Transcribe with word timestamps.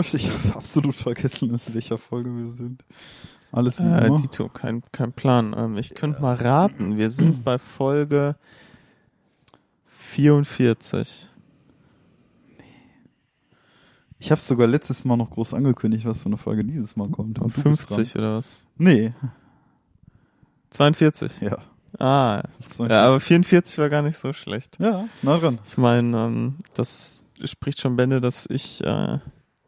Läuft. 0.00 0.14
Ich 0.14 0.30
habe 0.30 0.56
absolut 0.56 0.94
vergessen, 0.94 1.50
in 1.50 1.74
welcher 1.74 1.98
Folge 1.98 2.34
wir 2.34 2.48
sind. 2.48 2.82
Alles 3.52 3.80
wie 3.80 3.84
Äh, 3.84 4.06
immer. 4.06 4.48
Kein, 4.54 4.82
kein 4.92 5.12
Plan. 5.12 5.54
Ähm, 5.54 5.76
ich 5.76 5.94
könnte 5.94 6.22
mal 6.22 6.36
raten. 6.36 6.96
Wir 6.96 7.10
sind 7.10 7.44
bei 7.44 7.58
Folge 7.58 8.36
44. 9.84 11.28
Ich 14.18 14.30
habe 14.30 14.40
sogar 14.40 14.66
letztes 14.66 15.04
Mal 15.04 15.16
noch 15.18 15.30
groß 15.30 15.52
angekündigt, 15.52 16.06
was 16.06 16.22
für 16.22 16.26
eine 16.26 16.38
Folge 16.38 16.64
dieses 16.64 16.96
Mal 16.96 17.08
kommt. 17.10 17.38
Und 17.38 17.54
du 17.56 17.62
bist 17.62 17.88
50 17.88 18.16
oder 18.16 18.36
was? 18.38 18.60
Nee, 18.78 19.12
42. 20.70 21.40
ja. 21.40 21.58
Ah, 21.98 22.42
ja, 22.78 23.02
aber 23.06 23.20
44 23.20 23.76
war 23.78 23.90
gar 23.90 24.00
nicht 24.02 24.16
so 24.16 24.32
schlecht. 24.32 24.78
ja, 24.80 25.06
nah 25.20 25.36
dran. 25.38 25.58
Ich 25.66 25.76
meine, 25.76 26.16
ähm, 26.16 26.54
das 26.72 27.24
spricht 27.44 27.80
schon 27.80 27.96
Bände, 27.96 28.20
dass 28.20 28.46
ich 28.48 28.82
äh, 28.84 29.18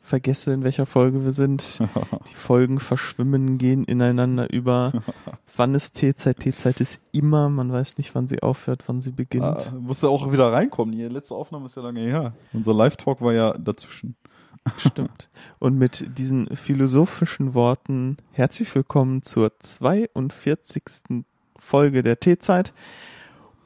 vergesse, 0.03 0.53
in 0.53 0.65
welcher 0.65 0.85
Folge 0.85 1.25
wir 1.25 1.33
sind. 1.33 1.79
Die 2.31 2.35
Folgen 2.35 2.81
verschwimmen, 2.81 3.57
gehen 3.57 3.85
ineinander 3.85 4.53
über. 4.53 4.93
wann 5.57 5.75
ist 5.75 5.93
T-Zeit? 5.93 6.41
T-Zeit 6.41 6.81
ist 6.81 7.01
immer, 7.13 7.49
man 7.49 7.73
weiß 7.73 7.97
nicht, 7.99 8.15
wann 8.15 8.27
sie 8.27 8.43
aufhört, 8.43 8.85
wann 8.89 9.01
sie 9.01 9.13
beginnt. 9.13 9.45
Ah, 9.45 9.75
musst 9.79 10.03
du 10.03 10.09
auch 10.09 10.33
wieder 10.33 10.53
reinkommen. 10.53 10.95
Die 10.95 11.03
letzte 11.05 11.35
Aufnahme 11.35 11.67
ist 11.67 11.77
ja 11.77 11.83
lange 11.83 12.01
her. 12.01 12.35
Unser 12.53 12.75
Live-Talk 12.75 13.23
war 13.23 13.33
ja 13.33 13.57
dazwischen. 13.57 14.17
Stimmt. 14.77 15.29
Und 15.59 15.79
mit 15.79 16.19
diesen 16.19 16.55
philosophischen 16.55 17.55
Worten 17.55 18.17
herzlich 18.33 18.75
willkommen 18.75 19.23
zur 19.23 19.59
42. 19.59 21.25
Folge 21.57 22.03
der 22.03 22.21
T-Zeit. 22.21 22.73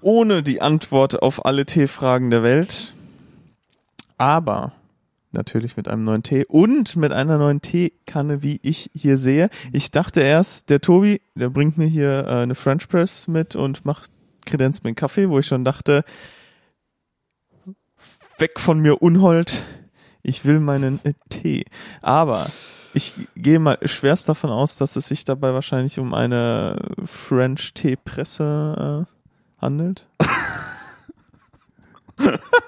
Ohne 0.00 0.42
die 0.42 0.60
Antwort 0.60 1.22
auf 1.22 1.44
alle 1.44 1.66
T-Fragen 1.66 2.30
der 2.30 2.42
Welt. 2.42 2.94
Aber 4.18 4.72
natürlich 5.36 5.76
mit 5.76 5.88
einem 5.88 6.04
neuen 6.04 6.22
Tee 6.22 6.44
und 6.46 6.96
mit 6.96 7.12
einer 7.12 7.38
neuen 7.38 7.62
Teekanne, 7.62 8.42
wie 8.42 8.58
ich 8.62 8.90
hier 8.94 9.18
sehe. 9.18 9.50
Ich 9.72 9.90
dachte 9.90 10.20
erst, 10.20 10.70
der 10.70 10.80
Tobi, 10.80 11.20
der 11.34 11.50
bringt 11.50 11.78
mir 11.78 11.86
hier 11.86 12.26
äh, 12.26 12.30
eine 12.42 12.54
French 12.54 12.88
Press 12.88 13.28
mit 13.28 13.54
und 13.54 13.84
macht 13.84 14.10
Kredenz 14.44 14.82
mit 14.82 14.96
Kaffee, 14.96 15.28
wo 15.28 15.38
ich 15.38 15.46
schon 15.46 15.64
dachte, 15.64 16.04
weg 18.38 18.58
von 18.58 18.80
mir 18.80 19.02
Unhold, 19.02 19.64
ich 20.22 20.44
will 20.44 20.60
meinen 20.60 21.00
äh, 21.04 21.12
Tee. 21.28 21.64
Aber 22.02 22.46
ich 22.94 23.14
gehe 23.36 23.58
mal 23.58 23.78
schwerst 23.82 24.28
davon 24.28 24.50
aus, 24.50 24.76
dass 24.76 24.96
es 24.96 25.08
sich 25.08 25.24
dabei 25.24 25.52
wahrscheinlich 25.52 25.98
um 25.98 26.14
eine 26.14 26.76
French 27.04 27.74
Teepresse 27.74 29.06
äh, 29.06 29.62
handelt. 29.62 30.06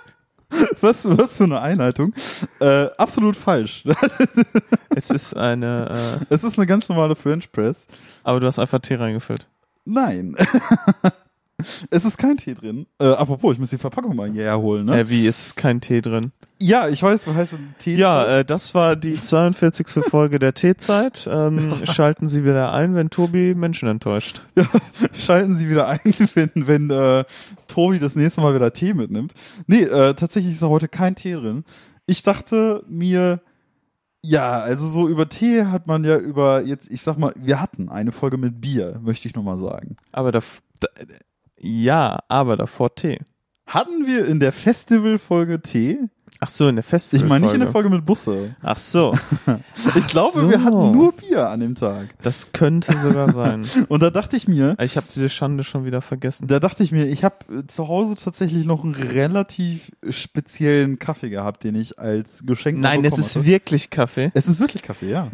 Was, 0.81 1.05
was 1.05 1.37
für 1.37 1.45
eine 1.45 1.61
Einleitung. 1.61 2.15
Äh, 2.61 2.87
absolut 2.97 3.37
falsch. 3.37 3.85
Es 4.95 5.11
ist 5.11 5.35
eine, 5.37 6.19
äh, 6.31 6.35
Es 6.35 6.43
ist 6.43 6.59
eine 6.59 6.67
ganz 6.67 6.89
normale 6.89 7.15
French 7.15 7.53
Press. 7.53 7.87
aber 8.25 8.41
du 8.41 8.47
hast 8.47 8.59
einfach 8.59 8.81
Tee 8.81 8.97
reingefüllt. 8.97 9.47
Nein. 9.85 10.35
es 11.91 12.05
ist 12.05 12.19
kein 12.19 12.37
Tee 12.37 12.55
drin. 12.55 12.87
Äh, 12.99 13.07
apropos, 13.07 13.55
ich 13.55 13.59
muss 13.59 13.71
die 13.71 13.79
Verpackung 13.79 14.15
mal 14.17 14.31
hierher 14.31 14.59
holen, 14.59 14.87
ne? 14.87 15.01
Äh, 15.01 15.09
wie 15.09 15.27
ist 15.27 15.57
kein 15.57 15.81
Tee 15.81 16.01
drin? 16.01 16.33
ja, 16.61 16.89
ich 16.89 17.03
weiß, 17.03 17.27
was 17.27 17.35
heißt 17.35 17.53
denn 17.53 17.75
Tee? 17.79 17.95
Ja, 17.95 18.39
äh, 18.39 18.45
das 18.45 18.75
war 18.75 18.97
die 18.97 19.21
42. 19.21 20.05
Folge 20.11 20.39
der 20.39 20.55
Teezeit. 20.55 21.29
Ähm, 21.31 21.73
schalten 21.85 22.29
Sie 22.29 22.45
wieder 22.45 22.73
ein, 22.73 22.95
wenn 22.95 23.11
Tobi 23.11 23.55
Menschen 23.55 23.89
enttäuscht. 23.89 24.43
Schalten 25.13 25.57
Sie 25.57 25.71
wieder 25.71 25.89
ein, 25.89 26.01
wenn, 26.35 26.51
wenn 26.55 26.91
äh, 26.91 27.25
Tobi 27.69 27.99
das 27.99 28.17
nächste 28.17 28.41
Mal 28.41 28.55
wieder 28.55 28.73
Tee 28.73 28.95
mitnimmt. 28.95 29.35
Nee, 29.67 29.83
äh, 29.83 30.15
tatsächlich 30.15 30.55
ist 30.55 30.63
da 30.63 30.69
heute 30.69 30.89
kein 30.89 31.15
Tee 31.15 31.35
drin. 31.35 31.65
Ich 32.07 32.23
dachte 32.23 32.83
mir, 32.89 33.41
ja, 34.21 34.59
also 34.59 34.89
so 34.89 35.09
über 35.09 35.29
Tee 35.29 35.65
hat 35.67 35.87
man 35.87 36.03
ja 36.03 36.19
über, 36.19 36.63
jetzt, 36.63 36.91
ich 36.91 37.03
sag 37.03 37.19
mal, 37.19 37.33
wir 37.37 37.61
hatten 37.61 37.89
eine 37.89 38.11
Folge 38.11 38.37
mit 38.37 38.61
Bier, 38.61 38.99
möchte 39.03 39.29
ich 39.29 39.35
nochmal 39.35 39.59
sagen. 39.59 39.97
Aber 40.11 40.33
da, 40.33 40.41
da, 40.81 40.89
ja, 41.61 42.19
aber 42.29 42.57
davor 42.57 42.95
Tee. 42.95 43.19
Hatten 43.67 44.07
wir 44.07 44.27
in 44.27 44.41
der 44.41 44.53
Festival-Folge 44.53 45.61
Tee? 45.61 45.99
Ach 46.41 46.49
so, 46.49 46.69
in 46.69 46.77
der 46.77 46.85
Festival. 46.85 47.25
Ich 47.25 47.29
meine 47.29 47.47
nicht 47.47 47.55
in 47.55 47.61
der 47.61 47.71
Folge 47.71 47.91
mit 47.91 48.07
Busse. 48.07 48.55
Ach 48.63 48.79
so, 48.79 49.19
Ich 49.97 50.07
glaube, 50.07 50.33
so. 50.35 50.49
wir 50.49 50.63
hatten 50.63 50.93
nur 50.93 51.13
Bier 51.13 51.49
an 51.49 51.59
dem 51.59 51.75
Tag. 51.75 52.11
das 52.23 52.53
könnte 52.53 52.97
sogar 52.97 53.33
sein. 53.33 53.67
Und 53.89 54.03
da 54.05 54.11
dachte 54.11 54.37
ich 54.37 54.47
mir, 54.47 54.77
Ich 54.81 54.97
habe 54.97 55.09
diese 55.13 55.29
Schande 55.29 55.65
schon 55.65 55.85
wieder 55.85 56.01
vergessen. 56.01 56.47
da 56.47 56.61
dachte 56.61 56.85
ich 56.85 56.93
mir, 56.93 57.07
ich 57.07 57.25
habe 57.25 57.67
zu 57.67 57.89
Hause 57.89 58.15
tatsächlich 58.15 58.67
noch 58.67 58.85
einen 58.85 58.95
relativ 58.95 59.91
speziellen 60.09 61.01
Kaffee 61.01 61.29
gehabt, 61.31 61.65
den 61.65 61.75
ich 61.75 61.99
als 61.99 62.45
Geschenk 62.47 62.79
Nein, 62.79 63.05
es 63.05 63.19
ist 63.19 63.35
hatte. 63.35 63.47
wirklich 63.47 63.91
Kaffee. 63.91 64.31
Es 64.35 64.47
ist 64.47 64.61
wirklich 64.61 64.83
Kaffee, 64.83 65.11
ja. 65.11 65.33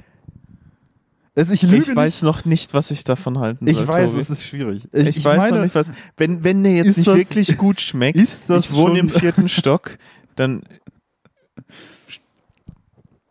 Es, 1.37 1.51
ich 1.51 1.63
lüge 1.63 1.91
Ich 1.91 1.97
weiß 1.97 2.23
noch 2.23 2.45
nicht, 2.45 2.75
was 2.75 2.91
ich 2.93 3.03
davon 3.03 3.39
halten 3.41 3.65
nicht. 3.65 3.77
soll. 3.77 3.85
Ich 3.87 3.91
weiß, 3.93 4.11
Tobi. 4.11 4.21
es 4.21 4.31
ist 4.31 4.45
schwierig. 4.45 4.89
Ich, 4.93 5.25
weiß 5.25 5.37
meine, 5.39 5.57
noch 5.57 5.63
nicht, 5.65 5.75
was. 5.75 5.91
Wenn, 6.17 6.45
wenn 6.45 6.63
der 6.63 6.73
jetzt 6.75 6.97
nicht 6.97 7.09
das- 7.09 7.17
wirklich 7.17 7.57
gut 7.59 7.81
schmeckt, 7.81 8.17
ist 8.19 8.49
das 8.49 8.67
ich 8.67 8.73
wohne 8.73 9.01
im 9.01 9.09
vierten 9.09 9.49
Stock, 9.49 9.99
dann 10.37 10.63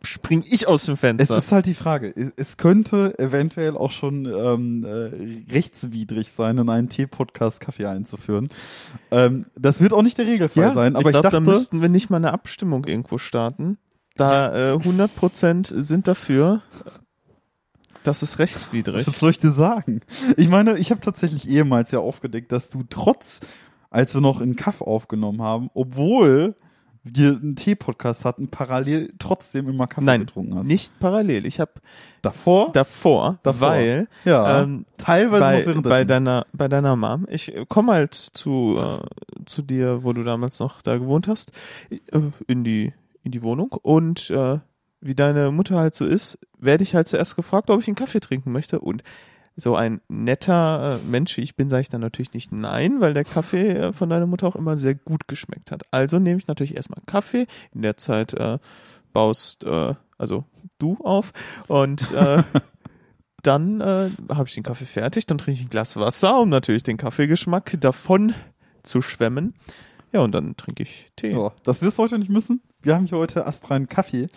spring 0.05 0.43
ich 0.45 0.67
aus 0.67 0.83
dem 0.85 0.95
Es 0.95 0.99
Fenster. 0.99 1.37
ist 1.37 1.51
halt 1.53 1.65
die 1.65 1.73
Frage. 1.73 2.13
Es- 2.15 2.33
Es 2.35 2.57
könnte 2.57 3.17
eventuell 3.19 3.77
auch 3.77 3.91
schon 3.91 4.25
ähm, 4.25 4.83
äh, 4.83 5.51
rechtswidrig 5.53 6.31
sein, 6.33 6.57
in 6.57 6.69
einen 6.69 6.89
Tee-Podcast 6.89 7.61
Kaffee 7.61 7.85
einzuführen. 7.85 8.49
Ähm, 9.11 9.45
das 9.57 9.79
wird 9.79 9.93
auch 9.93 10.01
nicht 10.03 10.17
der 10.17 10.27
Regelfall 10.27 10.73
sein, 10.73 10.95
aber 10.97 11.09
ich, 11.09 11.15
ich 11.15 11.21
glaube, 11.21 11.23
da 11.23 11.29
dachte, 11.39 11.41
müssten 11.41 11.81
wir 11.81 11.87
nicht 11.89 12.09
mal 12.09 12.17
eine 12.17 12.33
Abstimmung 12.33 12.83
irgendwo 12.85 13.17
starten. 13.17 13.77
Da 14.17 14.73
äh, 14.73 14.77
100% 14.77 15.81
sind 15.81 16.07
dafür, 16.07 16.61
das 18.03 18.23
ist 18.23 18.39
rechtswidrig. 18.39 19.07
was 19.07 19.19
soll 19.19 19.31
ich 19.31 19.39
dir 19.39 19.51
sagen? 19.51 20.01
Ich 20.37 20.49
meine, 20.49 20.77
ich 20.77 20.91
habe 20.91 21.01
tatsächlich 21.01 21.47
ehemals 21.47 21.91
ja 21.91 21.99
aufgedeckt, 21.99 22.51
dass 22.51 22.69
du 22.69 22.83
trotz, 22.89 23.41
als 23.89 24.13
wir 24.13 24.21
noch 24.21 24.41
in 24.41 24.55
Kaff 24.55 24.81
aufgenommen 24.81 25.41
haben, 25.41 25.69
obwohl 25.73 26.55
wir 27.03 27.31
einen 27.31 27.55
Tee-Podcast 27.55 28.23
hatten, 28.23 28.47
parallel 28.47 29.13
trotzdem 29.19 29.67
immer 29.67 29.87
Kaffee 29.87 30.05
Nein, 30.05 30.21
getrunken 30.21 30.55
hast. 30.55 30.67
nicht 30.67 30.97
parallel. 30.99 31.45
Ich 31.45 31.59
habe 31.59 31.73
davor, 32.21 32.71
davor, 32.71 33.39
Davor. 33.43 33.67
weil 33.67 34.07
ja, 34.23 34.61
ähm, 34.61 34.85
teilweise 34.97 35.73
bei, 35.73 35.81
bei 35.81 36.05
deiner 36.05 36.45
bei 36.53 36.69
deiner 36.69 36.95
Mom. 36.95 37.27
Ich 37.29 37.53
komme 37.67 37.91
halt 37.93 38.13
zu 38.13 38.77
äh, 38.79 39.45
zu 39.45 39.61
dir, 39.63 40.03
wo 40.03 40.13
du 40.13 40.23
damals 40.23 40.59
noch 40.59 40.81
da 40.81 40.97
gewohnt 40.97 41.27
hast, 41.27 41.51
äh, 41.89 41.99
in 42.47 42.63
die 42.63 42.93
in 43.23 43.31
die 43.31 43.41
Wohnung 43.41 43.71
und 43.81 44.29
äh, 44.29 44.59
wie 45.01 45.15
deine 45.15 45.51
Mutter 45.51 45.77
halt 45.77 45.95
so 45.95 46.05
ist, 46.05 46.39
werde 46.63 46.83
ich 46.83 46.95
halt 46.95 47.07
zuerst 47.07 47.35
gefragt, 47.35 47.69
ob 47.69 47.81
ich 47.81 47.87
einen 47.87 47.95
Kaffee 47.95 48.19
trinken 48.19 48.51
möchte 48.51 48.79
und 48.79 49.03
so 49.55 49.75
ein 49.75 50.01
netter 50.07 50.99
äh, 50.99 51.07
Mensch 51.07 51.37
wie 51.37 51.41
ich 51.41 51.55
bin, 51.55 51.69
sage 51.69 51.81
ich 51.81 51.89
dann 51.89 52.01
natürlich 52.01 52.33
nicht 52.33 52.51
nein, 52.51 53.01
weil 53.01 53.13
der 53.13 53.23
Kaffee 53.23 53.69
äh, 53.69 53.93
von 53.93 54.09
deiner 54.09 54.25
Mutter 54.25 54.47
auch 54.47 54.55
immer 54.55 54.77
sehr 54.77 54.95
gut 54.95 55.27
geschmeckt 55.27 55.71
hat. 55.71 55.83
Also 55.91 56.17
nehme 56.17 56.39
ich 56.39 56.47
natürlich 56.47 56.75
erstmal 56.75 57.01
Kaffee. 57.05 57.45
In 57.71 57.83
der 57.83 57.97
Zeit 57.97 58.33
äh, 58.33 58.57
baust 59.13 59.63
äh, 59.63 59.93
also 60.17 60.45
du 60.79 60.97
auf 61.03 61.33
und 61.67 62.11
äh, 62.13 62.43
dann 63.43 63.81
äh, 63.81 64.09
habe 64.29 64.47
ich 64.47 64.55
den 64.55 64.63
Kaffee 64.63 64.85
fertig, 64.85 65.25
dann 65.27 65.37
trinke 65.37 65.59
ich 65.59 65.65
ein 65.67 65.69
Glas 65.69 65.97
Wasser, 65.97 66.39
um 66.39 66.49
natürlich 66.49 66.83
den 66.83 66.97
Kaffeegeschmack 66.97 67.79
davon 67.79 68.33
zu 68.83 69.01
schwemmen. 69.01 69.53
Ja, 70.11 70.21
und 70.21 70.31
dann 70.33 70.55
trinke 70.55 70.83
ich 70.83 71.11
Tee. 71.15 71.31
Ja, 71.31 71.51
das 71.63 71.81
wirst 71.81 71.97
du 71.97 72.03
heute 72.03 72.19
nicht 72.19 72.29
müssen. 72.29 72.61
Wir 72.81 72.95
haben 72.95 73.07
hier 73.07 73.17
heute 73.17 73.47
astreinen 73.47 73.89
Kaffee. 73.89 74.29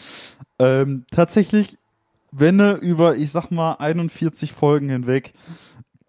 Ähm, 0.59 1.05
tatsächlich, 1.11 1.79
wenn 2.38 2.59
du 2.59 2.75
über, 2.75 3.17
ich 3.17 3.31
sag 3.31 3.50
mal, 3.50 3.75
41 3.75 4.53
Folgen 4.53 4.88
hinweg 4.88 5.33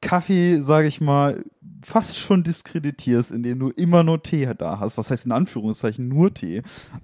Kaffee, 0.01 0.61
sage 0.61 0.87
ich 0.87 1.01
mal, 1.01 1.43
fast 1.83 2.17
schon 2.17 2.43
diskreditierst, 2.43 3.31
indem 3.31 3.59
du 3.59 3.69
immer 3.69 4.03
nur 4.03 4.21
Tee 4.21 4.49
da 4.57 4.79
hast, 4.79 4.97
was 4.97 5.09
heißt 5.09 5.25
in 5.25 5.31
Anführungszeichen 5.31 6.07
nur 6.07 6.33
Tee, 6.33 6.61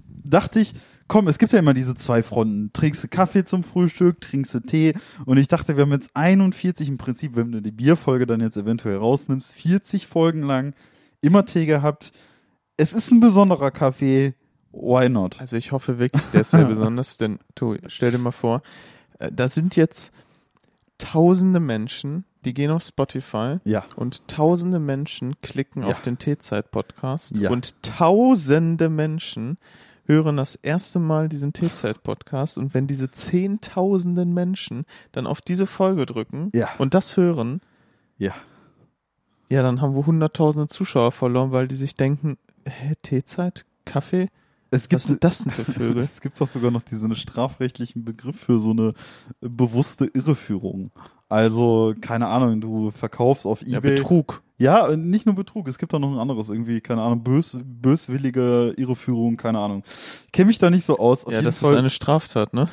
dachte 0.07 0.59
ich, 0.59 0.73
komm, 1.07 1.27
es 1.27 1.37
gibt 1.37 1.53
ja 1.53 1.59
immer 1.59 1.73
diese 1.73 1.95
zwei 1.95 2.21
Fronten. 2.21 2.71
Trinkst 2.73 3.03
du 3.03 3.07
Kaffee 3.07 3.45
zum 3.45 3.63
Frühstück, 3.63 4.21
trinkst 4.21 4.53
du 4.53 4.59
Tee 4.59 4.93
und 5.25 5.37
ich 5.37 5.47
dachte, 5.47 5.77
wir 5.77 5.83
haben 5.83 5.91
jetzt 5.91 6.11
41 6.15 6.89
im 6.89 6.97
Prinzip, 6.97 7.35
wenn 7.35 7.51
du 7.51 7.61
die 7.61 7.71
Bierfolge 7.71 8.25
dann 8.25 8.41
jetzt 8.41 8.57
eventuell 8.57 8.97
rausnimmst, 8.97 9.53
40 9.53 10.07
Folgen 10.07 10.43
lang 10.43 10.73
immer 11.21 11.45
Tee 11.45 11.65
gehabt. 11.65 12.11
Es 12.75 12.93
ist 12.93 13.11
ein 13.11 13.21
besonderer 13.21 13.71
Kaffee, 13.71 14.33
why 14.71 15.07
not? 15.07 15.39
Also 15.39 15.55
ich 15.55 15.71
hoffe 15.71 15.97
wirklich, 15.99 16.23
der 16.33 16.41
ist 16.41 16.51
sehr 16.51 16.65
besonders, 16.67 17.17
denn 17.17 17.39
du, 17.55 17.77
stell 17.87 18.11
dir 18.11 18.17
mal 18.17 18.31
vor, 18.31 18.61
da 19.19 19.47
sind 19.47 19.75
jetzt 19.75 20.11
tausende 20.97 21.59
Menschen, 21.59 22.25
die 22.45 22.53
gehen 22.53 22.71
auf 22.71 22.83
Spotify 22.83 23.57
Ja. 23.63 23.83
und 23.95 24.27
tausende 24.27 24.79
Menschen 24.79 25.39
klicken 25.41 25.83
Ja. 25.83 25.89
auf 25.89 26.01
den 26.01 26.17
T-Zeit-Podcast 26.17 27.37
Ja. 27.37 27.49
und 27.51 27.81
tausende 27.83 28.89
Menschen 28.89 29.57
hören 30.05 30.35
das 30.37 30.55
erste 30.55 30.99
Mal 30.99 31.29
diesen 31.29 31.53
T-Zeit-Podcast 31.53 32.57
und 32.57 32.73
wenn 32.73 32.87
diese 32.87 33.09
zehntausenden 33.11 34.33
Menschen 34.33 34.85
dann 35.13 35.25
auf 35.27 35.39
diese 35.41 35.65
Folge 35.65 36.05
drücken 36.05 36.51
und 36.77 36.93
das 36.93 37.15
hören, 37.15 37.61
Ja. 38.17 38.33
ja, 39.49 39.61
dann 39.63 39.79
haben 39.81 39.95
wir 39.95 40.05
hunderttausende 40.05 40.67
Zuschauer 40.67 41.11
verloren, 41.13 41.51
weil 41.53 41.67
die 41.69 41.75
sich 41.75 41.95
denken, 41.95 42.37
hä, 42.67 42.93
Teezeit, 43.01 43.65
Kaffee, 43.85 44.27
Es 44.73 44.83
Was 44.83 44.89
gibt, 44.89 45.01
sind 45.01 45.23
das 45.23 45.39
denn 45.39 45.51
für 45.51 45.63
Vögel? 45.71 46.01
es 46.03 46.19
gibt 46.21 46.39
doch 46.41 46.47
sogar 46.47 46.71
noch 46.71 46.81
diesen 46.81 47.13
strafrechtlichen 47.15 48.03
Begriff 48.03 48.39
für 48.39 48.59
so 48.59 48.71
eine 48.71 48.93
bewusste 49.39 50.05
Irreführung. 50.05 50.89
Also, 51.29 51.93
keine 52.01 52.27
Ahnung, 52.27 52.59
du 52.61 52.91
verkaufst 52.91 53.45
auf 53.45 53.61
Ja, 53.61 53.77
Ebay. 53.77 53.91
Betrug. 53.95 54.41
Ja, 54.57 54.87
äh, 54.87 54.97
nicht 54.97 55.25
nur 55.25 55.35
Betrug, 55.35 55.67
es 55.67 55.77
gibt 55.77 55.93
da 55.93 55.99
noch 55.99 56.11
ein 56.11 56.19
anderes, 56.19 56.49
irgendwie, 56.49 56.79
keine 56.81 57.01
Ahnung, 57.01 57.23
bös, 57.23 57.57
böswillige 57.63 58.73
Irreführung, 58.77 59.37
keine 59.37 59.59
Ahnung. 59.59 59.83
Kenne 60.31 60.47
mich 60.47 60.59
da 60.59 60.69
nicht 60.69 60.85
so 60.85 60.97
aus. 60.99 61.25
Ja, 61.29 61.41
das 61.41 61.59
Fall- 61.59 61.73
ist 61.73 61.79
eine 61.79 61.89
Straftat, 61.89 62.53
ne? 62.53 62.67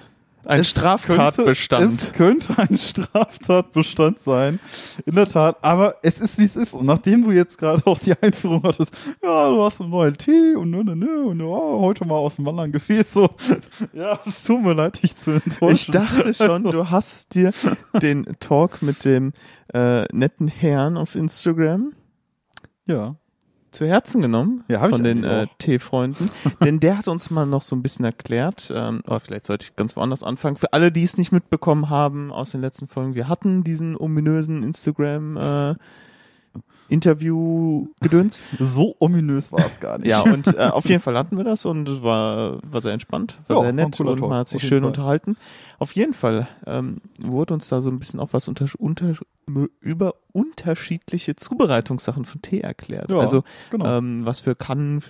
Ein 0.45 0.61
Es 0.61 0.71
Straftatbestand. 0.71 1.83
Könnte, 1.83 1.95
es 1.95 2.13
könnte 2.13 2.59
ein 2.59 2.79
Straftatbestand 2.79 4.21
sein, 4.21 4.59
in 5.05 5.15
der 5.15 5.29
Tat. 5.29 5.57
Aber 5.63 5.97
es 6.03 6.21
ist 6.21 6.39
wie 6.39 6.45
es 6.45 6.57
ist. 6.57 6.75
Und 6.75 6.87
nachdem 6.87 7.25
du 7.25 7.31
jetzt 7.31 7.59
gerade 7.59 7.83
auch 7.87 7.99
die 7.99 8.15
Einführung 8.21 8.63
hattest, 8.63 8.95
ja, 9.23 9.51
du 9.51 9.63
hast 9.63 9.81
einen 9.81 9.91
neuen 9.91 10.17
Tee 10.17 10.55
und 10.55 10.71
ne, 10.71 10.85
ne, 10.85 10.97
ne, 10.97 11.23
und 11.25 11.41
oh, 11.43 11.81
heute 11.81 12.05
mal 12.05 12.17
aus 12.17 12.37
dem 12.37 12.47
Wandern 12.47 12.73
gewesen. 12.73 13.07
So, 13.13 13.31
ja, 13.93 14.19
es 14.27 14.45
tut 14.45 14.63
mir 14.63 14.75
leid, 14.75 15.03
dich 15.03 15.17
zu 15.17 15.33
enttäuschen. 15.33 15.75
Ich 15.75 15.87
dachte 15.87 16.35
schon, 16.35 16.65
du 16.65 16.91
hast 16.91 17.35
dir 17.35 17.53
den 18.01 18.27
Talk 18.41 18.83
mit 18.83 19.05
dem 19.05 19.33
äh, 19.73 20.05
netten 20.13 20.49
Herrn 20.49 20.97
auf 20.97 21.15
Instagram 21.15 21.93
ja. 22.91 23.17
Zu 23.71 23.87
Herzen 23.87 24.23
genommen 24.23 24.65
Ja, 24.69 24.89
von 24.89 25.05
den 25.05 25.25
äh. 25.25 25.47
Teefreunden. 25.59 26.31
Denn 26.65 26.81
der 26.81 26.99
hat 26.99 27.09
uns 27.09 27.31
mal 27.31 27.47
noch 27.47 27.63
so 27.63 27.77
ein 27.77 27.83
bisschen 27.83 28.05
erklärt, 28.05 28.73
ähm, 28.75 29.03
oder 29.07 29.21
vielleicht 29.21 29.47
sollte 29.47 29.65
ich 29.65 29.77
ganz 29.77 29.97
woanders 29.97 30.23
anfangen. 30.23 30.57
Für 30.57 30.73
alle, 30.73 30.93
die 30.93 31.05
es 31.05 31.17
nicht 31.17 31.33
mitbekommen 31.33 31.91
haben 31.91 32.33
aus 32.33 32.51
den 32.53 32.61
letzten 32.61 32.89
Folgen, 32.89 33.15
wir 33.15 33.29
hatten 33.29 33.65
diesen 33.65 33.97
ominösen 33.97 34.63
Instagram 34.63 35.37
äh, 35.37 35.75
Interview-Gedöns. 36.91 38.41
So 38.59 38.95
ominös 38.99 39.53
war 39.53 39.65
es 39.65 39.81
gar 39.81 39.99
nicht. 39.99 40.09
Ja, 40.09 40.21
und 40.21 40.49
äh, 40.49 40.71
auf 40.73 40.89
jeden 40.89 41.01
Fall 41.01 41.17
hatten 41.17 41.37
wir 41.37 41.45
das 41.45 41.65
und 41.65 41.89
es 41.89 42.03
war, 42.03 42.59
war 42.63 42.83
sehr 42.83 42.93
entspannt, 42.93 43.39
war 43.47 43.57
Ja, 43.57 43.63
sehr 43.63 43.77
war 43.77 43.85
nett 43.85 43.97
cooler 43.97 44.13
und 44.13 44.21
man 44.21 44.39
hat 44.39 44.49
sich 44.49 44.63
schön 44.63 44.81
Fall. 44.81 44.89
unterhalten. 44.89 45.37
Auf 45.79 45.93
jeden 45.93 46.13
Fall 46.13 46.49
ähm, 46.67 47.01
wurde 47.19 47.55
uns 47.55 47.69
da 47.69 47.81
so 47.81 47.91
ein 47.91 47.99
bisschen 47.99 48.21
auch 48.21 48.33
was 48.33 48.49
unter, 48.49 48.67
unter, 48.79 49.15
über 49.81 50.15
unterschiedliche 50.33 51.37
Zubereitungssachen 51.37 52.25
von 52.25 52.43
Tee 52.43 52.61
erklärt. 52.61 53.11
Ja, 53.11 53.19
also 53.19 53.45
genau. 53.71 53.99
ähm, 53.99 54.27
was 54.27 54.41
für 54.41 54.55
Kannen 54.55 55.03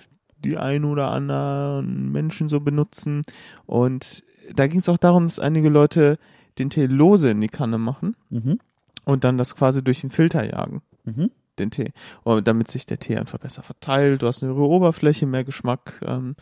die 0.43 0.57
ein 0.57 0.85
oder 0.85 1.11
anderen 1.11 2.11
Menschen 2.11 2.49
so 2.49 2.59
benutzen. 2.59 3.23
Und 3.65 4.23
da 4.53 4.67
ging 4.67 4.79
es 4.79 4.89
auch 4.89 4.97
darum, 4.97 5.25
dass 5.27 5.39
einige 5.39 5.69
Leute 5.69 6.17
den 6.57 6.69
Tee 6.69 6.85
lose 6.85 7.29
in 7.29 7.41
die 7.41 7.47
Kanne 7.47 7.77
machen 7.77 8.15
mhm. 8.29 8.59
und 9.05 9.23
dann 9.23 9.37
das 9.37 9.55
quasi 9.55 9.83
durch 9.83 10.01
den 10.01 10.09
Filter 10.09 10.43
jagen 10.45 10.81
Mhm. 11.03 11.31
den 11.59 11.71
Tee. 11.71 11.91
Und 12.23 12.47
damit 12.47 12.69
sich 12.69 12.85
der 12.85 12.99
Tee 12.99 13.17
einfach 13.17 13.39
besser 13.39 13.63
verteilt. 13.63 14.21
Du 14.21 14.27
hast 14.27 14.43
eine 14.43 14.53
höhere 14.53 14.67
Oberfläche, 14.67 15.25
mehr 15.25 15.43
Geschmack 15.43 16.01
ähm, 16.05 16.35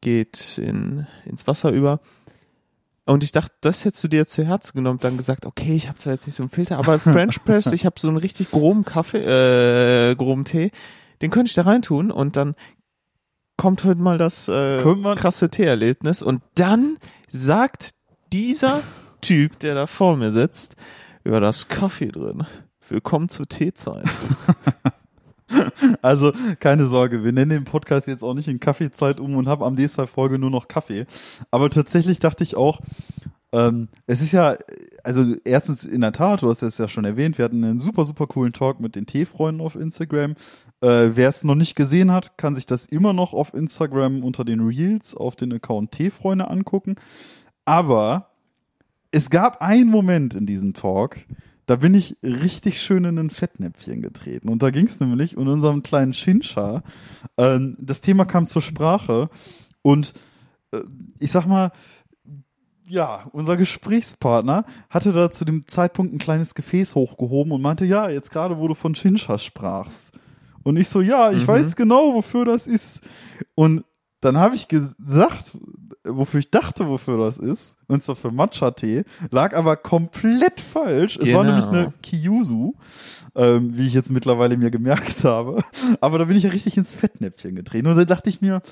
geht 0.00 0.58
in, 0.58 1.06
ins 1.24 1.46
Wasser 1.46 1.70
über. 1.70 2.00
Und 3.04 3.24
ich 3.24 3.32
dachte, 3.32 3.54
das 3.60 3.84
hättest 3.84 4.04
du 4.04 4.08
dir 4.08 4.26
zu 4.26 4.44
Herzen 4.44 4.76
genommen 4.76 5.00
dann 5.00 5.16
gesagt, 5.16 5.44
okay, 5.44 5.74
ich 5.74 5.88
habe 5.88 5.98
zwar 5.98 6.12
jetzt 6.12 6.26
nicht 6.26 6.36
so 6.36 6.42
einen 6.44 6.50
Filter, 6.50 6.78
aber 6.78 6.98
French 7.00 7.44
Press, 7.44 7.72
ich 7.72 7.84
habe 7.84 7.98
so 7.98 8.08
einen 8.08 8.16
richtig 8.16 8.50
groben 8.50 8.84
Kaffee, 8.84 10.10
äh, 10.10 10.14
groben 10.14 10.44
Tee, 10.44 10.70
den 11.20 11.30
könnte 11.30 11.48
ich 11.48 11.54
da 11.54 11.62
reintun 11.62 12.10
und 12.10 12.36
dann 12.36 12.54
kommt 13.56 13.84
heute 13.84 14.00
mal 14.00 14.18
das 14.18 14.48
äh, 14.48 14.82
krasse 15.16 15.50
Teeerlebnis 15.50 16.22
und 16.22 16.42
dann 16.54 16.98
sagt 17.28 17.90
dieser 18.32 18.82
Typ, 19.20 19.58
der 19.60 19.74
da 19.74 19.86
vor 19.86 20.16
mir 20.16 20.32
sitzt, 20.32 20.76
über 21.24 21.40
das 21.40 21.68
Kaffee 21.68 22.08
drin. 22.08 22.44
Willkommen 22.92 23.30
zur 23.30 23.48
Teezeit. 23.48 24.04
Also 26.00 26.32
keine 26.60 26.86
Sorge, 26.86 27.24
wir 27.24 27.32
nennen 27.32 27.50
den 27.50 27.64
Podcast 27.64 28.06
jetzt 28.06 28.22
auch 28.22 28.32
nicht 28.32 28.48
in 28.48 28.58
Kaffeezeit 28.58 29.20
um 29.20 29.36
und 29.36 29.48
haben 29.48 29.62
am 29.62 29.74
nächsten 29.74 30.06
Folge 30.06 30.38
nur 30.38 30.48
noch 30.48 30.66
Kaffee. 30.66 31.04
Aber 31.50 31.68
tatsächlich 31.68 32.20
dachte 32.20 32.42
ich 32.42 32.56
auch, 32.56 32.80
ähm, 33.52 33.88
es 34.06 34.22
ist 34.22 34.32
ja, 34.32 34.56
also 35.04 35.34
erstens 35.44 35.84
in 35.84 36.00
der 36.00 36.12
Tat, 36.12 36.40
du 36.40 36.48
hast 36.48 36.62
es 36.62 36.78
ja 36.78 36.88
schon 36.88 37.04
erwähnt, 37.04 37.36
wir 37.36 37.44
hatten 37.44 37.62
einen 37.62 37.78
super, 37.78 38.06
super 38.06 38.26
coolen 38.26 38.54
Talk 38.54 38.80
mit 38.80 38.96
den 38.96 39.04
Teefreunden 39.04 39.60
auf 39.60 39.76
Instagram. 39.76 40.36
Äh, 40.80 41.10
Wer 41.12 41.28
es 41.28 41.44
noch 41.44 41.54
nicht 41.54 41.76
gesehen 41.76 42.12
hat, 42.12 42.38
kann 42.38 42.54
sich 42.54 42.64
das 42.64 42.86
immer 42.86 43.12
noch 43.12 43.34
auf 43.34 43.52
Instagram 43.52 44.24
unter 44.24 44.46
den 44.46 44.60
Reels 44.60 45.14
auf 45.14 45.36
den 45.36 45.52
Account 45.52 45.92
Teefreunde 45.92 46.48
angucken. 46.48 46.96
Aber 47.66 48.30
es 49.10 49.28
gab 49.28 49.60
einen 49.60 49.90
Moment 49.90 50.32
in 50.32 50.46
diesem 50.46 50.72
Talk, 50.72 51.18
da 51.66 51.76
bin 51.76 51.94
ich 51.94 52.16
richtig 52.22 52.82
schön 52.82 53.04
in 53.04 53.18
ein 53.18 53.30
Fettnäpfchen 53.30 54.02
getreten. 54.02 54.48
Und 54.48 54.62
da 54.62 54.70
ging 54.70 54.86
es 54.86 55.00
nämlich 55.00 55.36
in 55.36 55.48
unserem 55.48 55.82
kleinen 55.82 56.12
Shinsha. 56.12 56.82
Ähm, 57.36 57.76
das 57.80 58.00
Thema 58.00 58.24
kam 58.24 58.46
zur 58.46 58.62
Sprache 58.62 59.26
und 59.82 60.12
äh, 60.72 60.80
ich 61.18 61.30
sag 61.30 61.46
mal, 61.46 61.70
ja, 62.88 63.26
unser 63.32 63.56
Gesprächspartner 63.56 64.64
hatte 64.90 65.12
da 65.12 65.30
zu 65.30 65.44
dem 65.44 65.66
Zeitpunkt 65.66 66.12
ein 66.12 66.18
kleines 66.18 66.54
Gefäß 66.54 66.94
hochgehoben 66.94 67.52
und 67.52 67.62
meinte, 67.62 67.84
ja, 67.84 68.08
jetzt 68.10 68.30
gerade, 68.32 68.58
wo 68.58 68.68
du 68.68 68.74
von 68.74 68.94
Shinsha 68.94 69.38
sprachst. 69.38 70.12
Und 70.64 70.76
ich 70.76 70.88
so, 70.88 71.00
ja, 71.00 71.30
ich 71.32 71.42
Mhm. 71.44 71.48
weiß 71.48 71.76
genau, 71.76 72.14
wofür 72.14 72.44
das 72.44 72.66
ist. 72.66 73.02
Und 73.54 73.84
dann 74.20 74.36
habe 74.36 74.54
ich 74.56 74.68
gesagt, 74.68 75.56
wofür 76.04 76.40
ich 76.40 76.50
dachte, 76.50 76.88
wofür 76.88 77.16
das 77.18 77.38
ist, 77.38 77.76
und 77.88 78.02
zwar 78.02 78.16
für 78.16 78.30
Matcha-Tee, 78.30 79.04
lag 79.30 79.56
aber 79.56 79.76
komplett 79.76 80.60
falsch. 80.60 81.16
Es 81.16 81.32
war 81.32 81.42
Genau. 81.44 81.56
nämlich 81.56 81.66
eine 81.68 81.92
Kiyusu, 82.02 82.74
ähm, 83.34 83.76
wie 83.76 83.86
ich 83.86 83.94
jetzt 83.94 84.10
mittlerweile 84.10 84.56
mir 84.56 84.70
gemerkt 84.70 85.22
habe. 85.24 85.62
Aber 86.00 86.18
da 86.18 86.24
bin 86.24 86.36
ich 86.36 86.42
ja 86.44 86.50
richtig 86.50 86.76
ins 86.76 86.94
Fettnäpfchen 86.94 87.54
getreten. 87.54 87.86
Und 87.86 87.96
dann 87.96 88.06
dachte 88.06 88.30
ich 88.30 88.40
mir, 88.40 88.62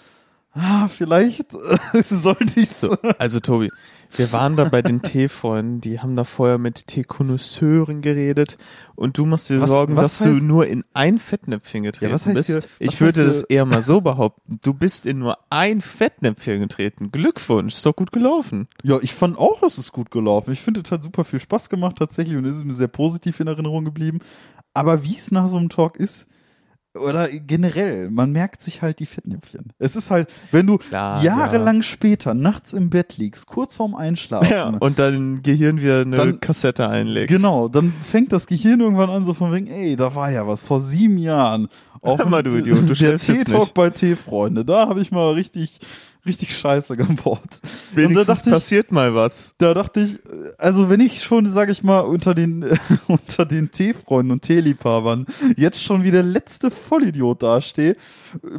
ah, 0.52 0.88
vielleicht 0.88 1.54
äh, 1.54 2.02
sollte 2.10 2.60
ich 2.60 2.70
So, 2.70 2.96
also 3.18 3.40
Tobi, 3.40 3.70
wir 4.16 4.32
waren 4.32 4.56
da 4.56 4.64
bei 4.64 4.82
den 4.82 5.02
Teefreunden, 5.02 5.80
die 5.80 6.00
haben 6.00 6.16
da 6.16 6.24
vorher 6.24 6.58
mit 6.58 6.86
Teekonnoisseuren 6.88 8.00
geredet 8.00 8.58
und 8.96 9.16
du 9.18 9.24
machst 9.26 9.50
dir 9.50 9.60
Was- 9.60 9.70
Sorgen, 9.70 9.96
was 9.96 10.18
dass 10.18 10.26
du 10.26 10.34
heißt- 10.36 10.42
nur 10.42 10.66
in 10.66 10.84
ein 10.94 11.18
Fettnäpfchen 11.18 11.84
getreten 11.84 12.12
was 12.12 12.26
heißt 12.26 12.34
bist. 12.34 12.48
hier- 12.48 12.56
was 12.56 12.66
ich 12.80 13.00
würde 13.00 13.24
das 13.24 13.42
eher 13.42 13.64
mal 13.64 13.82
so 13.82 14.00
behaupten. 14.00 14.58
Du 14.62 14.74
bist 14.74 15.06
in 15.06 15.18
nur 15.20 15.38
ein 15.50 15.80
Fettnäpfchen 15.80 16.60
getreten. 16.60 17.10
Glückwunsch, 17.12 17.74
ist 17.74 17.86
doch 17.86 17.94
gut 17.96 18.10
gelaufen. 18.12 18.66
Ja, 18.82 18.98
ich 19.00 19.14
fand 19.14 19.38
auch, 19.38 19.62
es 19.62 19.78
ist 19.78 19.92
gut 19.92 20.10
gelaufen. 20.10 20.52
Ich 20.52 20.60
finde, 20.60 20.82
es 20.84 20.90
hat 20.90 21.02
super 21.02 21.24
viel 21.24 21.40
Spaß 21.40 21.68
gemacht 21.68 21.96
tatsächlich 21.98 22.36
und 22.36 22.44
es 22.44 22.56
ist 22.56 22.64
mir 22.64 22.74
sehr 22.74 22.88
positiv 22.88 23.38
in 23.40 23.46
Erinnerung 23.46 23.84
geblieben. 23.84 24.18
Aber 24.74 25.04
wie 25.04 25.16
es 25.16 25.30
nach 25.30 25.46
so 25.48 25.56
einem 25.58 25.68
Talk 25.68 25.96
ist, 25.96 26.26
oder 26.98 27.28
generell, 27.28 28.10
man 28.10 28.32
merkt 28.32 28.62
sich 28.62 28.82
halt 28.82 28.98
die 28.98 29.06
Fettnäpfchen. 29.06 29.72
Es 29.78 29.94
ist 29.94 30.10
halt, 30.10 30.28
wenn 30.50 30.66
du 30.66 30.78
Klar, 30.78 31.22
jahrelang 31.22 31.82
später 31.82 32.34
nachts 32.34 32.72
im 32.72 32.90
Bett 32.90 33.16
liegst, 33.16 33.46
kurz 33.46 33.76
vorm 33.76 33.94
Einschlafen, 33.94 34.50
Ja, 34.50 34.68
und 34.68 34.98
dein 34.98 35.42
Gehirn 35.42 35.80
wieder 35.80 36.00
eine 36.00 36.16
Dann- 36.16 36.40
Kassette 36.40 36.88
einlegt. 36.88 37.30
Genau, 37.30 37.68
dann 37.68 37.92
fängt 38.02 38.32
das 38.32 38.46
Gehirn 38.46 38.80
irgendwann 38.80 39.10
an, 39.10 39.24
so 39.24 39.34
von 39.34 39.52
wegen, 39.52 39.68
ey, 39.68 39.94
da 39.94 40.14
war 40.14 40.30
ja 40.32 40.46
was 40.48 40.64
vor 40.64 40.80
sieben 40.80 41.18
Jahren. 41.18 41.68
Auf 42.02 42.24
mal, 42.26 42.42
du 42.42 42.56
Idiot, 42.56 42.88
du 42.88 42.94
der 42.94 43.12
nicht. 43.12 43.74
bei 43.74 43.90
Teefreunde, 43.90 44.64
da 44.64 44.88
habe 44.88 45.00
ich 45.02 45.12
mal 45.12 45.32
richtig, 45.34 45.78
richtig 46.26 46.56
Scheiße 46.56 46.96
da 46.96 47.04
Wenigstens 47.94 48.46
ich, 48.46 48.52
passiert 48.52 48.92
mal 48.92 49.14
was. 49.14 49.54
da 49.58 49.74
dachte 49.74 50.00
ich, 50.00 50.18
also 50.58 50.90
wenn 50.90 51.00
ich 51.00 51.22
schon, 51.22 51.50
sag 51.50 51.70
ich 51.70 51.82
mal, 51.82 52.00
unter 52.00 52.34
den, 52.34 52.64
unter 53.06 53.46
den 53.46 53.70
Teefreunden 53.70 54.32
und 54.32 54.42
Teeliebhabern 54.42 55.26
jetzt 55.56 55.82
schon 55.82 56.04
wie 56.04 56.10
der 56.10 56.22
letzte 56.22 56.70
Vollidiot 56.70 57.42
dastehe, 57.42 57.96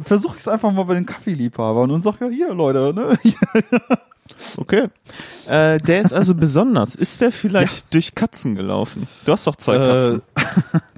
versuche 0.04 0.36
ich 0.36 0.42
es 0.42 0.48
einfach 0.48 0.72
mal 0.72 0.84
bei 0.84 0.94
den 0.94 1.06
Kaffeeliebhabern 1.06 1.90
und 1.90 2.02
sag 2.02 2.20
ja, 2.20 2.28
hier, 2.28 2.54
Leute, 2.54 2.92
ne? 2.94 3.18
Okay. 4.56 4.88
Äh, 5.46 5.78
der 5.78 6.00
ist 6.00 6.12
also 6.12 6.34
besonders. 6.34 6.94
Ist 6.94 7.20
der 7.20 7.32
vielleicht 7.32 7.92
durch 7.92 8.14
Katzen 8.14 8.54
gelaufen? 8.54 9.06
Du 9.24 9.32
hast 9.32 9.46
doch 9.46 9.56
zwei 9.56 9.76
Katzen. 9.78 10.22
Äh, 10.34 10.78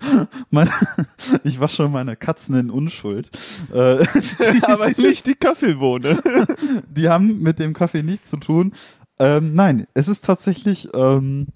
mein, 0.50 0.70
ich 1.44 1.60
wasche 1.60 1.88
meine 1.88 2.16
Katzen 2.16 2.56
in 2.56 2.70
Unschuld. 2.70 3.30
Äh, 3.72 4.04
Aber 4.62 4.90
nicht 4.96 5.26
die 5.26 5.34
Kaffeebohne. 5.34 6.20
die 6.88 7.08
haben 7.08 7.40
mit 7.40 7.58
dem 7.58 7.74
Kaffee 7.74 8.02
nichts 8.02 8.30
zu 8.30 8.36
tun. 8.38 8.72
Ähm, 9.18 9.54
nein, 9.54 9.86
es 9.94 10.08
ist 10.08 10.24
tatsächlich 10.24 10.88
ähm, 10.94 11.48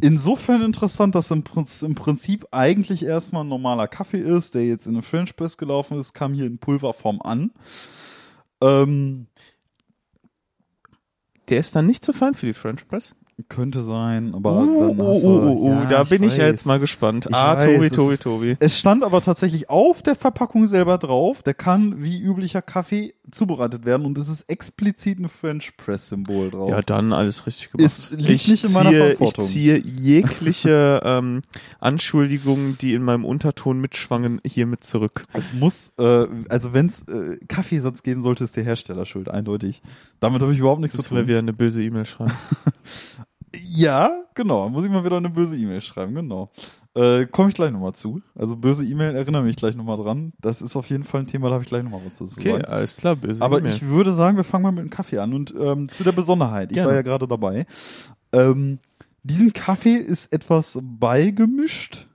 insofern 0.00 0.62
interessant, 0.62 1.14
dass 1.14 1.30
im, 1.30 1.44
im 1.82 1.94
Prinzip 1.94 2.46
eigentlich 2.50 3.04
erstmal 3.04 3.44
ein 3.44 3.48
normaler 3.48 3.88
Kaffee 3.88 4.20
ist, 4.20 4.54
der 4.54 4.66
jetzt 4.66 4.86
in 4.86 4.94
eine 4.94 5.02
French 5.02 5.36
Press 5.36 5.56
gelaufen 5.56 5.98
ist, 5.98 6.14
kam 6.14 6.34
hier 6.34 6.46
in 6.46 6.58
Pulverform 6.58 7.20
an. 7.22 7.52
Ähm, 8.60 9.26
Der 11.48 11.60
ist 11.60 11.76
dann 11.76 11.86
nicht 11.86 12.04
so 12.04 12.12
fein 12.12 12.34
für 12.34 12.46
die 12.46 12.54
French 12.54 12.88
Press. 12.88 13.14
Könnte 13.48 13.82
sein, 13.82 14.32
aber 14.34 14.60
Uh, 14.62 14.88
dann 14.90 15.00
uh, 15.00 15.02
uh, 15.02 15.24
uh, 15.24 15.66
uh, 15.66 15.68
Ja, 15.70 15.84
da 15.86 16.02
ich 16.02 16.08
bin 16.08 16.22
ich 16.22 16.36
ja 16.36 16.44
weiß. 16.44 16.50
jetzt 16.50 16.66
mal 16.66 16.78
gespannt. 16.78 17.26
Ich 17.28 17.34
ah, 17.34 17.56
weiß, 17.56 17.64
Tobi, 17.64 17.88
das 17.88 17.96
Tobi, 17.96 18.12
ist- 18.14 18.22
Tobi. 18.22 18.56
Es 18.60 18.78
stand 18.78 19.02
aber 19.02 19.20
tatsächlich 19.22 19.68
auf 19.70 20.02
der 20.02 20.14
Verpackung 20.14 20.66
selber 20.68 20.98
drauf, 20.98 21.42
der 21.42 21.54
kann 21.54 22.00
wie 22.02 22.20
üblicher 22.22 22.62
Kaffee 22.62 23.14
zubereitet 23.32 23.84
werden 23.86 24.06
und 24.06 24.16
es 24.18 24.28
ist 24.28 24.42
explizit 24.42 25.18
ein 25.18 25.28
French 25.28 25.76
Press 25.76 26.08
Symbol 26.10 26.50
drauf. 26.50 26.70
Ja, 26.70 26.82
dann 26.82 27.12
alles 27.12 27.44
richtig 27.46 27.72
gemacht. 27.72 27.86
Es 27.86 28.10
liegt 28.10 28.46
nicht 28.48 28.64
in 28.64 28.72
meiner 28.72 28.92
Verantwortung. 28.92 29.44
Ich 29.44 29.50
ziehe 29.50 29.78
jegliche 29.78 31.00
ähm, 31.04 31.42
Anschuldigungen, 31.80 32.78
die 32.80 32.94
in 32.94 33.02
meinem 33.02 33.24
Unterton 33.24 33.80
mitschwangen, 33.80 34.40
hiermit 34.46 34.84
zurück. 34.84 35.22
Es 35.32 35.52
muss, 35.52 35.92
äh, 35.98 36.26
also 36.48 36.72
wenn 36.72 36.86
es 36.86 37.02
äh, 37.08 37.38
Kaffeesatz 37.48 38.02
geben 38.02 38.22
sollte, 38.22 38.44
ist 38.44 38.56
der 38.56 38.64
Hersteller 38.64 39.06
schuld, 39.06 39.28
eindeutig. 39.28 39.82
Damit 40.20 40.40
habe 40.40 40.52
ich 40.52 40.58
überhaupt 40.60 40.80
nichts 40.80 40.96
zu 40.96 41.02
Müssen 41.02 41.14
wir 41.16 41.22
tun. 41.22 41.28
wieder 41.28 41.38
eine 41.40 41.52
böse 41.52 41.82
E-Mail 41.82 42.06
schreiben. 42.06 42.32
Ja, 43.68 44.24
genau. 44.34 44.68
Muss 44.68 44.84
ich 44.84 44.90
mal 44.90 45.04
wieder 45.04 45.16
eine 45.16 45.30
böse 45.30 45.56
E-Mail 45.56 45.80
schreiben, 45.80 46.14
genau. 46.14 46.50
Äh, 46.94 47.26
Komme 47.26 47.48
ich 47.48 47.54
gleich 47.54 47.72
nochmal 47.72 47.94
zu. 47.94 48.20
Also 48.34 48.56
böse 48.56 48.84
E-Mail, 48.84 49.16
erinnere 49.16 49.42
mich 49.42 49.56
gleich 49.56 49.74
nochmal 49.76 49.96
dran. 49.96 50.32
Das 50.40 50.62
ist 50.62 50.76
auf 50.76 50.88
jeden 50.90 51.04
Fall 51.04 51.22
ein 51.22 51.26
Thema, 51.26 51.48
da 51.48 51.54
habe 51.54 51.64
ich 51.64 51.68
gleich 51.68 51.82
nochmal 51.82 52.00
was 52.06 52.16
zu 52.18 52.24
Okay, 52.24 52.52
sagen. 52.52 52.64
alles 52.66 52.96
klar, 52.96 53.16
böse 53.16 53.42
Aber 53.44 53.58
E-Mail. 53.58 53.72
ich 53.72 53.82
würde 53.86 54.12
sagen, 54.12 54.36
wir 54.36 54.44
fangen 54.44 54.62
mal 54.62 54.72
mit 54.72 54.84
dem 54.84 54.90
Kaffee 54.90 55.18
an 55.18 55.34
und 55.34 55.54
ähm, 55.58 55.88
zu 55.88 56.04
der 56.04 56.12
Besonderheit. 56.12 56.70
Ich 56.70 56.74
Gerne. 56.76 56.88
war 56.88 56.94
ja 56.94 57.02
gerade 57.02 57.26
dabei. 57.26 57.66
Ähm, 58.32 58.78
diesem 59.22 59.52
Kaffee 59.52 59.96
ist 59.96 60.32
etwas 60.32 60.78
beigemischt. 60.82 62.06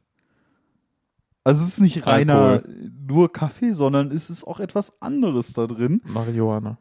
Also 1.43 1.63
es 1.63 1.69
ist 1.69 1.79
nicht 1.79 2.05
reiner 2.05 2.61
nur 3.07 3.31
Kaffee, 3.33 3.71
sondern 3.71 4.11
es 4.11 4.29
ist 4.29 4.43
auch 4.45 4.59
etwas 4.59 4.93
anderes 5.01 5.53
da 5.53 5.65
drin. 5.67 6.01
Marihuana. 6.05 6.77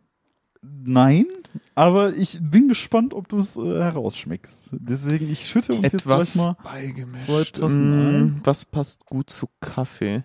Nein, 0.62 1.26
aber 1.74 2.14
ich 2.14 2.38
bin 2.40 2.68
gespannt, 2.68 3.14
ob 3.14 3.28
du 3.28 3.38
es 3.38 3.56
äh, 3.56 3.60
herausschmeckst. 3.60 4.70
Deswegen, 4.72 5.30
ich 5.30 5.46
schütte 5.48 5.74
uns 5.74 5.92
Etwas 5.92 6.32
jetzt 6.34 6.34
gleich 6.34 6.46
mal. 6.46 6.56
beigemischt. 6.64 7.26
zwei 7.26 7.44
Tassen 7.60 8.26
Mm, 8.26 8.40
was 8.44 8.64
passt 8.64 9.06
gut 9.06 9.30
zu 9.30 9.48
Kaffee? 9.60 10.24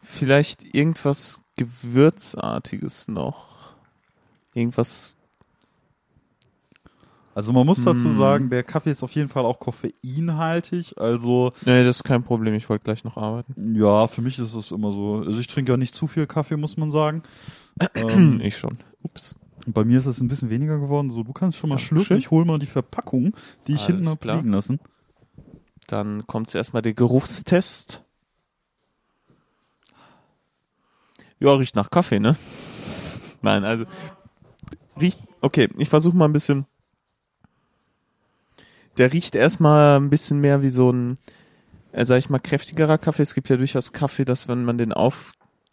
Vielleicht 0.00 0.74
irgendwas 0.74 1.42
Gewürzartiges 1.56 3.08
noch. 3.08 3.70
Irgendwas. 4.54 5.16
Also 7.34 7.52
man 7.52 7.66
muss 7.66 7.82
dazu 7.82 8.08
Mm. 8.08 8.16
sagen, 8.16 8.50
der 8.50 8.62
Kaffee 8.62 8.90
ist 8.90 9.02
auf 9.02 9.10
jeden 9.12 9.28
Fall 9.28 9.44
auch 9.44 9.58
koffeinhaltig. 9.58 10.96
Also 10.98 11.50
Nee, 11.64 11.82
das 11.82 11.96
ist 11.96 12.04
kein 12.04 12.22
Problem. 12.22 12.54
Ich 12.54 12.68
wollte 12.68 12.84
gleich 12.84 13.02
noch 13.02 13.16
arbeiten. 13.16 13.74
ja, 13.74 14.06
für 14.06 14.22
mich 14.22 14.38
ist 14.38 14.54
es 14.54 14.70
immer 14.70 14.92
so. 14.92 15.24
Also 15.26 15.40
ich 15.40 15.48
trinke 15.48 15.72
ja 15.72 15.76
nicht 15.76 15.94
zu 15.96 16.06
viel 16.06 16.26
Kaffee, 16.28 16.56
muss 16.56 16.76
man 16.76 16.92
sagen. 16.92 17.22
ähm, 17.96 18.40
Ich 18.40 18.56
schon. 18.56 18.78
Ups. 19.02 19.34
Bei 19.66 19.84
mir 19.84 19.98
ist 19.98 20.06
es 20.06 20.20
ein 20.20 20.28
bisschen 20.28 20.50
weniger 20.50 20.78
geworden. 20.78 21.10
So, 21.10 21.22
du 21.22 21.32
kannst 21.32 21.58
schon 21.58 21.68
mal 21.70 21.76
Dankeschön. 21.76 21.98
schlürfen. 21.98 22.16
Ich 22.18 22.30
hole 22.30 22.44
mal 22.44 22.58
die 22.58 22.66
Verpackung, 22.66 23.34
die 23.66 23.72
ich 23.74 23.84
Alles 23.84 23.86
hinten 23.86 24.08
hab 24.08 24.20
klar. 24.20 24.36
liegen 24.36 24.52
lassen. 24.52 24.80
Dann 25.86 26.26
kommt 26.26 26.50
zuerst 26.50 26.72
mal 26.74 26.82
der 26.82 26.94
Geruchstest. 26.94 28.02
Ja, 31.40 31.54
riecht 31.54 31.76
nach 31.76 31.90
Kaffee, 31.90 32.20
ne? 32.20 32.36
Nein, 33.42 33.64
also 33.64 33.84
riecht. 35.00 35.20
Okay, 35.40 35.68
ich 35.78 35.88
versuche 35.88 36.16
mal 36.16 36.24
ein 36.26 36.32
bisschen. 36.32 36.66
Der 38.96 39.12
riecht 39.12 39.34
erstmal 39.34 39.98
ein 39.98 40.08
bisschen 40.08 40.40
mehr 40.40 40.62
wie 40.62 40.70
so 40.70 40.90
ein, 40.90 41.18
äh, 41.92 42.06
sag 42.06 42.18
ich 42.18 42.30
mal, 42.30 42.38
kräftigerer 42.38 42.96
Kaffee. 42.96 43.22
Es 43.22 43.34
gibt 43.34 43.48
ja 43.48 43.56
durchaus 43.56 43.92
Kaffee, 43.92 44.24
dass 44.24 44.48
wenn 44.48 44.64
man 44.64 44.78
den 44.78 44.92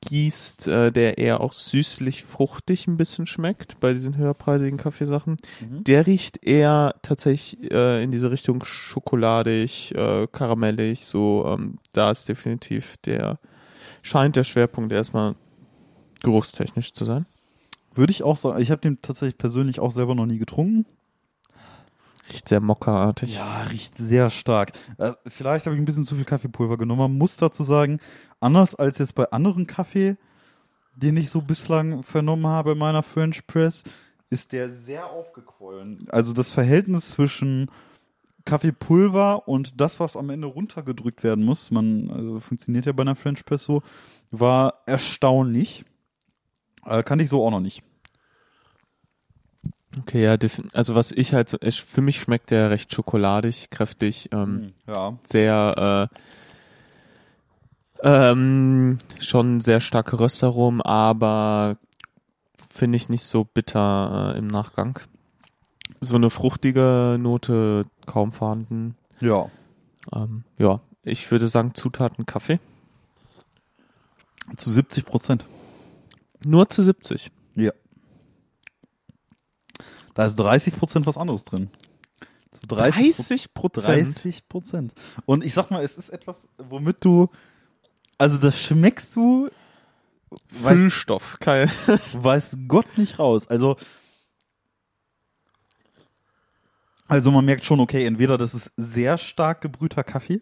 aufgießt, 0.02 0.68
äh, 0.68 0.92
der 0.92 1.18
eher 1.18 1.42
auch 1.42 1.54
süßlich, 1.54 2.24
fruchtig 2.24 2.88
ein 2.88 2.98
bisschen 2.98 3.28
schmeckt 3.28 3.80
bei 3.80 3.94
diesen 3.94 4.18
höherpreisigen 4.18 4.78
Kaffeesachen. 4.78 5.38
Mhm. 5.60 5.84
Der 5.84 6.08
riecht 6.08 6.44
eher 6.44 6.96
tatsächlich 7.02 7.72
äh, 7.72 8.04
in 8.04 8.12
diese 8.12 8.32
Richtung 8.32 8.64
schokoladig, 8.64 9.94
äh, 9.96 10.28
karamellig, 10.32 11.06
so, 11.06 11.46
ähm, 11.48 11.78
da 11.94 12.12
ist 12.12 12.28
definitiv 12.30 12.98
der, 12.98 13.40
scheint 14.02 14.36
der 14.36 14.44
Schwerpunkt 14.44 14.92
erstmal 14.92 15.36
geruchstechnisch 16.22 16.94
zu 16.94 17.06
sein. 17.06 17.26
Würde 17.94 18.12
ich 18.12 18.24
auch 18.24 18.38
sagen, 18.38 18.62
ich 18.62 18.72
habe 18.72 18.82
den 18.82 19.02
tatsächlich 19.02 19.38
persönlich 19.38 19.80
auch 19.80 19.92
selber 19.92 20.16
noch 20.16 20.26
nie 20.26 20.38
getrunken. 20.38 20.86
Riecht 22.32 22.50
sehr 22.50 22.62
mockerartig. 22.62 23.36
Ja, 23.36 23.64
riecht 23.64 23.98
sehr 23.98 24.30
stark. 24.30 24.72
Äh, 24.98 25.14
vielleicht 25.28 25.66
habe 25.66 25.76
ich 25.76 25.82
ein 25.82 25.86
bisschen 25.86 26.06
zu 26.06 26.16
viel 26.16 26.26
Kaffeepulver 26.26 26.78
genommen. 26.78 27.02
Man 27.02 27.18
muss 27.18 27.38
dazu 27.38 27.64
sagen, 27.64 28.00
anders 28.40 28.76
als 28.76 28.98
jetzt 28.98 29.16
bei 29.16 29.30
anderen 29.32 29.68
Kaffee, 29.68 30.18
den 30.96 31.18
ich 31.18 31.30
so 31.30 31.42
bislang 31.42 32.04
vernommen 32.04 32.48
habe 32.48 32.72
in 32.72 32.78
meiner 32.78 33.04
French 33.04 33.46
Press, 33.48 33.84
ist 34.30 34.54
der 34.54 34.70
sehr 34.70 35.08
aufgequollen. 35.08 36.08
Also 36.10 36.34
das 36.34 36.54
Verhältnis 36.54 37.12
zwischen 37.12 37.70
Kaffeepulver 38.46 39.48
und 39.48 39.80
das, 39.80 40.00
was 40.00 40.16
am 40.16 40.30
Ende 40.30 40.48
runtergedrückt 40.48 41.24
werden 41.24 41.44
muss, 41.46 41.70
man 41.70 42.10
also 42.10 42.40
funktioniert 42.40 42.86
ja 42.86 42.92
bei 42.92 43.02
einer 43.02 43.16
French 43.16 43.46
Press 43.46 43.64
so, 43.64 43.84
war 44.32 44.82
erstaunlich. 44.86 45.86
Äh, 46.86 47.04
kannte 47.04 47.24
ich 47.24 47.30
so 47.30 47.46
auch 47.46 47.52
noch 47.52 47.60
nicht. 47.60 47.84
Okay, 50.00 50.24
ja, 50.24 50.38
also 50.74 50.96
was 50.96 51.12
ich 51.12 51.34
halt, 51.34 51.58
ich, 51.62 51.84
für 51.84 52.02
mich 52.02 52.20
schmeckt 52.22 52.52
der 52.52 52.70
recht 52.70 52.94
schokoladig, 52.94 53.70
kräftig, 53.72 54.30
ähm, 54.32 54.72
Ja. 54.88 55.18
sehr, 55.26 56.10
äh, 56.10 56.18
ähm, 58.04 58.98
schon 59.20 59.60
sehr 59.60 59.82
starke 59.82 60.20
Röstaromen, 60.20 60.82
aber 60.82 61.78
finde 62.74 62.96
ich 62.96 63.10
nicht 63.10 63.24
so 63.24 63.44
bitter 63.44 64.34
äh, 64.34 64.38
im 64.40 64.48
Nachgang. 64.48 65.00
So 66.00 66.16
eine 66.16 66.30
fruchtige 66.30 67.18
Note 67.20 67.86
kaum 68.06 68.32
vorhanden. 68.32 68.96
Ja. 69.20 69.50
Ähm, 70.16 70.46
ja, 70.58 70.80
ich 71.04 71.30
würde 71.30 71.48
sagen 71.48 71.76
Zutaten 71.76 72.26
Kaffee. 72.26 72.60
Zu 74.58 74.72
70 74.72 75.06
Prozent. 75.06 75.46
Nur 76.46 76.70
zu 76.70 76.82
70. 76.82 77.30
Ja. 77.56 77.72
Da 80.14 80.26
ist 80.26 80.36
30 80.36 80.78
Prozent 80.78 81.06
was 81.06 81.18
anderes 81.18 81.44
drin. 81.44 81.70
Zu 82.52 82.68
30 82.68 83.54
Prozent. 83.54 84.16
30 84.16 84.48
Prozent. 84.50 84.94
Und 85.26 85.46
ich 85.46 85.54
sag 85.54 85.72
mal, 85.72 85.84
es 85.84 85.98
ist 85.98 86.10
etwas, 86.10 86.48
womit 86.58 87.04
du, 87.06 87.30
also 88.18 88.38
das 88.38 88.60
schmeckst 88.60 89.16
du, 89.16 89.50
Füllstoff. 90.48 91.38
Kein, 91.40 91.70
weiß 92.14 92.58
Gott 92.68 92.98
nicht 92.98 93.20
raus. 93.20 93.48
Also, 93.48 93.78
also 97.08 97.32
man 97.32 97.46
merkt 97.46 97.66
schon, 97.66 97.80
okay, 97.80 98.06
entweder 98.06 98.38
das 98.38 98.54
ist 98.54 98.72
sehr 98.78 99.18
stark 99.18 99.62
gebrühter 99.62 100.04
Kaffee. 100.04 100.42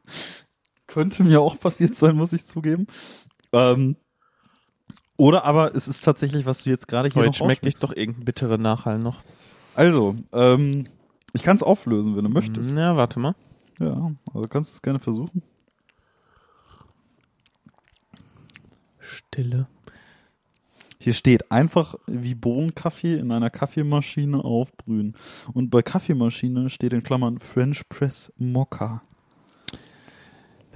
Könnte 0.86 1.22
mir 1.22 1.40
auch 1.40 1.58
passiert 1.60 1.96
sein, 1.96 2.16
muss 2.16 2.32
ich 2.32 2.46
zugeben. 2.46 2.86
Ähm, 3.52 3.96
oder 5.18 5.44
aber 5.44 5.74
es 5.74 5.88
ist 5.88 6.02
tatsächlich, 6.04 6.46
was 6.46 6.62
du 6.62 6.70
jetzt 6.70 6.88
gerade 6.88 7.10
hier 7.10 7.16
heute 7.16 7.28
noch 7.28 7.34
schmecke 7.34 7.68
ich 7.68 7.74
rausschmeckst. 7.74 7.82
doch 7.82 7.94
irgendeinen 7.94 8.24
bitteren 8.24 8.62
Nachhall 8.62 8.98
noch. 8.98 9.20
Also, 9.74 10.16
ähm, 10.32 10.84
ich 11.34 11.42
kann 11.42 11.56
es 11.56 11.62
auflösen, 11.62 12.16
wenn 12.16 12.24
du 12.24 12.30
möchtest. 12.30 12.78
Ja, 12.78 12.96
warte 12.96 13.18
mal. 13.18 13.34
Ja, 13.78 14.12
also 14.32 14.48
kannst 14.48 14.72
du 14.72 14.74
es 14.76 14.82
gerne 14.82 14.98
versuchen. 14.98 15.42
Stille. 18.98 19.66
Hier 21.00 21.14
steht 21.14 21.50
einfach 21.50 21.94
wie 22.06 22.34
Bohnenkaffee 22.34 23.18
in 23.18 23.30
einer 23.30 23.50
Kaffeemaschine 23.50 24.44
aufbrühen. 24.44 25.14
Und 25.52 25.70
bei 25.70 25.82
Kaffeemaschine 25.82 26.70
steht 26.70 26.92
in 26.92 27.02
Klammern 27.02 27.38
French 27.38 27.88
Press 27.88 28.32
Mocha. 28.36 29.02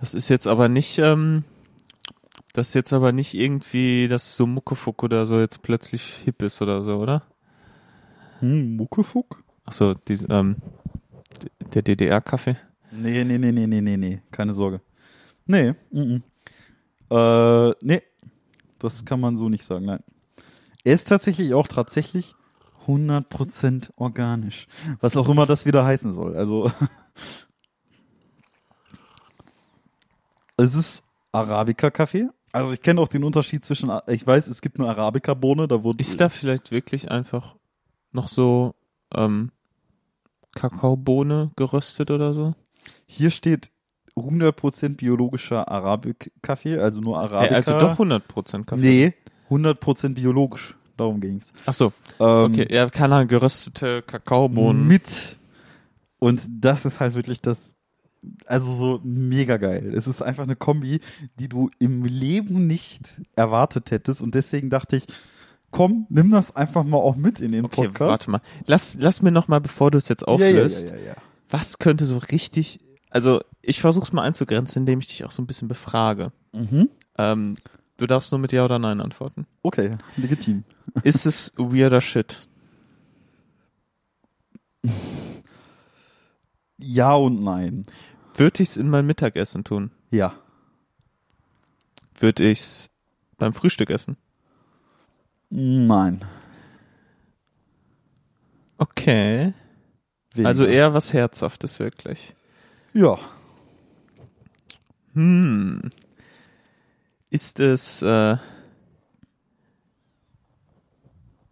Das 0.01 0.15
ist 0.15 0.29
jetzt 0.29 0.47
aber 0.47 0.69
nicht, 0.69 0.99
ähm, 0.99 1.45
das 2.53 2.69
ist 2.69 2.75
jetzt 2.75 2.93
aber 2.93 3.13
nicht 3.13 3.35
irgendwie, 3.35 4.09
dass 4.09 4.37
so 4.37 4.47
Muckefuck 4.47 5.03
oder 5.03 5.27
so 5.27 5.41
jetzt 5.41 5.63
plötzlich 5.63 6.21
hip 6.25 6.43
ist 6.43 6.61
oder 6.61 6.85
so, 6.85 6.99
oder? 6.99 7.23
Hm, 8.41 8.77
Muckefuck? 8.77 9.43
Achso, 9.65 9.95
ähm, 10.29 10.57
der 11.75 11.83
DDR-Kaffee. 11.83 12.57
Nee, 12.91 13.25
nee, 13.25 13.39
nee, 13.39 13.53
nee, 13.53 13.67
nee, 13.67 13.81
nee, 13.81 13.97
nee. 13.97 14.23
Keine 14.31 14.53
Sorge. 14.53 14.81
Nee, 15.47 15.75
mm, 15.91 16.21
-mm. 17.11 17.71
Äh, 17.71 17.75
nee. 17.81 18.03
Das 18.79 19.05
kann 19.05 19.21
man 19.21 19.37
so 19.37 19.49
nicht 19.49 19.65
sagen, 19.65 19.87
nein. 19.87 20.03
Er 20.85 20.95
ist 20.95 21.09
tatsächlich 21.09 21.55
auch 21.55 21.69
tatsächlich 21.69 22.35
100% 22.87 23.91
organisch. 23.97 24.67
Was 25.01 25.17
auch 25.17 25.29
immer 25.29 25.47
das 25.47 25.65
wieder 25.65 25.85
heißen 25.85 26.13
soll. 26.13 26.37
Also, 26.37 26.71
es 30.57 30.75
ist 30.75 31.05
Arabica-Kaffee. 31.31 32.29
Also 32.53 32.73
ich 32.73 32.81
kenne 32.81 33.01
auch 33.01 33.09
den 33.09 33.25
Unterschied 33.25 33.65
zwischen, 33.65 33.91
ich 34.09 34.27
weiß, 34.27 34.47
es 34.47 34.61
gibt 34.61 34.79
eine 34.79 34.89
Arabica-Bohne, 34.89 35.69
da 35.69 35.83
wurde 35.83 36.01
Ist 36.01 36.21
da 36.21 36.29
vielleicht 36.29 36.71
wirklich 36.71 37.11
einfach 37.11 37.57
noch 38.13 38.29
so, 38.29 38.75
ähm, 39.15 39.51
Kakaobohne 40.55 41.51
geröstet 41.57 42.11
oder 42.11 42.35
so? 42.35 42.55
hier 43.07 43.31
steht 43.31 43.71
100% 44.17 44.97
biologischer 44.97 45.69
Arabik-Kaffee, 45.69 46.79
also 46.79 47.01
nur 47.01 47.19
Arabica. 47.19 47.55
Also 47.55 47.79
doch 47.79 47.99
100% 47.99 48.65
Kaffee. 48.65 48.81
Nee, 48.83 49.15
100% 49.51 50.15
biologisch. 50.15 50.77
Darum 50.97 51.21
ging's. 51.21 51.53
Achso, 51.65 51.93
Ähm, 52.21 52.45
okay. 52.53 52.67
Ja, 52.71 52.89
keine 52.91 53.15
Ahnung, 53.17 53.29
geröstete 53.29 54.03
Kakaobohnen. 54.03 54.87
Mit 54.87 55.39
Und 56.19 56.47
das 56.51 56.85
ist 56.85 57.01
halt 57.01 57.15
wirklich 57.15 57.41
das, 57.41 57.75
also 58.47 58.75
so 58.75 59.01
mega 59.03 59.57
geil. 59.57 59.93
Es 59.95 60.07
ist 60.07 60.23
einfach 60.23 60.45
eine 60.45 60.57
Kombi, 60.57 61.01
die 61.39 61.49
du 61.49 61.71
im 61.79 62.05
Leben 62.05 62.67
nicht 62.67 63.21
erwartet 63.37 63.91
hättest. 63.91 64.23
Und 64.23 64.35
deswegen 64.35 64.71
dachte 64.71 64.97
ich, 64.97 65.07
komm, 65.71 66.07
nimm 66.09 66.31
das 66.31 66.55
einfach 66.55 66.85
mal 66.85 66.99
auch 66.99 67.17
mit 67.17 67.41
in 67.41 67.53
den 67.53 67.65
Okay, 67.65 67.87
Podcast. 67.87 68.01
warte 68.11 68.31
mal. 68.31 68.41
Lass, 68.67 68.97
lass 69.01 69.23
mir 69.23 69.33
noch 69.33 69.49
mal, 69.49 69.61
bevor 69.61 69.91
du 69.91 69.99
es 69.99 70.09
jetzt 70.09 70.27
auflöst, 70.27 70.91
ja, 70.91 70.97
ja, 70.97 71.03
ja. 71.09 71.15
was 71.51 71.79
könnte 71.79 72.07
so 72.07 72.19
richtig, 72.19 72.81
also 73.11 73.41
ich 73.61 73.81
versuche 73.81 74.05
es 74.05 74.13
mal 74.13 74.23
einzugrenzen, 74.23 74.83
indem 74.83 75.01
ich 75.01 75.09
dich 75.09 75.25
auch 75.25 75.33
so 75.33 75.43
ein 75.43 75.47
bisschen 75.47 75.69
befrage. 75.69 76.33
Mhm. 76.53 76.91
Ähm, 77.19 77.55
du 77.97 78.07
darfst 78.07 78.31
nur 78.33 78.39
mit 78.39 78.53
Ja 78.53 78.65
oder 78.65 78.79
Nein 78.79 79.01
antworten. 79.01 79.47
Okay, 79.63 79.97
legitim. 80.17 80.65
Ist 81.03 81.27
es 81.27 81.53
weirder 81.57 82.01
Shit? 82.01 82.49
Ja 86.85 87.15
und 87.15 87.43
nein. 87.43 87.85
Würde 88.35 88.63
ich 88.63 88.71
es 88.71 88.77
in 88.77 88.89
mein 88.89 89.07
Mittagessen 89.07 89.65
tun? 89.65 89.91
Ja. 90.11 90.35
Würde 92.19 92.49
ich 92.49 92.61
es 92.61 92.91
beim 93.39 93.53
Frühstück 93.53 93.91
essen? 93.91 94.17
Nein. 95.51 96.25
Okay. 98.79 99.53
Weniger. 100.35 100.49
Also 100.49 100.65
eher 100.65 100.95
was 100.95 101.13
Herzhaftes 101.13 101.79
wirklich. 101.79 102.35
Ja. 102.95 103.19
Hm. 105.15 105.91
Ist 107.29 107.61
es, 107.61 108.03
äh, 108.03 108.37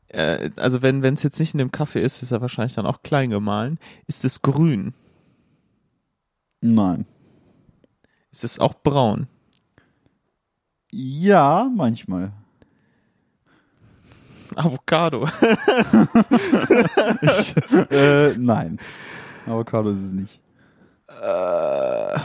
äh, 0.08 0.50
also 0.56 0.82
wenn 0.82 1.04
es 1.04 1.22
jetzt 1.22 1.40
nicht 1.40 1.54
in 1.54 1.58
dem 1.58 1.72
Kaffee 1.72 2.02
ist, 2.02 2.22
ist 2.22 2.32
er 2.32 2.40
wahrscheinlich 2.40 2.74
dann 2.74 2.86
auch 2.86 3.02
klein 3.02 3.30
gemahlen. 3.30 3.78
Ist 4.06 4.24
es 4.24 4.42
grün? 4.42 4.94
Nein. 6.60 7.06
Ist 8.32 8.44
es 8.44 8.58
auch 8.58 8.74
braun? 8.82 9.26
Ja, 10.92 11.68
manchmal. 11.74 12.32
Avocado. 14.56 15.28
Ich, 17.22 17.54
äh, 17.90 18.34
nein. 18.38 18.78
Avocado 19.46 19.90
ist 19.90 19.98
es 20.02 20.12
nicht. 20.12 20.40
äh, 21.22 22.18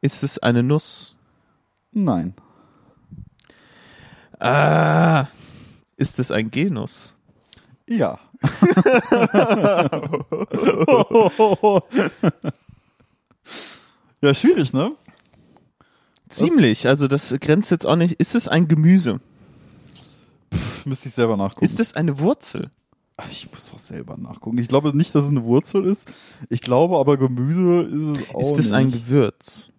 ist 0.00 0.22
es 0.22 0.38
eine 0.38 0.62
Nuss? 0.62 1.16
Nein. 1.92 2.34
Ah, 4.38 5.26
ist 5.96 6.18
es 6.18 6.30
ein 6.30 6.50
Genus? 6.50 7.16
Ja. 7.86 8.18
ja, 14.20 14.34
schwierig, 14.34 14.72
ne? 14.72 14.92
Ziemlich, 16.28 16.88
also 16.88 17.08
das 17.08 17.34
grenzt 17.40 17.70
jetzt 17.70 17.86
auch 17.86 17.96
nicht. 17.96 18.14
Ist 18.14 18.34
es 18.34 18.48
ein 18.48 18.68
Gemüse? 18.68 19.20
Pff, 20.52 20.86
müsste 20.86 21.08
ich 21.08 21.14
selber 21.14 21.36
nachgucken. 21.36 21.64
Ist 21.64 21.78
es 21.78 21.94
eine 21.94 22.18
Wurzel? 22.18 22.70
Ich 23.30 23.50
muss 23.50 23.70
doch 23.70 23.78
selber 23.78 24.16
nachgucken. 24.16 24.58
Ich 24.58 24.68
glaube 24.68 24.96
nicht, 24.96 25.14
dass 25.14 25.24
es 25.24 25.30
eine 25.30 25.44
Wurzel 25.44 25.84
ist. 25.84 26.10
Ich 26.48 26.62
glaube 26.62 26.98
aber 26.98 27.18
Gemüse 27.18 27.82
ist 27.82 28.20
es 28.22 28.34
auch 28.34 28.40
ist 28.40 28.58
es 28.58 28.72
ein. 28.72 28.90
Gewürz? 28.90 29.70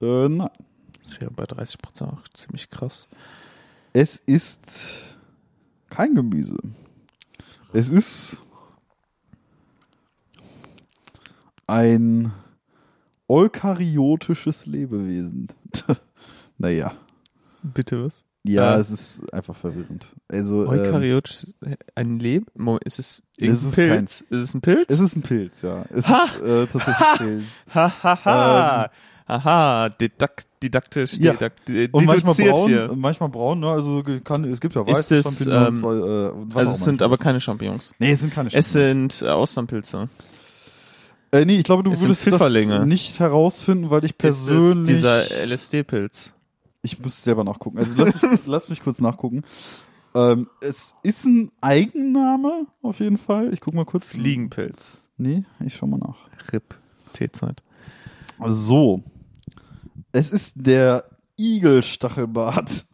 Äh, 0.00 0.28
nein. 0.28 0.50
Das 1.02 1.20
wäre 1.20 1.30
bei 1.30 1.44
30 1.44 1.78
Prozent 1.78 2.12
auch 2.12 2.28
ziemlich 2.34 2.68
krass. 2.68 3.06
Es 3.92 4.16
ist 4.16 4.88
kein 5.88 6.14
Gemüse. 6.14 6.58
Es 7.72 7.88
ist 7.88 8.38
ein 11.66 12.32
eukaryotisches 13.28 14.66
Lebewesen. 14.66 15.48
naja. 16.58 16.92
Bitte 17.62 18.04
was? 18.04 18.24
Ja, 18.44 18.76
Äh. 18.76 18.80
es 18.80 18.90
ist 18.90 19.32
einfach 19.34 19.56
verwirrend. 19.56 20.08
Also, 20.28 20.64
ähm, 20.64 20.70
Eukaryotisch, 20.70 21.46
ein 21.96 22.18
Leben? 22.20 22.46
Moment, 22.54 22.84
ist 22.84 22.98
es 23.00 23.22
Es 23.38 23.42
irgendein 23.42 23.68
ist 23.68 23.76
Pilz? 23.76 24.20
Ist 24.30 24.42
es 24.42 24.54
ein 24.54 24.60
Pilz? 24.60 24.86
es 24.88 25.00
ist 25.00 25.16
ein 25.16 25.22
Pilz, 25.22 25.62
ja. 25.62 25.84
Es 25.90 26.08
Ha! 26.08 26.24
ist 26.24 26.40
äh, 26.44 26.66
tatsächlich 26.66 27.06
Pilz. 27.18 27.64
ha, 27.74 27.92
ha, 28.02 28.24
ha. 28.24 28.90
Aha, 29.28 29.88
didak 29.88 30.44
didaktisch, 30.62 31.14
Ähm. 31.14 31.22
Ja. 31.24 31.32
didak 31.32 31.64
di- 31.66 31.88
Und 31.90 32.04
manchmal 32.04 32.34
braun, 32.36 32.68
hier. 32.68 32.92
manchmal 32.94 33.28
braun, 33.28 33.58
ne? 33.58 33.68
Also 33.70 34.04
kann, 34.22 34.44
es 34.44 34.60
gibt 34.60 34.76
ja 34.76 34.82
Ist 34.82 34.88
weiße 35.10 35.16
es, 35.16 35.24
Champignons, 35.38 35.78
ähm, 35.78 35.82
weil, 35.82 35.98
äh, 35.98 36.58
Also 36.58 36.70
es 36.70 36.84
sind 36.84 37.02
aber 37.02 37.14
ist. 37.14 37.20
keine 37.20 37.40
Champignons. 37.40 37.92
Nee, 37.98 38.12
es 38.12 38.20
sind 38.20 38.32
keine 38.32 38.50
Es 38.52 38.72
Champignons. 38.72 39.18
sind 39.18 39.26
äh, 39.28 39.32
Austernpilze. 39.32 40.08
Äh, 41.36 41.44
nee, 41.44 41.58
ich 41.58 41.64
glaube, 41.64 41.82
du 41.82 41.92
es 41.92 42.02
würdest 42.02 42.26
das 42.26 42.84
nicht 42.86 43.18
herausfinden, 43.20 43.90
weil 43.90 44.04
ich 44.04 44.12
Ist 44.12 44.18
persönlich. 44.18 44.86
dieser 44.88 45.24
LSD-Pilz? 45.46 46.32
ich 46.82 46.98
muss 47.00 47.22
selber 47.22 47.42
nachgucken. 47.44 47.78
Also 47.78 47.96
lass 47.96 48.22
mich, 48.22 48.40
lass 48.46 48.68
mich 48.68 48.82
kurz 48.82 49.00
nachgucken. 49.00 49.42
Ähm, 50.14 50.48
es 50.60 50.94
ist 51.02 51.24
ein 51.24 51.50
Eigenname, 51.60 52.66
auf 52.80 53.00
jeden 53.00 53.18
Fall. 53.18 53.52
Ich 53.52 53.60
guck 53.60 53.74
mal 53.74 53.84
kurz. 53.84 54.06
Fliegenpilz. 54.08 55.00
Nee, 55.18 55.44
ich 55.64 55.74
schau 55.76 55.86
mal 55.86 55.98
nach. 55.98 56.16
RIP. 56.52 56.78
T-Zeit. 57.12 57.62
So. 58.46 59.02
Es 60.12 60.30
ist 60.30 60.54
der 60.56 61.04
Igelstachelbart. 61.38 62.86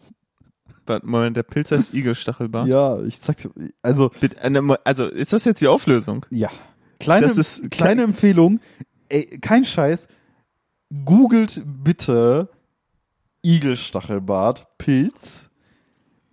Warte, 0.87 1.07
Moment, 1.07 1.37
der 1.37 1.43
Pilz 1.45 1.71
heißt 1.71 1.95
Igelstachelbart. 1.95 2.67
Ja, 2.69 3.01
ich 3.03 3.19
sag 3.19 3.37
dir, 3.37 3.51
also, 3.83 4.11
äh, 4.41 4.51
ne, 4.51 4.79
Also, 4.85 5.07
ist 5.07 5.33
das 5.33 5.45
jetzt 5.45 5.61
die 5.61 5.69
Auflösung? 5.69 6.27
ja. 6.31 6.51
Kleine, 7.03 7.27
Das 7.27 7.37
ist- 7.37 7.71
kleine 7.71 8.03
Empfehlung. 8.03 8.61
Ey, 9.09 9.39
kein 9.41 9.65
Scheiß. 9.65 10.09
Googelt 11.05 11.63
bitte 11.65 12.49
Igelstachelbart 13.45 14.67
Pilz, 14.79 15.51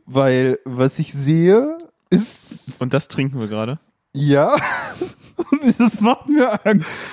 weil 0.05 0.60
was 0.65 0.99
ich 0.99 1.12
sehe 1.13 1.77
ist 2.10 2.79
Und 2.82 2.93
das 2.93 3.08
trinken 3.08 3.39
wir 3.39 3.47
gerade. 3.47 3.79
ja, 4.13 4.55
das 5.77 6.01
macht 6.01 6.27
mir 6.29 6.65
Angst. 6.65 7.08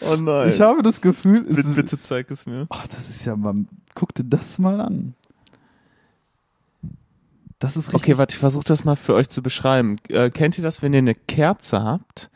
Oh 0.00 0.16
nein. 0.16 0.48
Ich 0.50 0.60
habe 0.60 0.82
das 0.82 1.00
Gefühl, 1.00 1.44
es 1.48 1.56
bitte, 1.56 1.68
bitte 1.74 1.98
zeig 1.98 2.30
es 2.30 2.46
mir. 2.46 2.66
Ach, 2.70 2.86
das 2.86 3.08
ist 3.10 3.24
ja 3.24 3.36
mal, 3.36 3.54
guck 3.94 4.14
dir 4.14 4.24
das 4.24 4.58
mal 4.58 4.80
an. 4.80 5.14
Das 7.58 7.76
ist 7.76 7.88
richtig. 7.88 8.02
Okay, 8.02 8.18
warte, 8.18 8.34
ich 8.34 8.38
versuche 8.38 8.64
das 8.64 8.84
mal 8.84 8.96
für 8.96 9.14
euch 9.14 9.28
zu 9.30 9.42
beschreiben. 9.42 9.96
Äh, 10.08 10.30
kennt 10.30 10.58
ihr 10.58 10.64
das, 10.64 10.82
wenn 10.82 10.92
ihr 10.92 10.98
eine 10.98 11.14
Kerze 11.14 11.82
habt 11.82 12.30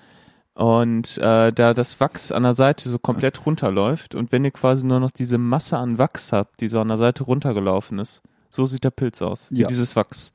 und 0.55 1.17
äh, 1.19 1.53
da 1.53 1.75
das 1.75 2.01
Wachs 2.01 2.33
an 2.33 2.43
der 2.43 2.55
Seite 2.55 2.89
so 2.89 2.99
komplett 2.99 3.47
runterläuft 3.47 4.15
und 4.15 4.33
wenn 4.33 4.45
ihr 4.45 4.51
quasi 4.51 4.85
nur 4.85 5.01
noch 5.01 5.11
diese 5.11 5.39
Masse 5.39 5.79
an 5.79 5.99
Wachs 5.99 6.33
habt, 6.33 6.61
die 6.61 6.69
so 6.69 6.81
an 6.81 6.89
der 6.89 6.99
Seite 6.99 7.25
runtergelaufen 7.25 7.99
ist, 7.99 8.21
so 8.51 8.67
sieht 8.67 8.85
der 8.85 8.91
Pilz 8.91 9.23
aus, 9.23 9.49
wie 9.51 9.61
Ja. 9.61 9.69
dieses 9.69 9.95
Wachs. 9.97 10.33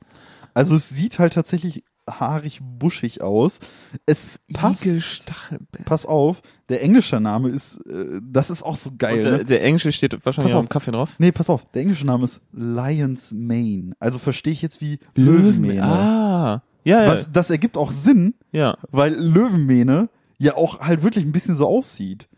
Also 0.54 0.74
es 0.74 0.88
sieht 0.88 1.18
halt 1.18 1.34
tatsächlich 1.34 1.84
haarig 2.08 2.60
buschig 2.62 3.20
aus. 3.20 3.58
Es 4.06 4.28
passt. 4.54 4.86
Pass 5.84 6.06
auf, 6.06 6.40
der 6.68 6.80
englische 6.82 7.18
Name 7.20 7.48
ist, 7.48 7.78
äh, 7.86 8.20
das 8.22 8.48
ist 8.48 8.62
auch 8.62 8.76
so 8.76 8.92
geil. 8.96 9.22
Der, 9.22 9.32
ne? 9.38 9.44
der 9.44 9.62
Englische 9.64 9.90
steht 9.92 10.24
wahrscheinlich 10.24 10.54
auf. 10.54 10.62
im 10.62 10.68
Kaffee 10.68 10.92
drauf. 10.92 11.16
Nee, 11.18 11.32
pass 11.32 11.50
auf, 11.50 11.68
der 11.72 11.82
englische 11.82 12.06
Name 12.06 12.24
ist 12.24 12.40
Lion's 12.52 13.32
Mane. 13.32 13.92
Also 13.98 14.18
verstehe 14.18 14.52
ich 14.52 14.62
jetzt 14.62 14.80
wie 14.80 15.00
Löwenmähne. 15.16 15.82
Ah, 15.84 16.62
ja, 16.86 17.02
ja, 17.02 17.10
Was, 17.10 17.30
das 17.30 17.50
ergibt 17.50 17.76
auch 17.76 17.90
Sinn, 17.90 18.34
ja. 18.52 18.76
weil 18.90 19.14
Löwenmähne 19.14 20.08
ja 20.38 20.54
auch 20.56 20.80
halt 20.80 21.02
wirklich 21.02 21.24
ein 21.24 21.32
bisschen 21.32 21.56
so 21.56 21.66
aussieht. 21.66 22.28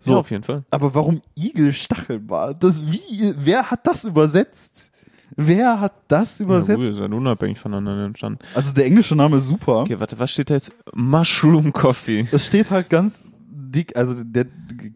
So, 0.00 0.12
ja, 0.12 0.18
auf 0.18 0.30
jeden 0.30 0.44
Fall. 0.44 0.64
Aber 0.70 0.94
warum 0.94 1.22
Igelstachelbart? 1.36 2.62
Das, 2.62 2.80
wie, 2.86 3.32
wer 3.36 3.70
hat 3.70 3.86
das 3.86 4.04
übersetzt? 4.04 4.92
Wer 5.36 5.80
hat 5.80 5.94
das 6.08 6.38
Ja, 6.38 6.44
übersetzt? 6.44 6.76
gut, 6.76 6.86
ist 6.90 7.00
unabhängig 7.00 7.58
voneinander 7.58 8.04
entstanden. 8.04 8.38
also 8.54 8.72
der 8.74 8.84
englische 8.86 9.16
Name 9.16 9.38
ist 9.38 9.46
super. 9.46 9.80
Okay, 9.80 9.98
warte, 9.98 10.18
was 10.18 10.30
steht 10.30 10.50
da 10.50 10.54
jetzt? 10.54 10.72
Mushroom 10.94 11.72
Coffee. 11.72 12.28
Es 12.30 12.46
steht 12.46 12.70
halt 12.70 12.90
ganz 12.90 13.24
dick, 13.48 13.96
also 13.96 14.22
der 14.22 14.46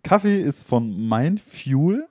Kaffee 0.02 0.40
ist 0.40 0.68
von 0.68 1.08
Mind 1.08 1.40
Fuel, 1.40 2.06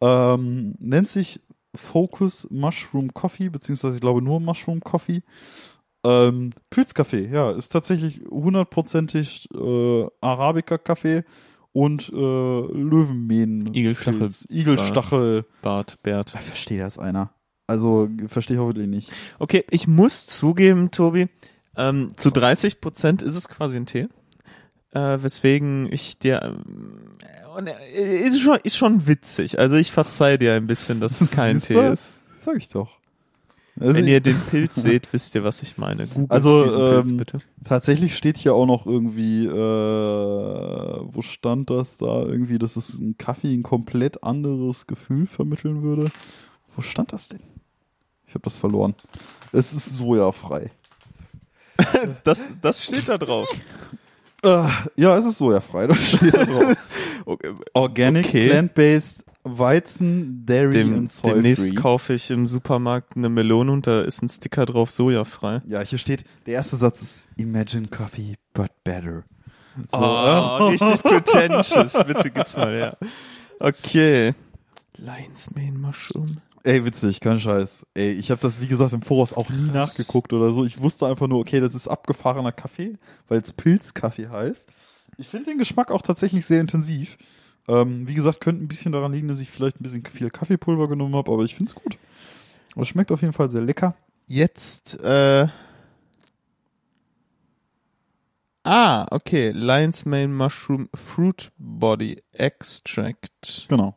ähm, 0.00 0.74
nennt 0.78 1.08
sich 1.08 1.40
Focus 1.74 2.48
Mushroom 2.50 3.14
Coffee, 3.14 3.48
beziehungsweise 3.48 3.94
ich 3.94 4.00
glaube 4.00 4.20
nur 4.20 4.40
Mushroom 4.40 4.80
Coffee. 4.80 5.22
Ähm, 6.02 6.50
Pilzkaffee, 6.70 7.28
ja, 7.30 7.50
ist 7.52 7.68
tatsächlich 7.70 8.22
hundertprozentig 8.30 9.48
äh, 9.54 10.06
Arabica-Kaffee 10.20 11.24
und 11.72 12.08
äh, 12.08 12.14
Löwenmähen. 12.16 13.66
Igelstachel- 13.74 14.18
Pilz. 14.18 14.46
Igelstachel. 14.50 15.44
Bart, 15.62 15.98
Bert. 16.02 16.30
Versteht 16.30 16.80
das 16.80 16.98
einer? 16.98 17.30
Also, 17.66 18.08
verstehe 18.26 18.56
ich 18.56 18.60
hoffentlich 18.60 18.88
nicht. 18.88 19.12
Okay, 19.38 19.64
ich 19.70 19.86
muss 19.86 20.26
zugeben, 20.26 20.90
Tobi, 20.90 21.28
ähm, 21.76 22.12
zu 22.16 22.30
30 22.30 22.80
Prozent 22.80 23.22
ist 23.22 23.36
es 23.36 23.48
quasi 23.48 23.76
ein 23.76 23.86
Tee. 23.86 24.08
Äh, 24.92 25.18
weswegen 25.22 25.88
ich 25.92 26.18
dir 26.18 26.58
und, 27.56 27.68
äh, 27.68 28.18
ist 28.18 28.40
schon 28.40 28.58
ist 28.64 28.76
schon 28.76 29.06
witzig. 29.06 29.60
Also 29.60 29.76
ich 29.76 29.92
verzeih 29.92 30.36
dir 30.36 30.54
ein 30.54 30.66
bisschen, 30.66 30.98
dass 30.98 31.20
es 31.20 31.30
kein 31.30 31.60
Tee 31.62 31.90
ist. 31.90 32.18
Sag 32.40 32.56
ich 32.56 32.68
doch. 32.70 32.98
Also 33.78 33.94
Wenn 33.94 34.08
ihr 34.08 34.20
den 34.20 34.38
Pilz 34.50 34.74
seht, 34.82 35.12
wisst 35.12 35.34
ihr, 35.34 35.44
was 35.44 35.62
ich 35.62 35.78
meine. 35.78 36.06
Googelt 36.06 36.30
Also, 36.30 36.64
diesen 36.64 36.80
Pilz 36.80 37.10
ähm, 37.10 37.16
bitte. 37.16 37.40
Tatsächlich 37.64 38.16
steht 38.16 38.36
hier 38.36 38.54
auch 38.54 38.66
noch 38.66 38.86
irgendwie, 38.86 39.46
äh, 39.46 39.50
wo 39.50 41.22
stand 41.22 41.70
das 41.70 41.98
da? 41.98 42.22
Irgendwie, 42.22 42.58
dass 42.58 42.76
es 42.76 42.98
ein 42.98 43.16
Kaffee 43.16 43.54
ein 43.54 43.62
komplett 43.62 44.22
anderes 44.24 44.86
Gefühl 44.86 45.26
vermitteln 45.26 45.82
würde. 45.82 46.10
Wo 46.76 46.82
stand 46.82 47.12
das 47.12 47.28
denn? 47.28 47.40
Ich 48.26 48.34
habe 48.34 48.42
das 48.44 48.56
verloren. 48.56 48.94
Es 49.52 49.72
ist 49.72 49.96
sojafrei. 49.96 50.70
Das, 52.24 52.48
das 52.60 52.84
steht 52.84 53.08
da 53.08 53.16
drauf. 53.16 53.48
Äh, 54.42 54.64
ja, 54.96 55.16
es 55.16 55.24
ist 55.24 55.38
sojafrei. 55.38 55.86
Das 55.86 56.12
steht 56.12 56.34
da 56.34 56.44
drauf. 56.44 56.76
Okay. 57.26 57.54
Organic, 57.74 58.26
Okay. 58.26 58.48
plant-based, 58.48 59.24
Weizen, 59.42 60.44
Dairy 60.44 60.70
Dem, 60.72 60.94
und 60.98 61.10
Soy 61.12 61.32
demnächst 61.34 61.68
free. 61.68 61.74
kaufe 61.74 62.12
ich 62.14 62.30
im 62.30 62.46
Supermarkt 62.46 63.16
eine 63.16 63.28
Melone 63.28 63.72
und 63.72 63.86
da 63.86 64.02
ist 64.02 64.22
ein 64.22 64.28
Sticker 64.28 64.66
drauf, 64.66 64.90
sojafrei. 64.90 65.62
Ja, 65.66 65.80
hier 65.80 65.98
steht, 65.98 66.24
der 66.46 66.54
erste 66.54 66.76
Satz 66.76 67.00
ist 67.02 67.28
Imagine 67.36 67.88
Coffee, 67.88 68.34
but 68.52 68.70
better. 68.84 69.24
So, 69.90 69.98
Oh, 69.98 70.68
richtig 70.68 71.02
pretentious. 71.02 71.92
Bitte 72.06 72.30
gib's 72.30 72.56
mal 72.56 72.72
her. 72.76 72.98
Okay. 73.60 74.34
Lion's 74.96 75.50
Mane 75.54 75.78
Mushroom. 75.78 76.38
Ey, 76.62 76.84
witzig, 76.84 77.20
kein 77.20 77.40
Scheiß. 77.40 77.86
Ey, 77.94 78.12
ich 78.12 78.30
habe 78.30 78.40
das, 78.42 78.60
wie 78.60 78.66
gesagt, 78.66 78.92
im 78.92 79.00
Voraus 79.00 79.32
auch 79.32 79.48
nie 79.48 79.70
Krass. 79.70 79.96
nachgeguckt 79.98 80.34
oder 80.34 80.52
so. 80.52 80.66
Ich 80.66 80.78
wusste 80.82 81.06
einfach 81.06 81.26
nur, 81.26 81.38
okay, 81.40 81.60
das 81.60 81.74
ist 81.74 81.88
abgefahrener 81.88 82.52
Kaffee, 82.52 82.98
weil 83.28 83.40
es 83.40 83.52
Pilzkaffee 83.52 84.28
heißt. 84.28 84.66
Ich 85.16 85.28
finde 85.28 85.46
den 85.50 85.58
Geschmack 85.58 85.90
auch 85.90 86.02
tatsächlich 86.02 86.44
sehr 86.44 86.60
intensiv. 86.60 87.16
Ähm, 87.70 88.08
wie 88.08 88.14
gesagt, 88.14 88.40
könnte 88.40 88.64
ein 88.64 88.68
bisschen 88.68 88.90
daran 88.90 89.12
liegen, 89.12 89.28
dass 89.28 89.38
ich 89.38 89.48
vielleicht 89.48 89.80
ein 89.80 89.84
bisschen 89.84 90.04
viel 90.04 90.28
Kaffeepulver 90.30 90.88
genommen 90.88 91.14
habe, 91.14 91.30
aber 91.30 91.44
ich 91.44 91.54
finde 91.54 91.70
es 91.70 91.74
gut. 91.76 91.98
Es 92.74 92.88
schmeckt 92.88 93.12
auf 93.12 93.20
jeden 93.20 93.32
Fall 93.32 93.48
sehr 93.48 93.62
lecker. 93.62 93.94
Jetzt, 94.26 94.98
äh. 95.00 95.46
Ah, 98.64 99.06
okay. 99.10 99.50
Lion's 99.50 100.04
Mane 100.04 100.28
Mushroom 100.28 100.88
Fruit 100.94 101.52
Body 101.58 102.22
Extract. 102.32 103.66
Genau. 103.68 103.96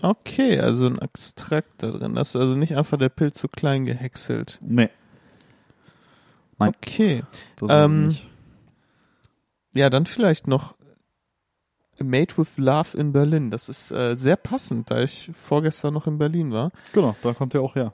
Okay, 0.00 0.58
also 0.58 0.86
ein 0.86 0.98
Extrakt 0.98 1.82
da 1.82 1.90
drin. 1.90 2.14
Das 2.14 2.30
ist 2.30 2.36
also 2.36 2.54
nicht 2.54 2.76
einfach 2.76 2.98
der 2.98 3.08
Pilz 3.08 3.40
so 3.40 3.48
klein 3.48 3.84
gehäckselt. 3.84 4.58
Nee, 4.62 4.90
Nein. 6.60 6.74
Okay. 6.76 7.24
Ähm. 7.68 8.16
Ja, 9.72 9.88
dann 9.88 10.06
vielleicht 10.06 10.46
noch 10.46 10.74
Made 12.02 12.36
with 12.36 12.48
Love 12.56 12.96
in 12.96 13.12
Berlin. 13.12 13.50
Das 13.50 13.68
ist 13.68 13.90
äh, 13.90 14.16
sehr 14.16 14.36
passend, 14.36 14.90
da 14.90 15.02
ich 15.02 15.30
vorgestern 15.40 15.94
noch 15.94 16.06
in 16.06 16.18
Berlin 16.18 16.50
war. 16.50 16.70
Genau, 16.92 17.16
da 17.22 17.32
kommt 17.32 17.54
er 17.54 17.62
auch 17.62 17.74
her. 17.74 17.92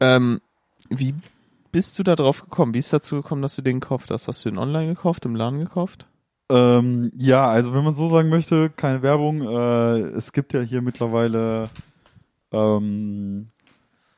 Ähm, 0.00 0.40
wie 0.90 1.14
bist 1.72 1.98
du 1.98 2.02
da 2.02 2.14
drauf 2.14 2.42
gekommen? 2.42 2.74
Wie 2.74 2.78
ist 2.78 2.92
dazu 2.92 3.16
gekommen, 3.16 3.42
dass 3.42 3.56
du 3.56 3.62
den 3.62 3.80
gekauft 3.80 4.10
hast? 4.10 4.28
Hast 4.28 4.44
du 4.44 4.50
den 4.50 4.58
online 4.58 4.88
gekauft, 4.88 5.24
im 5.24 5.34
Laden 5.34 5.58
gekauft? 5.58 6.06
Ähm, 6.50 7.10
ja, 7.16 7.48
also 7.48 7.74
wenn 7.74 7.84
man 7.84 7.94
so 7.94 8.08
sagen 8.08 8.28
möchte, 8.28 8.70
keine 8.70 9.02
Werbung. 9.02 9.42
Äh, 9.42 9.98
es 10.16 10.32
gibt 10.32 10.52
ja 10.52 10.60
hier 10.60 10.82
mittlerweile 10.82 11.70
ähm, 12.52 13.48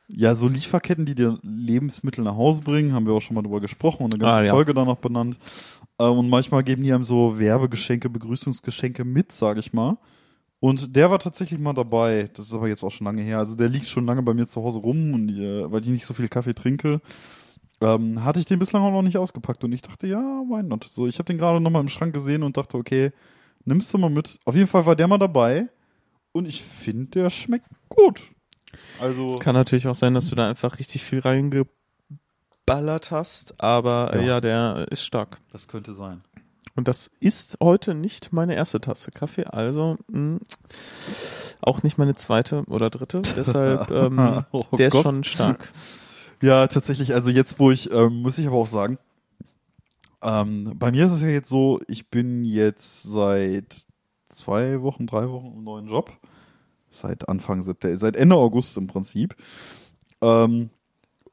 ja 0.07 0.35
so 0.35 0.47
Lieferketten, 0.47 1.05
die 1.05 1.15
dir 1.15 1.39
Lebensmittel 1.43 2.23
nach 2.23 2.35
Hause 2.35 2.61
bringen. 2.61 2.93
Haben 2.93 3.05
wir 3.05 3.13
auch 3.13 3.21
schon 3.21 3.35
mal 3.35 3.41
drüber 3.43 3.61
gesprochen 3.61 4.03
und 4.03 4.13
eine 4.13 4.21
ganze 4.21 4.39
Ah, 4.39 4.43
ja. 4.43 4.53
Folge 4.53 4.73
danach 4.73 4.97
benannt. 4.97 5.37
Äh, 5.97 6.03
und 6.05 6.29
manchmal 6.29 6.63
geben 6.63 6.83
die 6.83 6.93
einem 6.93 7.03
so 7.03 7.37
Werbegeschenke, 7.39 8.09
Begrüßungsgeschenke 8.09 9.03
mit, 9.05 9.31
sage 9.31 9.59
ich 9.59 9.73
mal. 9.73 9.97
Und 10.59 10.95
der 10.95 11.11
war 11.11 11.19
tatsächlich 11.19 11.59
mal 11.59 11.73
dabei. 11.73 12.29
Das 12.33 12.47
ist 12.47 12.53
aber 12.53 12.67
jetzt 12.67 12.83
auch 12.83 12.89
schon 12.89 13.05
lange 13.05 13.21
her. 13.21 13.37
Also 13.37 13.55
der 13.55 13.69
liegt 13.69 13.87
schon 13.87 14.05
lange 14.05 14.23
bei 14.23 14.33
mir 14.33 14.47
zu 14.47 14.63
Hause 14.63 14.79
rum 14.79 15.13
und 15.13 15.29
äh, 15.29 15.71
weil 15.71 15.81
ich 15.81 15.87
nicht 15.87 16.05
so 16.05 16.13
viel 16.15 16.29
Kaffee 16.29 16.55
trinke, 16.55 16.99
ähm, 17.79 18.23
hatte 18.23 18.39
ich 18.39 18.45
den 18.45 18.57
bislang 18.57 18.81
auch 18.81 18.91
noch 18.91 19.03
nicht 19.03 19.17
ausgepackt 19.17 19.63
und 19.63 19.71
ich 19.71 19.83
dachte, 19.83 20.07
ja, 20.07 20.17
why 20.17 20.63
not? 20.63 20.83
So, 20.85 21.05
ich 21.05 21.19
habe 21.19 21.25
den 21.27 21.37
gerade 21.37 21.59
noch 21.59 21.69
mal 21.69 21.79
im 21.81 21.89
Schrank 21.89 22.11
gesehen 22.13 22.41
und 22.41 22.57
dachte, 22.57 22.75
okay, 22.77 23.11
nimmst 23.65 23.93
du 23.93 23.99
mal 23.99 24.09
mit. 24.09 24.39
Auf 24.45 24.55
jeden 24.55 24.67
Fall 24.67 24.85
war 24.87 24.95
der 24.95 25.07
mal 25.07 25.19
dabei 25.19 25.67
und 26.31 26.47
ich 26.47 26.63
finde, 26.63 27.11
der 27.11 27.29
schmeckt 27.29 27.67
gut. 27.89 28.23
Also, 28.99 29.29
Es 29.29 29.39
kann 29.39 29.53
natürlich 29.55 29.87
auch 29.87 29.95
sein, 29.95 30.13
dass 30.13 30.27
du 30.29 30.35
da 30.35 30.49
einfach 30.49 30.79
richtig 30.79 31.03
viel 31.03 31.19
reingeballert 31.19 33.11
hast, 33.11 33.59
aber 33.61 34.13
äh, 34.13 34.19
Ja. 34.21 34.27
ja, 34.27 34.41
der 34.41 34.87
ist 34.91 35.03
stark. 35.03 35.39
das 35.51 35.67
könnte 35.67 35.93
sein. 35.93 36.21
Und 36.75 36.87
das 36.87 37.09
ist 37.19 37.57
heute 37.61 37.95
nicht 37.95 38.33
meine 38.33 38.53
erste 38.55 38.79
Tasse 38.79 39.11
Kaffee, 39.11 39.45
also 39.45 39.97
mh, 40.09 40.39
auch 41.61 41.81
nicht 41.81 41.97
meine 41.97 42.13
zweite 42.15 42.63
oder 42.67 42.89
dritte. 42.91 43.21
Deshalb, 43.35 43.89
ähm, 43.89 44.43
Oh 44.51 44.63
der 44.77 44.87
ist 44.89 44.93
Gott. 44.93 45.03
schon 45.03 45.23
stark. 45.23 45.71
Ja, 46.39 46.67
tatsächlich, 46.67 47.15
also 47.15 47.31
jetzt, 47.31 47.57
wo 47.59 47.71
ich, 47.71 47.89
ähm, 47.91 48.21
muss 48.21 48.37
ich 48.37 48.45
aber 48.45 48.57
auch 48.57 48.67
sagen, 48.67 48.99
ähm, 50.21 50.73
bei 50.77 50.91
mir 50.91 51.07
ist 51.07 51.13
es 51.13 51.23
ja 51.23 51.29
jetzt 51.29 51.49
so, 51.49 51.81
ich 51.87 52.09
bin 52.11 52.43
jetzt 52.43 53.01
seit 53.01 53.87
zwei 54.27 54.83
Wochen, 54.83 55.07
drei 55.07 55.27
Wochen 55.31 55.53
im 55.57 55.63
neuen 55.63 55.87
Job. 55.87 56.11
Seit 57.01 57.29
Anfang 57.29 57.61
September, 57.61 57.97
seit 57.97 58.15
Ende 58.15 58.35
August 58.35 58.77
im 58.77 58.87
Prinzip. 58.87 59.35
Ähm, 60.21 60.69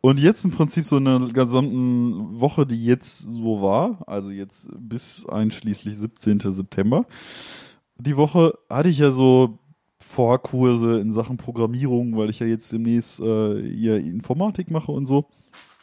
und 0.01 0.21
jetzt 0.21 0.45
im 0.45 0.51
Prinzip 0.51 0.85
so 0.85 0.99
in 0.99 1.07
der 1.07 1.19
gesamten 1.33 2.39
Woche, 2.39 2.67
die 2.67 2.85
jetzt 2.85 3.21
so 3.21 3.63
war, 3.63 4.05
also 4.07 4.31
jetzt 4.31 4.69
bis 4.79 5.25
einschließlich 5.27 5.97
17. 5.97 6.41
September, 6.41 7.07
die 7.97 8.17
Woche 8.17 8.59
hatte 8.69 8.91
ich 8.91 8.99
ja 8.99 9.11
so 9.11 9.59
Vorkurse 9.99 11.01
in 11.01 11.15
Sachen 11.15 11.39
Programmierung, 11.39 12.17
weil 12.17 12.29
ich 12.29 12.41
ja 12.41 12.47
jetzt 12.47 12.71
demnächst 12.71 13.19
äh, 13.21 13.63
hier 13.63 13.97
Informatik 13.97 14.71
mache 14.71 14.93
und 14.93 15.07
so. 15.07 15.27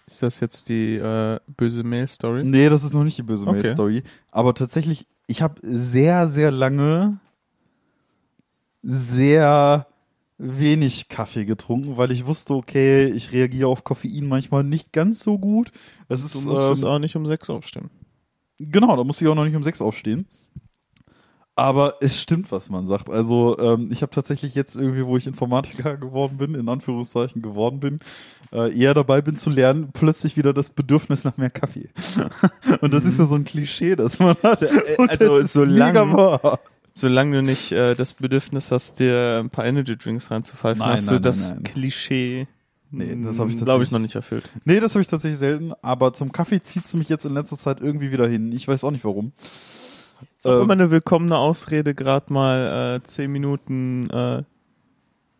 Ist 0.06 0.22
das 0.22 0.40
jetzt 0.40 0.70
die 0.70 0.98
äh, 0.98 1.40
böse 1.58 1.84
Mail-Story? 1.84 2.44
Nee, 2.44 2.70
das 2.70 2.84
ist 2.84 2.94
noch 2.94 3.04
nicht 3.04 3.18
die 3.18 3.24
böse 3.24 3.48
Okay. 3.48 3.62
Mail-Story. 3.64 4.04
Aber 4.30 4.54
tatsächlich, 4.54 5.08
ich 5.28 5.42
habe 5.42 5.56
sehr, 5.64 6.30
sehr 6.30 6.52
lange 6.52 7.20
sehr 8.84 9.88
wenig 10.38 11.08
Kaffee 11.08 11.46
getrunken, 11.46 11.98
weil 11.98 12.12
ich 12.12 12.26
wusste, 12.26 12.56
okay, 12.56 13.06
ich 13.06 13.32
reagiere 13.32 13.70
auf 13.70 13.84
Koffein 13.84 14.28
manchmal 14.28 14.64
nicht 14.64 14.92
ganz 14.92 15.20
so 15.20 15.38
gut. 15.38 15.72
Es 16.10 16.24
ist, 16.24 16.36
Du 16.36 16.42
musstest 16.42 16.84
ähm, 16.84 16.90
auch 16.90 17.00
nicht 17.00 17.16
um 17.16 17.26
sechs 17.26 17.50
aufstehen. 17.50 17.92
Genau, 18.58 18.96
da 18.96 19.04
musste 19.04 19.24
ich 19.24 19.30
auch 19.30 19.36
noch 19.36 19.46
nicht 19.46 19.56
um 19.56 19.64
sechs 19.64 19.82
aufstehen. 19.82 20.28
Aber 21.56 21.96
es 22.00 22.20
stimmt, 22.20 22.52
was 22.52 22.70
man 22.70 22.88
sagt. 22.88 23.10
Also 23.10 23.60
ähm, 23.60 23.90
ich 23.92 24.02
habe 24.02 24.12
tatsächlich 24.12 24.56
jetzt 24.56 24.76
irgendwie, 24.76 25.06
wo 25.06 25.18
ich 25.18 25.28
Informatiker 25.28 25.98
geworden 25.98 26.38
bin, 26.38 26.56
in 26.56 26.68
Anführungszeichen 26.68 27.42
geworden 27.44 27.80
bin, 27.80 28.00
äh, 28.52 28.76
eher 28.76 28.96
dabei 28.96 29.22
bin 29.22 29.36
zu 29.36 29.52
lernen, 29.52 29.90
plötzlich 29.94 30.38
wieder 30.38 30.54
das 30.54 30.72
Bedürfnis 30.72 31.24
nach 31.24 31.38
mehr 31.38 31.52
Kaffee. 31.52 31.90
Und 32.82 32.94
das 32.94 33.06
ist 33.06 33.20
ja 33.20 33.26
so 33.26 33.36
ein 33.36 33.44
Klischee, 33.44 33.96
das 33.96 34.18
man 34.18 34.36
hat. 34.42 34.64
Und 34.98 35.10
also 35.10 35.38
das 35.38 35.46
ist 35.46 35.54
solange-. 35.54 36.58
Solange 36.94 37.38
du 37.38 37.44
nicht 37.44 37.72
äh, 37.72 37.96
das 37.96 38.14
Bedürfnis 38.14 38.72
hast, 38.72 39.00
dir 39.00 39.40
ein 39.44 39.50
paar 39.50 39.66
Energy 39.66 39.98
Drinks 39.98 40.30
reinzupfeifen, 40.30 40.80
Nein, 40.80 40.92
hast 40.92 41.08
du 41.08 41.14
nein, 41.14 41.22
das 41.24 41.52
nein. 41.52 41.64
Klischee, 41.64 42.48
Nee, 42.94 43.18
das 43.24 43.40
hab 43.40 43.48
ich 43.48 43.58
glaube 43.58 43.86
ich, 43.86 43.92
noch 43.92 44.00
nicht 44.00 44.16
erfüllt. 44.16 44.52
Nee, 44.66 44.82
das 44.82 44.94
habe 44.94 45.02
ich 45.02 45.08
tatsächlich 45.08 45.40
selten, 45.40 45.72
aber 45.82 46.12
zum 46.12 46.34
Kaffee 46.34 46.62
zieht 46.62 46.84
es 46.86 46.94
mich 46.94 47.08
jetzt 47.08 47.24
in 47.26 47.34
letzter 47.34 47.58
Zeit 47.58 47.80
irgendwie 47.80 48.12
wieder 48.12 48.28
hin. 48.28 48.52
Ich 48.52 48.68
weiß 48.68 48.84
auch 48.84 48.92
nicht 48.92 49.06
warum. 49.06 49.32
Ist 50.38 50.46
auch 50.46 50.58
Ähm, 50.58 50.64
immer 50.64 50.74
eine 50.74 50.92
willkommene 50.92 51.38
Ausrede, 51.38 51.96
gerade 51.96 52.34
mal 52.34 52.98
äh, 52.98 53.04
zehn 53.04 53.32
Minuten 53.32 54.10
äh, 54.10 54.44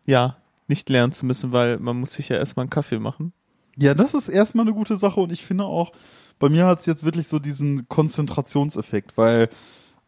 ja 0.06 0.38
nicht 0.66 0.88
lernen 0.88 1.12
zu 1.12 1.26
müssen, 1.26 1.52
weil 1.52 1.78
man 1.78 2.00
muss 2.00 2.14
sich 2.14 2.30
ja 2.30 2.36
erstmal 2.38 2.62
einen 2.64 2.70
Kaffee 2.70 2.98
machen. 2.98 3.34
Ja, 3.76 3.92
das 3.92 4.14
ist 4.14 4.28
erstmal 4.28 4.64
eine 4.64 4.74
gute 4.74 4.96
Sache 4.96 5.20
und 5.20 5.30
ich 5.30 5.44
finde 5.44 5.64
auch, 5.64 5.92
bei 6.38 6.48
mir 6.48 6.64
hat 6.64 6.80
es 6.80 6.86
jetzt 6.86 7.04
wirklich 7.04 7.28
so 7.28 7.38
diesen 7.38 7.86
Konzentrationseffekt, 7.88 9.18
weil 9.18 9.50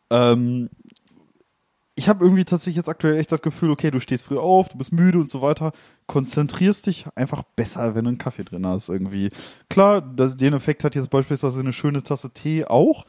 ähm, 0.08 0.70
ich 1.96 2.08
habe 2.08 2.24
irgendwie 2.24 2.44
tatsächlich 2.44 2.76
jetzt 2.76 2.88
aktuell 2.88 3.16
echt 3.16 3.30
das 3.30 3.42
Gefühl, 3.42 3.70
okay, 3.70 3.90
du 3.90 4.00
stehst 4.00 4.24
früh 4.24 4.38
auf, 4.38 4.68
du 4.68 4.78
bist 4.78 4.92
müde 4.92 5.18
und 5.18 5.30
so 5.30 5.42
weiter, 5.42 5.72
konzentrierst 6.06 6.86
dich 6.86 7.06
einfach 7.14 7.42
besser, 7.54 7.94
wenn 7.94 8.04
du 8.04 8.08
einen 8.08 8.18
Kaffee 8.18 8.44
drin 8.44 8.66
hast 8.66 8.88
irgendwie. 8.88 9.30
Klar, 9.68 10.00
das, 10.00 10.36
den 10.36 10.54
Effekt 10.54 10.82
hat 10.82 10.96
jetzt 10.96 11.10
beispielsweise 11.10 11.60
eine 11.60 11.72
schöne 11.72 12.02
Tasse 12.02 12.30
Tee 12.30 12.64
auch, 12.64 13.06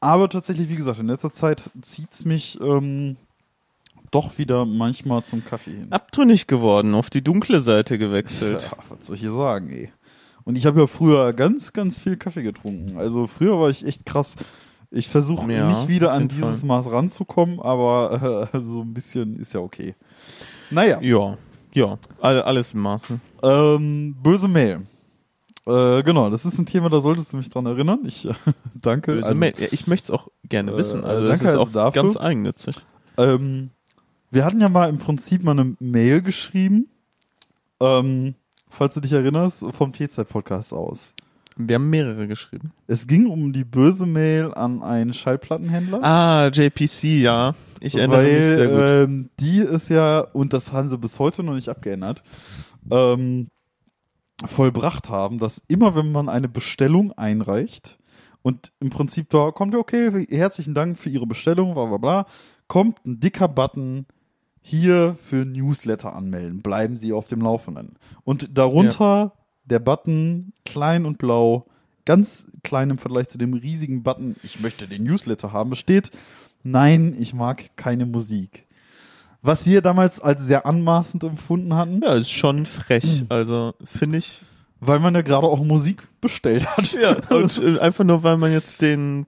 aber 0.00 0.28
tatsächlich, 0.28 0.68
wie 0.68 0.76
gesagt, 0.76 0.98
in 0.98 1.06
letzter 1.06 1.32
Zeit 1.32 1.62
zieht's 1.80 2.24
mich 2.24 2.60
ähm, 2.60 3.16
doch 4.10 4.38
wieder 4.38 4.66
manchmal 4.66 5.24
zum 5.24 5.44
Kaffee 5.44 5.72
hin. 5.72 5.92
Abtrünnig 5.92 6.46
geworden, 6.46 6.94
auf 6.94 7.08
die 7.08 7.22
dunkle 7.22 7.60
Seite 7.60 7.96
gewechselt. 7.96 8.62
Ja, 8.62 8.78
was 8.88 9.06
soll 9.06 9.16
ich 9.16 9.22
hier 9.22 9.32
sagen, 9.32 9.70
ey? 9.70 9.92
Und 10.44 10.56
ich 10.56 10.66
habe 10.66 10.80
ja 10.80 10.86
früher 10.86 11.32
ganz, 11.32 11.72
ganz 11.72 11.98
viel 11.98 12.16
Kaffee 12.16 12.42
getrunken. 12.42 12.98
Also 12.98 13.26
früher 13.26 13.58
war 13.60 13.70
ich 13.70 13.86
echt 13.86 14.06
krass. 14.06 14.36
Ich 14.90 15.08
versuche 15.08 15.50
Ja, 15.52 15.68
nicht 15.68 15.88
wieder 15.88 16.12
an 16.12 16.28
dieses 16.28 16.60
Fall. 16.60 16.66
Maß 16.68 16.90
ranzukommen, 16.90 17.60
aber 17.60 18.48
äh, 18.52 18.60
so 18.60 18.80
ein 18.82 18.92
bisschen 18.92 19.38
ist 19.38 19.52
ja 19.54 19.60
okay. 19.60 19.94
Naja, 20.70 21.00
Ja, 21.00 21.36
ja, 21.72 21.98
all, 22.20 22.42
alles 22.42 22.74
im 22.74 22.80
Maße. 22.80 23.20
ähm, 23.42 24.16
böse 24.20 24.48
Mail. 24.48 24.82
Äh, 25.66 26.02
genau, 26.02 26.30
das 26.30 26.44
ist 26.44 26.58
ein 26.58 26.66
Thema, 26.66 26.88
da 26.88 27.00
solltest 27.00 27.32
du 27.32 27.36
mich 27.36 27.50
dran 27.50 27.66
erinnern. 27.66 28.00
Ich 28.04 28.26
äh, 28.26 28.34
danke. 28.74 29.12
Böse 29.12 29.24
Also, 29.28 29.34
Mail. 29.36 29.54
Ja, 29.58 29.68
ich 29.70 29.86
möchte 29.86 30.06
es 30.06 30.10
auch 30.10 30.28
gerne 30.48 30.72
äh, 30.72 30.76
wissen. 30.76 31.04
Also 31.04 31.28
das 31.28 31.38
danke 31.38 31.44
ist 31.52 31.58
also 31.58 31.68
auch 31.68 31.72
dafür. 31.72 32.02
ganz 32.02 32.16
eigennützig. 32.16 32.76
Ähm, 33.16 33.70
wir 34.32 34.44
hatten 34.44 34.60
ja 34.60 34.68
mal 34.68 34.88
im 34.88 34.98
Prinzip 34.98 35.42
mal 35.44 35.52
eine 35.52 35.76
Mail 35.80 36.22
geschrieben 36.22 36.88
Ähm, 37.80 38.34
falls 38.68 38.94
du 38.94 39.00
dich 39.00 39.12
erinnerst, 39.12 39.64
vom 39.72 39.92
T-Zeit-Podcast 39.92 40.72
aus. 40.72 41.14
Wir 41.68 41.76
haben 41.76 41.90
mehrere 41.90 42.26
geschrieben. 42.26 42.72
Es 42.86 43.06
ging 43.06 43.26
um 43.26 43.52
die 43.52 43.64
böse 43.64 44.06
Mail 44.06 44.52
an 44.54 44.82
einen 44.82 45.12
Schallplattenhändler. 45.12 46.02
Ah, 46.02 46.48
JPC, 46.48 47.20
ja. 47.20 47.54
Ich 47.80 47.96
erinnere 47.96 48.18
weil, 48.18 48.38
mich 48.38 48.48
sehr 48.48 48.68
gut. 48.68 48.88
Ähm, 48.88 49.30
die 49.40 49.58
ist 49.58 49.88
ja, 49.88 50.20
und 50.20 50.52
das 50.52 50.72
haben 50.72 50.88
sie 50.88 50.98
bis 50.98 51.18
heute 51.18 51.42
noch 51.42 51.54
nicht 51.54 51.68
abgeändert, 51.68 52.22
ähm, 52.90 53.48
vollbracht 54.44 55.08
haben, 55.08 55.38
dass 55.38 55.62
immer 55.68 55.94
wenn 55.94 56.12
man 56.12 56.28
eine 56.28 56.48
Bestellung 56.48 57.12
einreicht 57.12 57.98
und 58.42 58.72
im 58.80 58.90
Prinzip 58.90 59.30
da 59.30 59.50
kommt, 59.50 59.74
ja, 59.74 59.80
okay, 59.80 60.26
herzlichen 60.30 60.74
Dank 60.74 60.98
für 60.98 61.10
Ihre 61.10 61.26
Bestellung, 61.26 61.74
bla 61.74 61.86
bla 61.86 61.96
bla, 61.98 62.26
kommt 62.68 63.04
ein 63.04 63.20
dicker 63.20 63.48
Button 63.48 64.06
hier 64.62 65.16
für 65.20 65.44
Newsletter 65.44 66.14
anmelden. 66.14 66.62
Bleiben 66.62 66.96
Sie 66.96 67.12
auf 67.12 67.26
dem 67.26 67.40
Laufenden. 67.40 67.96
Und 68.24 68.56
darunter 68.56 69.32
der 69.70 69.78
Button 69.78 70.52
klein 70.64 71.06
und 71.06 71.18
blau, 71.18 71.66
ganz 72.04 72.46
klein 72.62 72.90
im 72.90 72.98
Vergleich 72.98 73.28
zu 73.28 73.38
dem 73.38 73.54
riesigen 73.54 74.02
Button, 74.02 74.36
ich 74.42 74.60
möchte 74.60 74.86
den 74.86 75.04
Newsletter 75.04 75.52
haben, 75.52 75.74
steht, 75.76 76.10
nein, 76.62 77.14
ich 77.18 77.32
mag 77.34 77.76
keine 77.76 78.06
Musik. 78.06 78.66
Was 79.42 79.66
wir 79.66 79.80
damals 79.80 80.20
als 80.20 80.44
sehr 80.44 80.66
anmaßend 80.66 81.24
empfunden 81.24 81.74
hatten, 81.74 82.02
Ja, 82.02 82.14
ist 82.14 82.30
schon 82.30 82.66
frech. 82.66 83.24
Also, 83.30 83.72
finde 83.84 84.18
ich. 84.18 84.42
weil 84.80 84.98
man 84.98 85.14
ja 85.14 85.22
gerade 85.22 85.46
auch 85.46 85.62
Musik 85.64 86.08
bestellt 86.20 86.66
hat. 86.76 86.92
Ja, 86.92 87.16
und 87.34 87.56
äh, 87.64 87.78
einfach 87.78 88.04
nur, 88.04 88.22
weil 88.22 88.36
man 88.36 88.52
jetzt 88.52 88.82
den, 88.82 89.26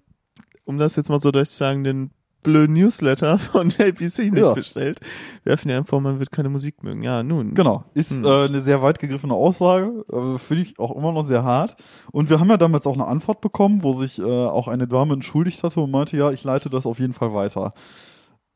um 0.64 0.76
das 0.78 0.96
jetzt 0.96 1.09
mal 1.09 1.20
so 1.20 1.31
durch 1.31 1.48
zu 1.50 1.57
sagen, 1.57 1.83
den 1.85 2.11
blöden 2.42 2.74
Newsletter 2.74 3.38
von 3.38 3.70
JPC 3.70 4.18
nicht 4.31 4.37
Ja. 4.37 4.52
bestellt, 4.52 5.00
werfen 5.44 5.68
die 5.68 5.74
einem 5.74 5.85
vor, 5.87 6.00
man 6.00 6.18
wird 6.18 6.31
keine 6.33 6.48
Musik 6.48 6.83
mögen. 6.83 7.02
Ja, 7.02 7.22
nun. 7.22 7.55
Genau, 7.55 7.85
ist 7.94 8.11
Hm. 8.12 8.24
äh, 8.24 8.44
eine 8.46 8.61
sehr 8.61 8.83
weit 8.83 8.98
gegriffene 8.98 9.35
Aussage, 9.35 10.05
also 10.11 10.38
finde 10.38 10.62
ich 10.64 10.78
auch 10.78 10.94
immer 10.96 11.12
noch 11.12 11.24
sehr 11.24 11.44
hart. 11.44 11.76
Und 12.12 12.31
wir 12.31 12.40
haben 12.40 12.50
ja 12.50 12.57
damals 12.57 12.87
auch 12.87 12.94
eine 12.94 13.07
Antwort 13.07 13.40
bekommen, 13.40 13.83
wo 13.83 13.92
sich 13.94 14.18
äh, 14.18 14.22
auch 14.22 14.68
eine 14.68 14.87
Dame 14.88 15.14
entschuldigt 15.14 15.62
hatte 15.62 15.81
und 15.81 15.90
meinte, 15.90 16.16
ja, 16.16 16.31
ich 16.31 16.44
leite 16.44 16.70
das 16.70 16.87
auf 16.87 16.98
jeden 16.98 17.14
Fall 17.14 17.33
weiter. 17.35 17.74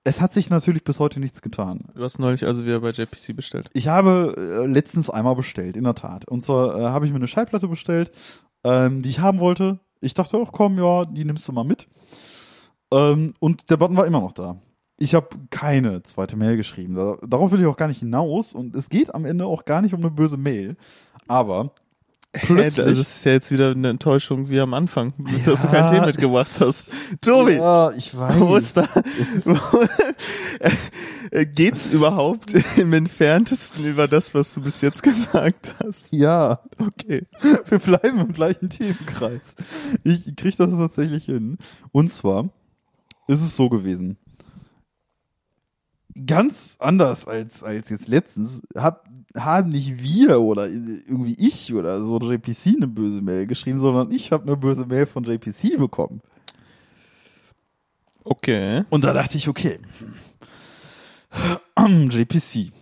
Es 0.09 0.21
hat 0.21 0.33
sich 0.33 0.51
natürlich 0.51 0.85
bis 0.85 1.01
heute 1.01 1.19
nichts 1.19 1.43
getan. 1.43 1.81
Du 1.97 2.03
hast 2.05 2.21
neulich 2.21 2.47
also 2.47 2.65
wieder 2.65 2.79
bei 2.79 2.91
JPC 2.91 3.35
bestellt. 3.35 3.71
Ich 3.73 3.89
habe 3.89 4.35
äh, 4.37 4.67
letztens 4.67 5.11
einmal 5.11 5.35
bestellt, 5.35 5.77
in 5.77 5.83
der 5.83 5.97
Tat. 5.97 6.29
Und 6.29 6.43
zwar 6.43 6.79
äh, 6.79 6.85
habe 6.91 7.07
ich 7.07 7.11
mir 7.11 7.17
eine 7.17 7.27
Schallplatte 7.27 7.67
bestellt, 7.67 8.13
ähm, 8.63 9.03
die 9.03 9.09
ich 9.09 9.19
haben 9.19 9.41
wollte. 9.41 9.81
Ich 10.01 10.15
dachte 10.15 10.37
auch, 10.37 10.53
komm, 10.53 10.79
ja, 10.79 11.07
die 11.07 11.25
nimmst 11.25 11.49
du 11.49 11.53
mal 11.53 11.65
mit. 11.65 11.89
Ähm, 12.93 13.35
und 13.41 13.71
der 13.71 13.77
Button 13.77 13.97
war 13.97 14.07
immer 14.07 14.21
noch 14.21 14.33
da. 14.33 14.57
Ich 14.99 15.15
habe 15.15 15.29
keine 15.51 16.03
zweite 16.05 16.37
Mail 16.37 16.57
geschrieben. 16.57 16.95
Da, 16.95 17.17
darauf 17.27 17.51
will 17.53 17.61
ich 17.61 17.67
auch 17.67 17.77
gar 17.77 17.89
nicht 17.89 17.99
hinaus. 18.01 18.55
Und 18.55 18.75
es 18.75 18.89
geht 18.89 19.15
am 19.15 19.25
Ende 19.25 19.45
auch 19.47 19.65
gar 19.65 19.83
nicht 19.83 19.93
um 19.95 20.01
eine 20.01 20.11
böse 20.11 20.37
Mail. 20.39 20.77
Aber 21.29 21.73
plötzlich. 22.33 22.87
Also 22.87 23.01
es 23.03 23.17
ist 23.17 23.25
ja 23.25 23.33
jetzt 23.33 23.51
wieder 23.51 23.73
eine 23.73 23.89
Enttäuschung 23.91 24.49
wie 24.49 24.61
am 24.61 24.73
Anfang, 24.73 25.13
dass 25.45 25.63
du 25.63 25.69
Ja. 25.69 25.73
kein 25.75 25.87
Tee 25.89 26.01
mitgebracht 26.01 26.61
hast. 26.61 26.89
Tobi, 27.21 27.53
ja, 27.55 27.91
ich 27.93 28.17
weiß. 28.17 28.41
wo 28.41 28.57
ist 28.57 28.77
da? 28.77 28.89
Ist, 29.19 29.49
Äh, 31.33 31.45
Geht's 31.45 31.89
überhaupt 31.89 32.55
im 32.79 32.93
entferntesten 32.93 33.85
über 33.85 34.07
das, 34.07 34.33
was 34.35 34.55
du 34.55 34.61
bis 34.63 34.81
jetzt 34.81 35.03
gesagt 35.03 35.75
hast? 35.85 36.13
ja, 36.13 36.61
Okay. 36.79 37.27
wir 37.69 37.79
bleiben 37.81 38.21
im 38.21 38.33
gleichen 38.33 38.71
Themenkreis. 38.71 39.57
Ich 40.05 40.37
kriege 40.37 40.57
das 40.57 40.71
tatsächlich 40.71 41.25
hin. 41.25 41.59
Und 41.93 42.13
zwar 42.13 42.49
ist 43.27 43.43
es 43.43 43.57
so 43.57 43.69
gewesen. 43.69 44.17
Ganz 46.27 46.77
anders 46.81 47.27
als, 47.27 47.63
als 47.63 47.91
jetzt 47.91 48.09
letztens 48.09 48.63
hab, 48.75 49.07
haben 49.37 49.71
nicht 49.71 50.03
wir 50.03 50.41
oder 50.41 50.67
irgendwie 50.67 51.35
ich 51.35 51.75
oder 51.75 52.03
so 52.03 52.19
JPC 52.19 52.77
eine 52.77 52.89
böse 52.89 53.21
Mail 53.21 53.47
geschrieben, 53.47 53.81
sondern 53.81 54.11
ich 54.13 54.33
habe 54.33 54.45
eine 54.45 54.57
böse 54.57 54.87
Mail 54.87 55.07
von 55.07 55.25
JPC 55.25 55.77
bekommen. 55.77 56.23
Okay. 58.25 58.85
Und 58.91 59.05
da 59.05 59.13
dachte 59.13 59.37
ich, 59.37 59.47
okay, 59.49 59.79
JPC, 61.79 62.73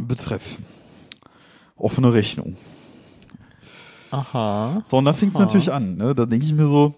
betreff, 0.00 0.58
offene 1.76 2.12
Rechnung. 2.12 2.56
Aha. 4.10 4.82
So, 4.84 4.98
und 4.98 5.04
da 5.04 5.12
fing 5.12 5.28
es 5.28 5.38
natürlich 5.38 5.72
an. 5.72 5.96
Ne? 5.96 6.14
Da 6.14 6.26
denke 6.26 6.44
ich 6.44 6.52
mir 6.52 6.66
so, 6.66 6.94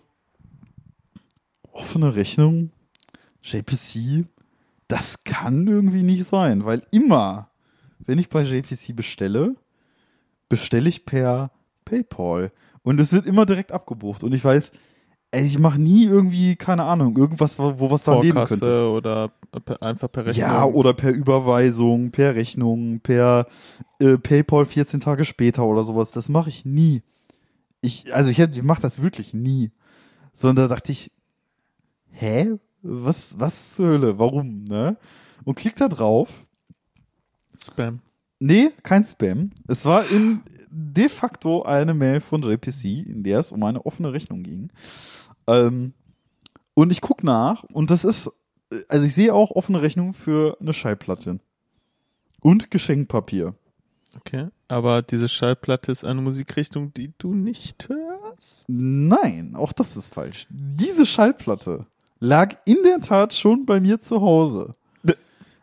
offene 1.73 2.15
Rechnung, 2.15 2.71
JPC, 3.43 4.27
das 4.89 5.25
kann 5.25 5.67
irgendwie 5.67 6.03
nicht 6.03 6.25
sein, 6.25 6.65
weil 6.65 6.83
immer, 6.91 7.49
wenn 7.99 8.19
ich 8.19 8.29
bei 8.29 8.43
JPC 8.43 8.95
bestelle, 8.95 9.57
bestelle 10.49 10.89
ich 10.89 11.05
per 11.05 11.51
PayPal. 11.85 12.53
Und 12.83 13.01
es 13.01 13.13
wird 13.13 13.27
immer 13.27 13.47
direkt 13.47 13.73
abgebucht. 13.73 14.25
Und 14.25 14.35
ich 14.35 14.45
weiß, 14.45 14.73
ey, 15.31 15.47
ich 15.47 15.59
mache 15.59 15.81
nie 15.81 16.05
irgendwie, 16.05 16.57
keine 16.57 16.85
Ahnung, 16.85 17.17
irgendwas, 17.17 17.59
wo 17.59 17.91
was 17.91 18.05
daneben 18.05 18.35
könnte. 18.35 18.57
Vorkasse 18.57 18.91
oder 18.91 19.31
per, 19.65 19.83
einfach 19.83 20.11
per 20.11 20.27
Rechnung. 20.27 20.47
Ja, 20.47 20.65
oder 20.65 20.93
per 20.95 21.11
Überweisung, 21.11 22.11
per 22.11 22.35
Rechnung, 22.35 23.01
per 23.01 23.47
äh, 23.99 24.19
PayPal 24.19 24.67
14 24.67 25.01
Tage 25.01 25.25
später 25.25 25.65
oder 25.65 25.85
sowas. 25.85 26.11
Das 26.11 26.29
mache 26.29 26.51
ich 26.51 26.65
nie. 26.65 27.03
Ich, 27.81 28.15
also 28.15 28.31
ich, 28.31 28.39
ich 28.39 28.63
mache 28.63 28.83
das 28.83 29.03
wirklich 29.03 29.33
nie. 29.33 29.71
Sondern 30.35 30.69
da 30.69 30.75
dachte 30.75 30.93
ich, 30.93 31.11
hä? 32.13 32.59
Was, 32.83 33.39
was 33.39 33.75
zur 33.75 33.89
Hölle? 33.89 34.19
Warum, 34.19 34.65
ne? 34.65 34.97
Und 35.45 35.57
klick 35.57 35.77
da 35.77 35.89
drauf. 35.89 36.47
Spam. 37.63 38.01
Nee, 38.41 38.71
kein 38.83 39.05
Spam. 39.05 39.51
Es 39.69 39.85
war 39.85 40.09
in 40.11 40.43
de 40.71 41.09
facto 41.09 41.63
eine 41.63 41.95
Mail 41.95 42.21
von 42.21 42.43
JPC, 42.43 43.07
in 43.07 43.23
der 43.23 43.39
es 43.39 43.53
um 43.53 43.63
eine 43.63 43.87
offene 43.87 44.13
Rechnung 44.13 44.43
ging. 44.43 44.71
Ähm, 45.47 45.93
und 46.75 46.91
ich 46.91 47.01
guck 47.01 47.23
nach 47.23 47.65
und 47.65 47.91
das 47.91 48.05
ist, 48.05 48.31
also 48.89 49.05
ich 49.05 49.15
sehe 49.15 49.35
auch 49.35 49.51
offene 49.51 49.83
Rechnung 49.83 50.13
für 50.13 50.57
eine 50.61 50.73
Schallplatte. 50.73 51.39
Und 52.41 52.71
Geschenkpapier. 52.71 53.55
Okay. 54.17 54.49
Aber 54.69 55.03
diese 55.03 55.29
Schallplatte 55.29 55.93
ist 55.93 56.05
eine 56.05 56.21
Musikrichtung, 56.21 56.93
die 56.95 57.13
du 57.19 57.35
nicht 57.35 57.89
hörst. 57.89 58.65
Nein, 58.69 59.55
auch 59.55 59.73
das 59.73 59.97
ist 59.97 60.13
falsch. 60.15 60.47
Diese 60.51 61.07
Schallplatte 61.07 61.87
lag 62.25 62.55
in 62.65 62.77
der 62.85 63.01
Tat 63.01 63.35
schon 63.35 63.67
bei 63.67 63.81
mir 63.81 64.01
zu 64.01 64.21
Hause. 64.21 64.73
D- 65.03 65.15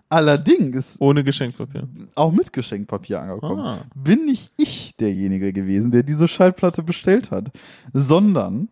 Allerdings 0.10 0.98
Ohne 1.00 1.24
Geschenkpapier. 1.24 1.88
auch 2.16 2.32
mit 2.34 2.52
Geschenkpapier 2.52 3.22
angekommen. 3.22 3.60
Ah. 3.62 3.86
Bin 3.96 4.26
nicht 4.26 4.52
ich 4.58 4.96
derjenige 5.00 5.54
gewesen, 5.54 5.92
der 5.92 6.04
diese 6.04 6.28
Schallplatte 6.28 6.84
bestellt 6.84 7.32
hat, 7.32 7.52
sondern 7.94 8.68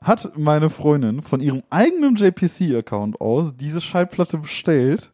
hat 0.00 0.36
meine 0.36 0.70
Freundin 0.70 1.22
von 1.22 1.40
ihrem 1.40 1.62
eigenen 1.70 2.16
JPC-Account 2.16 3.20
aus 3.20 3.56
diese 3.56 3.80
Schallplatte 3.80 4.38
bestellt 4.38 5.12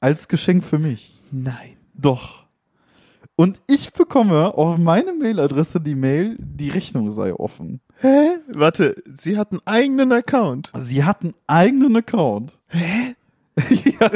als 0.00 0.28
Geschenk 0.28 0.64
für 0.64 0.78
mich. 0.78 1.20
Nein. 1.30 1.76
Doch. 1.94 2.42
Und 3.36 3.60
ich 3.68 3.92
bekomme 3.92 4.54
auf 4.54 4.78
meine 4.78 5.12
Mailadresse 5.14 5.80
die 5.80 5.94
Mail, 5.94 6.36
die 6.38 6.68
Rechnung 6.68 7.10
sei 7.12 7.32
offen. 7.34 7.80
Hä? 8.02 8.38
Warte, 8.48 9.00
sie 9.14 9.38
hat 9.38 9.52
einen 9.52 9.60
eigenen 9.64 10.10
Account. 10.10 10.72
Sie 10.76 11.04
hat 11.04 11.22
einen 11.22 11.34
eigenen 11.46 11.94
Account. 11.94 12.58
Hä? 12.66 13.14
ja. 14.00 14.10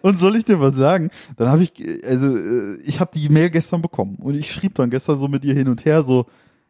Und 0.00 0.18
soll 0.18 0.36
ich 0.36 0.44
dir 0.44 0.58
was 0.58 0.74
sagen? 0.74 1.10
Dann 1.36 1.48
habe 1.48 1.62
ich, 1.62 1.72
also 2.02 2.34
äh, 2.34 2.78
ich 2.82 2.98
habe 2.98 3.10
die 3.12 3.28
Mail 3.28 3.50
gestern 3.50 3.82
bekommen 3.82 4.16
und 4.20 4.36
ich 4.36 4.50
schrieb 4.50 4.74
dann 4.76 4.88
gestern 4.88 5.18
so 5.18 5.28
mit 5.28 5.44
ihr 5.44 5.52
hin 5.52 5.68
und 5.68 5.84
her 5.84 6.02
so, 6.02 6.24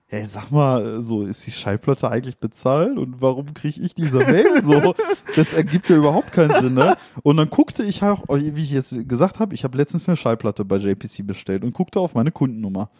hey, 0.06 0.26
sag 0.26 0.50
mal, 0.50 1.02
so 1.02 1.22
ist 1.22 1.46
die 1.46 1.52
Schallplatte 1.52 2.10
eigentlich 2.10 2.38
bezahlt 2.38 2.98
und 2.98 3.20
warum 3.20 3.54
kriege 3.54 3.80
ich 3.80 3.94
diese 3.94 4.18
Mail 4.18 4.60
so? 4.60 4.96
Das 5.36 5.52
ergibt 5.52 5.88
ja 5.88 5.98
überhaupt 5.98 6.32
keinen 6.32 6.60
Sinn, 6.60 6.74
ne? 6.74 6.96
Und 7.22 7.36
dann 7.36 7.48
guckte 7.48 7.84
ich 7.84 8.02
auch, 8.02 8.24
wie 8.28 8.60
ich 8.60 8.72
jetzt 8.72 9.08
gesagt 9.08 9.38
habe, 9.38 9.54
ich 9.54 9.62
habe 9.62 9.78
letztens 9.78 10.08
eine 10.08 10.16
Schallplatte 10.16 10.64
bei 10.64 10.78
JPC 10.78 11.24
bestellt 11.24 11.62
und 11.62 11.74
guckte 11.74 12.00
auf 12.00 12.14
meine 12.14 12.32
Kundennummer. 12.32 12.90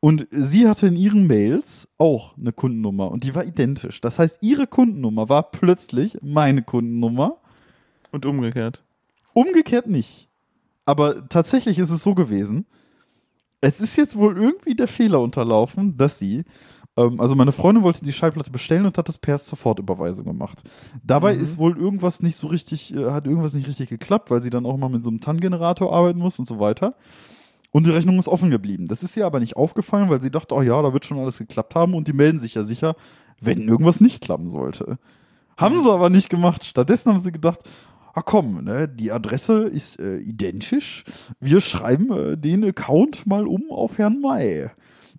Und 0.00 0.26
sie 0.30 0.66
hatte 0.66 0.86
in 0.86 0.96
ihren 0.96 1.26
Mails 1.26 1.86
auch 1.98 2.36
eine 2.38 2.52
Kundennummer 2.52 3.10
und 3.10 3.22
die 3.22 3.34
war 3.34 3.44
identisch. 3.44 4.00
Das 4.00 4.18
heißt, 4.18 4.38
ihre 4.40 4.66
Kundennummer 4.66 5.28
war 5.28 5.50
plötzlich 5.50 6.16
meine 6.22 6.62
Kundennummer. 6.62 7.36
Und 8.10 8.24
umgekehrt. 8.24 8.82
Umgekehrt 9.34 9.86
nicht. 9.86 10.28
Aber 10.86 11.28
tatsächlich 11.28 11.78
ist 11.78 11.90
es 11.90 12.02
so 12.02 12.14
gewesen. 12.14 12.66
Es 13.60 13.78
ist 13.78 13.96
jetzt 13.96 14.16
wohl 14.16 14.38
irgendwie 14.38 14.74
der 14.74 14.88
Fehler 14.88 15.20
unterlaufen, 15.20 15.98
dass 15.98 16.18
sie, 16.18 16.44
ähm, 16.96 17.20
also 17.20 17.34
meine 17.36 17.52
Freundin 17.52 17.84
wollte 17.84 18.02
die 18.02 18.14
Schallplatte 18.14 18.50
bestellen 18.50 18.86
und 18.86 18.96
hat 18.96 19.06
das 19.06 19.18
per 19.18 19.36
Sofortüberweisung 19.36 20.24
gemacht. 20.24 20.62
Dabei 21.04 21.34
Mhm. 21.36 21.42
ist 21.42 21.58
wohl 21.58 21.76
irgendwas 21.76 22.22
nicht 22.22 22.36
so 22.36 22.46
richtig, 22.46 22.94
äh, 22.96 23.10
hat 23.10 23.26
irgendwas 23.26 23.52
nicht 23.52 23.68
richtig 23.68 23.90
geklappt, 23.90 24.30
weil 24.30 24.40
sie 24.40 24.48
dann 24.50 24.64
auch 24.64 24.78
mal 24.78 24.88
mit 24.88 25.02
so 25.02 25.10
einem 25.10 25.20
TAN-Generator 25.20 25.92
arbeiten 25.94 26.18
muss 26.20 26.38
und 26.38 26.48
so 26.48 26.58
weiter. 26.58 26.94
Und 27.70 27.86
die 27.86 27.90
Rechnung 27.90 28.18
ist 28.18 28.28
offen 28.28 28.50
geblieben. 28.50 28.88
Das 28.88 29.02
ist 29.02 29.16
ihr 29.16 29.26
aber 29.26 29.40
nicht 29.40 29.56
aufgefallen, 29.56 30.10
weil 30.10 30.20
sie 30.20 30.30
dachte, 30.30 30.54
oh 30.54 30.62
ja, 30.62 30.80
da 30.82 30.92
wird 30.92 31.06
schon 31.06 31.18
alles 31.18 31.38
geklappt 31.38 31.74
haben 31.74 31.94
und 31.94 32.08
die 32.08 32.12
melden 32.12 32.38
sich 32.38 32.54
ja 32.54 32.64
sicher, 32.64 32.96
wenn 33.40 33.68
irgendwas 33.68 34.00
nicht 34.00 34.22
klappen 34.22 34.50
sollte. 34.50 34.98
Haben 35.56 35.80
sie 35.80 35.90
aber 35.90 36.10
nicht 36.10 36.30
gemacht. 36.30 36.64
Stattdessen 36.64 37.12
haben 37.12 37.20
sie 37.20 37.32
gedacht, 37.32 37.60
ah 38.14 38.22
komm, 38.22 38.64
ne, 38.64 38.88
die 38.88 39.12
Adresse 39.12 39.62
ist 39.62 40.00
äh, 40.00 40.18
identisch. 40.18 41.04
Wir 41.38 41.60
schreiben 41.60 42.10
äh, 42.12 42.36
den 42.36 42.64
Account 42.64 43.26
mal 43.26 43.46
um 43.46 43.70
auf 43.70 43.98
Herrn 43.98 44.20
May. 44.20 44.70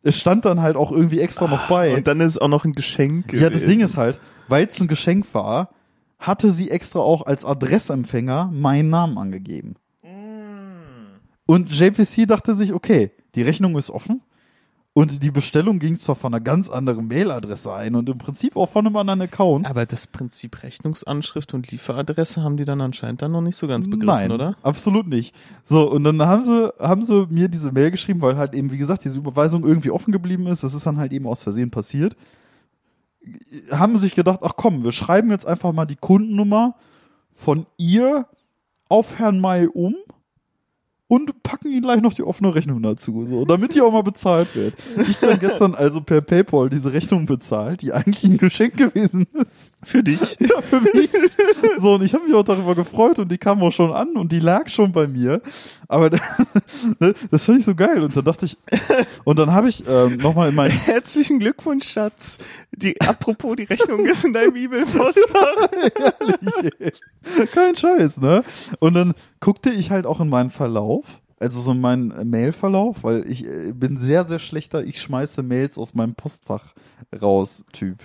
Es 0.04 0.18
stand 0.18 0.46
dann 0.46 0.62
halt 0.62 0.76
auch 0.76 0.92
irgendwie 0.92 1.20
extra 1.20 1.48
noch 1.48 1.68
bei. 1.68 1.96
Und 1.96 2.08
dann 2.08 2.20
ist 2.22 2.32
es 2.34 2.38
auch 2.40 2.48
noch 2.48 2.66
ein 2.66 2.74
Geschenk. 2.74 3.34
ja, 3.34 3.50
das 3.50 3.62
gewesen. 3.62 3.70
Ding 3.70 3.80
ist 3.82 3.98
halt, 3.98 4.20
weil 4.48 4.66
es 4.66 4.80
ein 4.82 4.88
Geschenk 4.88 5.32
war, 5.34 5.70
hatte 6.18 6.52
sie 6.52 6.72
extra 6.72 7.00
auch 7.00 7.26
als 7.26 7.46
Adressempfänger 7.46 8.50
meinen 8.52 8.90
Namen 8.90 9.18
angegeben. 9.18 9.76
Und 11.52 11.70
JPC 11.70 12.30
dachte 12.30 12.56
sich, 12.56 12.72
okay, 12.72 13.12
die 13.36 13.42
Rechnung 13.42 13.78
ist 13.78 13.92
offen. 13.92 14.22
Und 14.94 15.22
die 15.22 15.32
Bestellung 15.32 15.80
ging 15.80 15.98
zwar 15.98 16.16
von 16.16 16.34
einer 16.34 16.40
ganz 16.42 16.70
anderen 16.70 17.10
Mailadresse 17.10 17.74
ein 17.74 17.96
und 17.96 18.08
im 18.08 18.20
Prinzip 18.20 18.56
auch 18.56 18.70
von 18.70 18.88
einem 18.88 18.96
anderen 18.96 19.24
Account. 19.24 19.70
Aber 19.70 19.86
das 19.86 20.08
Prinzip 20.08 20.64
Rechnungsanschrift 20.64 21.54
und 21.54 21.70
Lieferadresse 21.70 22.42
haben 22.42 22.56
die 22.56 22.64
dann 22.64 22.80
anscheinend 22.80 23.22
dann 23.22 23.34
noch 23.34 23.42
nicht 23.42 23.58
so 23.58 23.68
ganz 23.68 23.90
begriffen, 23.90 24.06
Nein, 24.06 24.32
oder? 24.32 24.56
absolut 24.64 25.08
nicht. 25.08 25.36
So, 25.62 25.92
und 25.92 26.06
dann 26.06 26.22
haben 26.22 26.46
sie, 26.46 26.74
haben 26.80 27.02
sie 27.02 27.28
mir 27.30 27.50
diese 27.50 27.74
Mail 27.74 27.92
geschrieben, 27.92 28.22
weil 28.22 28.38
halt 28.38 28.54
eben, 28.54 28.72
wie 28.72 28.78
gesagt, 28.78 29.04
diese 29.04 29.18
Überweisung 29.18 29.66
irgendwie 29.66 29.92
offen 29.92 30.14
geblieben 30.14 30.48
ist. 30.48 30.64
Das 30.64 30.74
ist 30.74 30.86
dann 30.86 31.00
halt 31.00 31.12
eben 31.12 31.28
aus 31.28 31.44
Versehen 31.44 31.70
passiert. 31.70 32.16
Haben 33.72 33.98
sich 33.98 34.16
gedacht, 34.16 34.40
ach 34.42 34.54
komm, 34.56 34.86
wir 34.86 34.94
schreiben 34.94 35.32
jetzt 35.32 35.46
einfach 35.46 35.74
mal 35.74 35.86
die 35.86 35.98
Kundennummer 35.98 36.76
von 37.34 37.66
ihr 37.76 38.26
auf 38.88 39.20
Herrn 39.20 39.42
May 39.42 39.68
um 39.68 39.96
und 41.12 41.44
packen 41.44 41.70
ihn 41.70 41.82
gleich 41.82 42.00
noch 42.00 42.14
die 42.14 42.24
offene 42.24 42.56
Rechnung 42.56 42.82
dazu, 42.82 43.26
so, 43.26 43.44
damit 43.44 43.76
die 43.76 43.82
auch 43.82 43.92
mal 43.92 44.02
bezahlt 44.02 44.56
wird. 44.56 44.76
Ich 45.10 45.20
dann 45.20 45.38
gestern 45.40 45.76
also 45.76 46.00
per 46.00 46.22
PayPal 46.22 46.70
diese 46.70 46.94
Rechnung 46.94 47.26
bezahlt, 47.26 47.82
die 47.82 47.92
eigentlich 47.92 48.24
ein 48.24 48.38
Geschenk 48.38 48.78
gewesen 48.78 49.28
ist. 49.34 49.76
Für 49.84 50.02
dich. 50.02 50.22
Ja, 50.40 50.62
für 50.62 50.80
mich. 50.80 51.10
So, 51.80 51.96
und 51.96 52.04
ich 52.04 52.14
habe 52.14 52.24
mich 52.24 52.34
auch 52.34 52.44
darüber 52.44 52.76
gefreut 52.76 53.20
und 53.20 53.30
die 53.30 53.38
kam 53.38 53.62
auch 53.62 53.72
schon 53.72 53.92
an 53.92 54.16
und 54.16 54.32
die 54.32 54.40
lag 54.40 54.70
schon 54.70 54.92
bei 54.92 55.08
mir. 55.08 55.42
Aber 55.92 56.10
ne, 57.00 57.14
das 57.30 57.44
fand 57.44 57.60
ich 57.60 57.66
so 57.66 57.76
geil. 57.76 58.02
Und 58.02 58.16
dann 58.16 58.24
dachte 58.24 58.46
ich, 58.46 58.58
und 59.26 59.38
dann 59.38 59.52
habe 59.52 59.68
ich 59.68 59.84
ähm, 59.86 60.16
nochmal 60.18 60.48
in 60.50 60.56
mein, 60.56 60.72
Herzlichen 60.92 61.40
Glückwunsch, 61.40 61.86
Schatz. 61.90 62.38
Die, 62.72 63.00
apropos, 63.02 63.58
die 63.58 63.64
Rechnung 63.64 64.06
ist 64.06 64.24
in 64.24 64.32
deinem 64.32 64.56
E-Mail-Postfach. 64.56 65.70
kein 67.54 67.76
Scheiß, 67.76 68.22
ne? 68.22 68.42
Und 68.80 68.94
dann 68.94 69.14
guckte 69.42 69.70
ich 69.70 69.92
halt 69.92 70.06
auch 70.06 70.22
in 70.22 70.30
meinen 70.30 70.50
Verlauf, 70.50 71.20
also 71.42 71.60
so 71.60 71.74
in 71.74 71.82
meinen 71.82 72.30
Mailverlauf, 72.30 73.04
weil 73.04 73.30
ich 73.30 73.46
äh, 73.46 73.74
bin 73.74 73.98
sehr, 73.98 74.24
sehr 74.24 74.40
schlechter, 74.40 74.86
ich 74.86 75.02
schmeiße 75.02 75.44
Mails 75.44 75.78
aus 75.78 75.94
meinem 75.94 76.16
Postfach 76.16 76.74
raus, 77.22 77.66
Typ. 77.74 77.98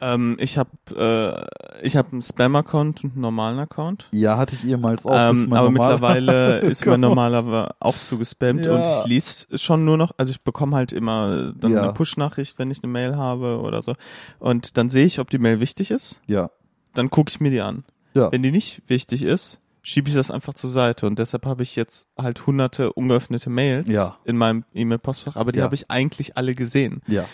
Ähm, 0.00 0.36
ich 0.40 0.58
habe 0.58 0.70
äh, 0.96 1.86
ich 1.86 1.96
hab 1.96 2.12
einen 2.12 2.22
Spam-Account 2.22 3.04
und 3.04 3.12
einen 3.12 3.20
normalen 3.20 3.58
Account. 3.58 4.08
Ja, 4.12 4.36
hatte 4.38 4.54
ich 4.54 4.66
ehemals 4.66 5.04
auch. 5.06 5.30
Ähm, 5.32 5.52
aber 5.52 5.70
mittlerweile 5.70 6.58
ist 6.60 6.84
mein 6.86 7.00
normaler 7.00 7.74
auch 7.80 7.96
zugespammt 7.96 8.66
Ja. 8.66 8.72
und 8.74 8.82
ich 8.86 9.06
lese 9.06 9.46
schon 9.58 9.84
nur 9.84 9.96
noch, 9.96 10.12
also 10.16 10.30
ich 10.30 10.40
bekomme 10.42 10.76
halt 10.76 10.92
immer 10.92 11.52
dann 11.56 11.72
Ja. 11.72 11.82
eine 11.84 11.92
Push-Nachricht, 11.92 12.58
wenn 12.58 12.70
ich 12.70 12.82
eine 12.82 12.92
Mail 12.92 13.16
habe 13.16 13.60
oder 13.60 13.82
so. 13.82 13.94
Und 14.38 14.76
dann 14.76 14.88
sehe 14.90 15.04
ich, 15.06 15.18
ob 15.20 15.30
die 15.30 15.38
Mail 15.38 15.60
wichtig 15.60 15.90
ist. 15.90 16.20
Ja, 16.26 16.50
Dann 16.94 17.10
gucke 17.10 17.30
ich 17.30 17.40
mir 17.40 17.50
die 17.50 17.60
an. 17.60 17.84
ja. 18.14 18.32
Wenn 18.32 18.42
die 18.42 18.50
nicht 18.52 18.82
wichtig 18.88 19.22
ist, 19.22 19.58
schiebe 19.82 20.08
ich 20.10 20.14
das 20.14 20.30
einfach 20.30 20.52
zur 20.54 20.68
Seite. 20.68 21.06
Und 21.06 21.18
deshalb 21.18 21.46
habe 21.46 21.62
ich 21.62 21.74
jetzt 21.76 22.08
halt 22.18 22.46
hunderte 22.46 22.92
ungeöffnete 22.92 23.48
Mails 23.48 23.88
Ja. 23.88 24.16
in 24.24 24.36
meinem 24.36 24.64
E-Mail-Postfach, 24.74 25.36
aber 25.36 25.52
die 25.52 25.58
Ja. 25.60 25.64
habe 25.64 25.74
ich 25.74 25.90
eigentlich 25.90 26.36
alle 26.36 26.52
gesehen. 26.54 27.00
Ja. 27.06 27.24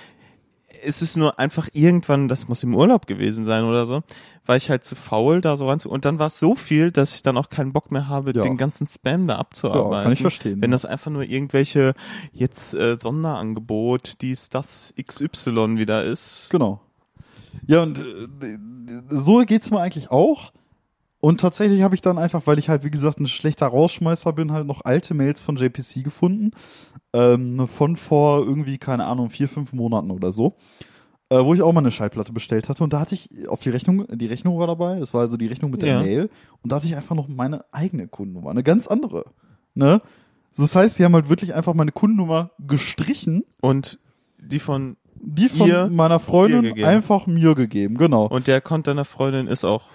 Es 0.86 1.02
ist 1.02 1.16
nur 1.16 1.38
einfach 1.38 1.68
irgendwann, 1.72 2.28
das 2.28 2.48
muss 2.48 2.62
im 2.62 2.74
Urlaub 2.74 3.06
gewesen 3.06 3.44
sein 3.44 3.64
oder 3.64 3.86
so, 3.86 4.02
war 4.44 4.56
ich 4.56 4.70
halt 4.70 4.84
zu 4.84 4.94
faul, 4.94 5.40
da 5.40 5.56
so 5.56 5.68
ranzu. 5.68 5.90
Und 5.90 6.04
dann 6.04 6.18
war 6.18 6.28
es 6.28 6.38
so 6.38 6.54
viel, 6.54 6.92
dass 6.92 7.14
ich 7.14 7.22
dann 7.22 7.36
auch 7.36 7.48
keinen 7.48 7.72
Bock 7.72 7.90
mehr 7.90 8.08
habe, 8.08 8.32
Ja. 8.34 8.42
den 8.42 8.56
ganzen 8.56 8.86
Spam 8.86 9.26
da 9.26 9.36
abzuarbeiten. 9.36 9.92
Ja, 9.92 10.02
kann 10.04 10.12
ich 10.12 10.20
verstehen. 10.20 10.62
Wenn 10.62 10.70
das 10.70 10.84
einfach 10.84 11.10
nur 11.10 11.22
irgendwelche 11.24 11.94
jetzt 12.32 12.74
äh, 12.74 12.96
Sonderangebot, 13.00 14.20
dies, 14.20 14.48
das, 14.48 14.94
XY 15.04 15.76
wieder 15.78 16.04
ist. 16.04 16.48
Genau. 16.50 16.80
Ja, 17.66 17.82
und 17.82 17.98
äh, 17.98 18.58
so 19.08 19.38
geht's 19.38 19.70
mir 19.70 19.80
eigentlich 19.80 20.10
auch. 20.10 20.52
Und 21.18 21.40
tatsächlich 21.40 21.82
habe 21.82 21.94
ich 21.94 22.02
dann 22.02 22.18
einfach, 22.18 22.42
weil 22.44 22.58
ich 22.58 22.68
halt, 22.68 22.84
wie 22.84 22.90
gesagt, 22.90 23.18
ein 23.18 23.26
schlechter 23.26 23.66
Rausschmeißer 23.66 24.32
bin, 24.32 24.52
halt 24.52 24.66
noch 24.66 24.84
alte 24.84 25.14
Mails 25.14 25.42
von 25.42 25.56
JPC 25.56 26.04
gefunden. 26.04 26.52
Ähm, 27.16 27.66
von 27.68 27.96
vor 27.96 28.40
irgendwie, 28.46 28.78
keine 28.78 29.06
Ahnung, 29.06 29.30
vier, 29.30 29.48
fünf 29.48 29.72
Monaten 29.72 30.10
oder 30.10 30.32
so. 30.32 30.56
Äh, 31.28 31.44
wo 31.44 31.54
ich 31.54 31.62
auch 31.62 31.72
mal 31.72 31.80
eine 31.80 31.90
Schallplatte 31.90 32.32
bestellt 32.32 32.68
hatte. 32.68 32.84
Und 32.84 32.92
da 32.92 33.00
hatte 33.00 33.14
ich 33.16 33.48
auf 33.48 33.60
die 33.60 33.70
Rechnung, 33.70 34.06
die 34.12 34.26
Rechnung 34.26 34.58
war 34.58 34.68
dabei, 34.68 35.00
das 35.00 35.12
war 35.12 35.22
also 35.22 35.36
die 35.36 35.48
Rechnung 35.48 35.72
mit 35.72 35.82
der 35.82 35.94
Ja. 35.94 36.02
Mail. 36.02 36.30
Und 36.62 36.70
da 36.70 36.76
hatte 36.76 36.86
ich 36.86 36.94
einfach 36.94 37.16
noch 37.16 37.26
meine 37.26 37.64
eigene 37.72 38.06
Kundennummer, 38.06 38.50
eine 38.50 38.62
ganz 38.62 38.86
andere. 38.86 39.24
Ne? 39.74 40.00
Das 40.56 40.76
heißt, 40.76 40.96
sie 40.96 41.04
haben 41.04 41.14
halt 41.14 41.28
wirklich 41.28 41.54
einfach 41.54 41.74
meine 41.74 41.90
Kundennummer 41.90 42.52
gestrichen 42.64 43.42
Und 43.60 43.98
die 44.38 44.60
von, 44.60 44.96
die 45.16 45.48
von 45.48 45.66
Ihr 45.68 45.88
meiner 45.88 46.20
Freundin 46.20 46.84
einfach 46.84 47.26
mir 47.26 47.54
gegeben, 47.56 47.96
genau. 47.96 48.26
und 48.26 48.46
der 48.46 48.56
Account 48.56 48.86
deiner 48.86 49.04
Freundin 49.04 49.48
ist 49.48 49.64
auch 49.64 49.86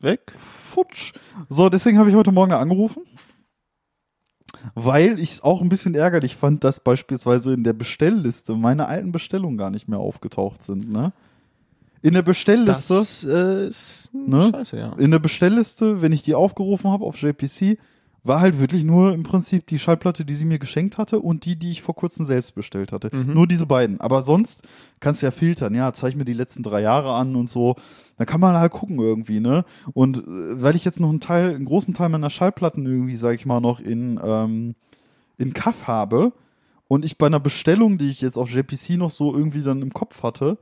weg. 0.00 0.32
Futsch. 0.36 1.12
So, 1.48 1.68
deswegen 1.68 1.98
habe 1.98 2.10
ich 2.10 2.16
heute 2.16 2.32
Morgen 2.32 2.52
angerufen, 2.52 3.04
weil 4.74 5.18
ich 5.20 5.32
es 5.32 5.40
auch 5.42 5.60
ein 5.62 5.68
bisschen 5.68 5.94
ärgerlich 5.94 6.36
fand, 6.36 6.64
dass 6.64 6.80
beispielsweise 6.80 7.54
in 7.54 7.64
der 7.64 7.72
Bestellliste 7.72 8.54
meine 8.54 8.86
alten 8.86 9.12
Bestellungen 9.12 9.56
gar 9.58 9.70
nicht 9.70 9.88
mehr 9.88 9.98
aufgetaucht 9.98 10.62
sind, 10.62 10.90
ne? 10.90 11.12
In 12.02 12.12
der 12.12 12.22
Bestellliste, 12.22 12.94
Das 12.94 13.24
äh, 13.24 13.66
ist 13.68 14.10
Ne? 14.12 14.50
scheiße, 14.52 14.76
ja. 14.78 14.92
in 14.98 15.10
der 15.10 15.18
Bestellliste, 15.20 16.02
wenn 16.02 16.12
ich 16.12 16.22
die 16.22 16.34
aufgerufen 16.34 16.90
habe 16.90 17.04
auf 17.04 17.16
JPC, 17.20 17.78
war 18.24 18.40
halt 18.40 18.58
wirklich 18.58 18.84
nur 18.84 19.12
im 19.12 19.22
Prinzip 19.22 19.66
die 19.66 19.78
Schallplatte, 19.78 20.24
die 20.24 20.34
sie 20.34 20.46
mir 20.46 20.58
geschenkt 20.58 20.96
hatte 20.96 21.20
und 21.20 21.44
die, 21.44 21.56
die 21.56 21.70
ich 21.70 21.82
vor 21.82 21.94
kurzem 21.94 22.24
selbst 22.24 22.54
bestellt 22.54 22.90
hatte. 22.90 23.14
Mhm. 23.14 23.34
Nur 23.34 23.46
diese 23.46 23.66
beiden. 23.66 24.00
Aber 24.00 24.22
sonst 24.22 24.66
kannst 24.98 25.20
du 25.20 25.26
ja 25.26 25.30
filtern. 25.30 25.74
Ja, 25.74 25.92
zeig 25.92 26.16
mir 26.16 26.24
die 26.24 26.32
letzten 26.32 26.62
drei 26.62 26.80
Jahre 26.80 27.12
an 27.12 27.36
und 27.36 27.50
so. 27.50 27.76
Da 28.16 28.24
kann 28.24 28.40
man 28.40 28.56
halt 28.56 28.72
gucken 28.72 28.98
irgendwie, 28.98 29.40
ne? 29.40 29.64
Und 29.92 30.18
äh, 30.18 30.62
weil 30.62 30.74
ich 30.74 30.86
jetzt 30.86 31.00
noch 31.00 31.10
einen 31.10 31.20
Teil, 31.20 31.54
einen 31.54 31.66
großen 31.66 31.92
Teil 31.92 32.08
meiner 32.08 32.30
Schallplatten 32.30 32.86
irgendwie, 32.86 33.16
sag 33.16 33.34
ich 33.34 33.44
mal, 33.44 33.60
noch 33.60 33.78
in, 33.78 34.18
ähm, 34.24 34.74
in 35.36 35.52
Kaff 35.52 35.86
habe 35.86 36.32
und 36.88 37.04
ich 37.04 37.18
bei 37.18 37.26
einer 37.26 37.40
Bestellung, 37.40 37.98
die 37.98 38.08
ich 38.08 38.22
jetzt 38.22 38.38
auf 38.38 38.50
JPC 38.50 38.96
noch 38.96 39.10
so 39.10 39.34
irgendwie 39.34 39.62
dann 39.62 39.82
im 39.82 39.92
Kopf 39.92 40.22
hatte, 40.22 40.58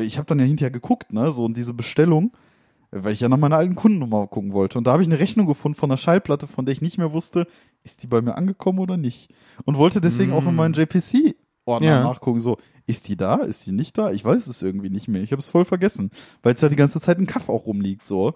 ich 0.00 0.18
habe 0.18 0.26
dann 0.26 0.38
ja 0.38 0.44
hinterher 0.44 0.70
geguckt, 0.70 1.12
ne, 1.12 1.32
so 1.32 1.44
und 1.44 1.56
diese 1.56 1.74
Bestellung, 1.74 2.32
weil 2.90 3.12
ich 3.12 3.20
ja 3.20 3.28
nach 3.28 3.36
meiner 3.38 3.56
alten 3.56 3.74
Kundennummer 3.74 4.26
gucken 4.26 4.52
wollte. 4.52 4.78
Und 4.78 4.86
da 4.86 4.92
habe 4.92 5.02
ich 5.02 5.08
eine 5.08 5.18
Rechnung 5.18 5.46
gefunden 5.46 5.78
von 5.78 5.90
einer 5.90 5.96
Schallplatte, 5.98 6.46
von 6.46 6.64
der 6.64 6.72
ich 6.72 6.80
nicht 6.82 6.98
mehr 6.98 7.12
wusste, 7.12 7.46
ist 7.84 8.02
die 8.02 8.06
bei 8.06 8.20
mir 8.22 8.36
angekommen 8.36 8.78
oder 8.78 8.96
nicht. 8.96 9.32
Und 9.64 9.76
wollte 9.76 10.00
deswegen 10.00 10.32
auch 10.32 10.46
in 10.46 10.54
meinen 10.54 10.74
JPC-Ordner 10.74 11.86
Ja. 11.88 12.02
nachgucken. 12.02 12.40
So, 12.40 12.56
ist 12.86 13.08
die 13.08 13.16
da? 13.16 13.36
Ist 13.36 13.66
die 13.66 13.72
nicht 13.72 13.98
da? 13.98 14.10
Ich 14.10 14.24
weiß 14.24 14.46
es 14.46 14.62
irgendwie 14.62 14.90
nicht 14.90 15.08
mehr. 15.08 15.22
Ich 15.22 15.32
habe 15.32 15.40
es 15.40 15.48
voll 15.50 15.64
vergessen, 15.66 16.10
weil 16.42 16.54
es 16.54 16.60
ja 16.60 16.68
die 16.68 16.76
ganze 16.76 17.00
Zeit 17.00 17.18
im 17.18 17.26
Kaff 17.26 17.48
auch 17.48 17.66
rumliegt. 17.66 18.06
so. 18.06 18.34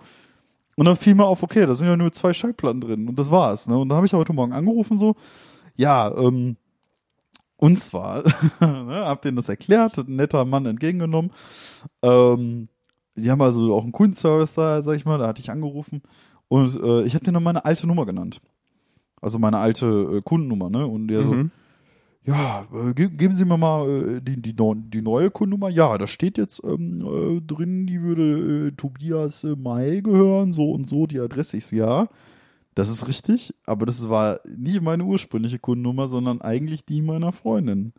Und 0.77 0.87
dann 0.87 0.97
fiel 0.97 1.15
mir 1.15 1.27
auf, 1.27 1.43
okay, 1.43 1.67
da 1.67 1.75
sind 1.75 1.87
ja 1.87 1.97
nur 1.97 2.13
zwei 2.13 2.33
Schallplatten 2.33 2.81
drin 2.81 3.09
und 3.09 3.19
das 3.19 3.31
war's. 3.31 3.69
Ne? 3.69 3.77
Und 3.79 3.89
da 3.91 3.97
habe 3.97 4.07
ich 4.07 4.13
heute 4.15 4.33
Morgen 4.33 4.53
angerufen 4.53 4.97
so, 4.99 5.17
ja, 5.77 6.11
ähm, 6.17 6.57
und 7.57 7.79
zwar, 7.79 8.25
ne, 8.61 9.05
hab 9.07 9.23
denen 9.23 9.37
das 9.37 9.49
erklärt, 9.49 9.99
ein 9.99 10.17
netter 10.17 10.45
Mann 10.45 10.67
entgegengenommen. 10.67 11.31
Ähm, 12.03 12.69
die 13.17 13.31
haben 13.31 13.43
also 13.43 13.75
auch 13.75 13.83
einen 13.83 13.93
Kundenservice 13.93 14.55
da, 14.55 14.83
sag 14.83 14.97
ich 14.97 15.05
mal, 15.05 15.19
da 15.19 15.27
hatte 15.29 15.41
ich 15.41 15.51
angerufen. 15.51 16.03
Und 16.49 16.75
äh, 16.83 17.03
ich 17.05 17.15
habe 17.15 17.25
denen 17.25 17.35
dann 17.35 17.43
meine 17.43 17.65
alte 17.65 17.87
Nummer 17.87 18.07
genannt. 18.07 18.41
Also 19.21 19.39
meine 19.39 19.59
alte 19.59 19.87
äh, 19.87 20.23
Kundennummer, 20.23 20.69
ne? 20.71 20.87
Und 20.87 21.09
der 21.09 21.23
so, 21.23 21.33
Mhm. 21.33 21.51
ja, 22.25 22.67
äh, 22.73 22.93
ge 22.95 23.09
geben 23.09 23.35
Sie 23.35 23.45
mir 23.45 23.57
mal 23.57 23.89
äh, 23.89 24.21
die, 24.21 24.41
die, 24.41 24.55
die 24.55 25.03
neue 25.03 25.31
Kundennummer. 25.31 25.69
Ja, 25.71 25.97
da 25.97 26.07
steht 26.07 26.39
jetzt 26.39 26.63
ähm, 26.65 27.01
äh, 27.01 27.41
drin, 27.41 27.87
die 27.87 28.01
würde 28.03 28.69
äh, 28.69 28.73
Tobias 28.73 29.47
May 29.57 30.03
gehören, 30.03 30.53
so 30.53 30.73
und 30.73 30.87
so, 30.87 31.07
die 31.07 31.21
Adresse. 31.21 31.57
Ich 31.57 31.67
so, 31.67 31.77
ja, 31.77 32.09
das 32.75 32.91
ist 32.91 33.07
richtig, 33.07 33.55
aber 33.67 33.87
das 33.87 34.09
war 34.09 34.41
nicht 34.57 34.81
meine 34.81 35.05
ursprüngliche 35.05 35.59
Kundennummer, 35.59 36.09
sondern 36.09 36.41
eigentlich 36.41 36.85
die 36.85 37.03
meiner 37.03 37.33
Freundin. 37.33 37.93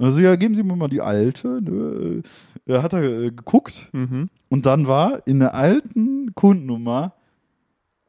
Also 0.00 0.20
ja, 0.20 0.34
geben 0.36 0.54
Sie 0.54 0.62
mir 0.62 0.76
mal 0.76 0.88
die 0.88 1.00
alte. 1.00 1.60
Ne? 1.62 2.22
Äh, 2.66 2.78
hat 2.78 2.92
er 2.92 3.02
äh, 3.02 3.30
geguckt 3.30 3.88
Mhm. 3.92 4.28
und 4.48 4.66
dann 4.66 4.86
war 4.86 5.26
in 5.26 5.38
der 5.40 5.54
alten 5.54 6.34
Kundennummer 6.34 7.12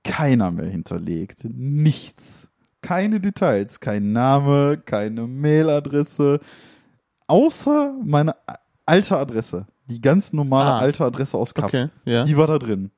keiner 0.03 0.51
mehr 0.51 0.65
hinterlegt. 0.67 1.43
Nichts. 1.43 2.49
Keine 2.81 3.19
Details. 3.19 3.79
Kein 3.79 4.11
Name, 4.11 4.77
keine 4.83 5.27
Mailadresse. 5.27 6.39
Außer 7.27 7.93
meine 8.03 8.35
alte 8.85 9.17
Adresse. 9.17 9.67
Die 9.87 10.01
ganz 10.01 10.33
normale 10.33 10.71
Ah. 10.71 10.79
alte 10.79 11.03
Adresse 11.05 11.37
aus 11.37 11.53
Kaff. 11.53 11.65
Okay, 11.65 11.87
ja. 12.05 12.23
Die 12.23 12.35
war 12.37 12.47
da 12.47 12.57
drin. 12.57 12.91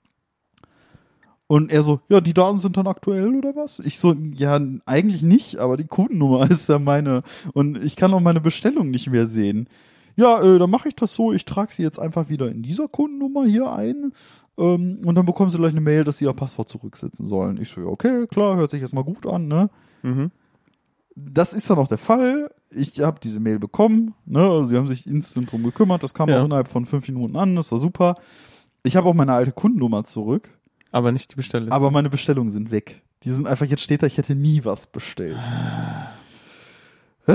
Und 1.53 1.71
er 1.71 1.83
so, 1.83 1.99
ja, 2.09 2.19
die 2.19 2.33
Daten 2.33 2.57
sind 2.57 2.77
dann 2.77 2.87
aktuell 2.87 3.35
oder 3.35 3.55
was? 3.55 3.77
Ich 3.79 3.99
so, 3.99 4.15
ja, 4.33 4.59
eigentlich 4.87 5.21
nicht, 5.21 5.57
aber 5.57 5.77
die 5.77 5.85
Kundennummer 5.87 6.49
ist 6.49 6.67
ja 6.69 6.79
meine. 6.79 7.21
Und 7.53 7.77
ich 7.83 7.95
kann 7.95 8.13
auch 8.13 8.19
meine 8.21 8.41
Bestellung 8.41 8.89
nicht 8.89 9.09
mehr 9.09 9.27
sehen. 9.27 9.67
ja, 10.15 10.41
äh, 10.41 10.57
dann 10.57 10.69
mache 10.71 10.87
ich 10.89 10.95
das 10.95 11.13
so, 11.13 11.31
ich 11.31 11.45
trage 11.45 11.71
sie 11.71 11.83
jetzt 11.83 11.99
einfach 11.99 12.29
wieder 12.29 12.49
in 12.49 12.63
dieser 12.63 12.87
Kundennummer 12.87 13.45
hier 13.45 13.71
ein 13.71 14.13
ähm, 14.57 14.99
und 15.05 15.13
dann 15.15 15.25
bekommen 15.27 15.49
sie 15.51 15.57
gleich 15.59 15.71
eine 15.73 15.81
Mail, 15.81 16.03
dass 16.03 16.17
sie 16.17 16.25
ihr 16.25 16.33
Passwort 16.33 16.69
zurücksetzen 16.69 17.27
sollen. 17.27 17.59
Ich 17.61 17.69
so, 17.69 17.81
ja, 17.81 17.87
okay, 17.87 18.25
klar, 18.27 18.55
hört 18.55 18.71
sich 18.71 18.81
erstmal 18.81 19.03
gut 19.03 19.27
an, 19.27 19.47
ne? 19.47 19.69
Mhm. 20.01 20.31
Das 21.15 21.53
ist 21.53 21.69
dann 21.69 21.77
auch 21.77 21.87
der 21.87 21.99
Fall. 21.99 22.49
Ich 22.71 22.99
habe 23.01 23.19
diese 23.21 23.39
Mail 23.39 23.59
bekommen, 23.59 24.15
ne? 24.25 24.39
Also 24.41 24.65
sie 24.67 24.77
haben 24.77 24.87
sich 24.87 25.05
instant 25.05 25.51
drum 25.51 25.61
gekümmert, 25.63 26.01
das 26.01 26.13
kam 26.15 26.29
Ja. 26.29 26.41
auch 26.41 26.45
innerhalb 26.45 26.67
von 26.67 26.85
fünf 26.87 27.07
Minuten 27.07 27.35
an, 27.35 27.55
das 27.55 27.71
war 27.71 27.77
super. 27.79 28.15
Ich 28.83 28.95
habe 28.95 29.07
auch 29.07 29.13
meine 29.13 29.33
alte 29.33 29.51
Kundennummer 29.51 30.03
zurück, 30.03 30.49
Aber 30.93 31.11
nicht 31.11 31.31
die 31.31 31.35
Bestellliste. 31.35 31.75
aber 31.75 31.91
meine 31.91 32.09
Bestellungen 32.09 32.51
sind 32.51 32.71
weg. 32.71 33.01
Die 33.23 33.31
sind 33.31 33.47
einfach, 33.47 33.65
jetzt 33.65 33.81
steht 33.81 34.01
da, 34.03 34.07
ich 34.07 34.17
hätte 34.17 34.35
nie 34.35 34.63
was 34.63 34.87
bestellt. 34.87 35.37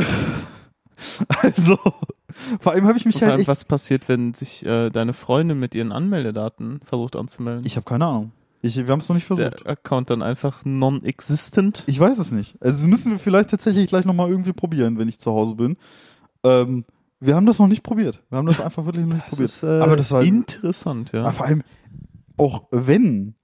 Also, 1.42 1.78
vor 2.60 2.72
allem 2.72 2.86
habe 2.88 2.98
ich 2.98 3.04
mich 3.04 3.14
Und 3.14 3.20
vor 3.20 3.26
halt 3.28 3.32
allem, 3.34 3.40
echt 3.42 3.48
was 3.48 3.64
passiert, 3.64 4.08
wenn 4.08 4.34
sich 4.34 4.66
äh, 4.66 4.90
deine 4.90 5.12
Freundin 5.12 5.58
mit 5.60 5.74
ihren 5.76 5.92
Anmeldedaten 5.92 6.80
versucht 6.84 7.14
anzumelden? 7.14 7.64
Ich 7.64 7.76
habe 7.76 7.84
keine 7.84 8.06
Ahnung. 8.06 8.32
Ich, 8.62 8.76
wir 8.76 8.88
haben 8.88 8.98
es 8.98 9.08
noch 9.08 9.14
nicht 9.14 9.22
Ist 9.30 9.36
versucht. 9.38 9.64
Der 9.64 9.70
Account 9.72 10.10
dann 10.10 10.22
einfach 10.22 10.64
non-existent. 10.64 11.84
Ich 11.86 12.00
weiß 12.00 12.18
es 12.18 12.32
nicht. 12.32 12.56
Also 12.60 12.78
das 12.82 12.86
müssen 12.88 13.12
wir 13.12 13.18
vielleicht 13.20 13.50
tatsächlich 13.50 13.86
gleich 13.86 14.04
nochmal 14.04 14.28
irgendwie 14.28 14.52
probieren, 14.52 14.98
wenn 14.98 15.08
ich 15.08 15.20
zu 15.20 15.30
Hause 15.30 15.54
bin. 15.54 15.76
Ähm, 16.42 16.84
wir 17.20 17.36
haben 17.36 17.46
das 17.46 17.60
noch 17.60 17.68
nicht 17.68 17.84
probiert. 17.84 18.20
Wir 18.30 18.38
haben 18.38 18.46
das 18.48 18.60
einfach 18.60 18.84
wirklich 18.84 19.06
noch 19.06 19.14
nicht 19.14 19.26
Das 19.26 19.30
probiert. 19.30 19.50
ist 19.50 19.62
äh, 19.62 19.80
Aber 19.80 19.96
das 19.96 20.10
war 20.10 20.22
interessant, 20.24 21.12
ja. 21.12 21.22
Aber 21.22 21.32
vor 21.32 21.46
allem, 21.46 21.62
auch 22.36 22.64
wenn 22.72 23.34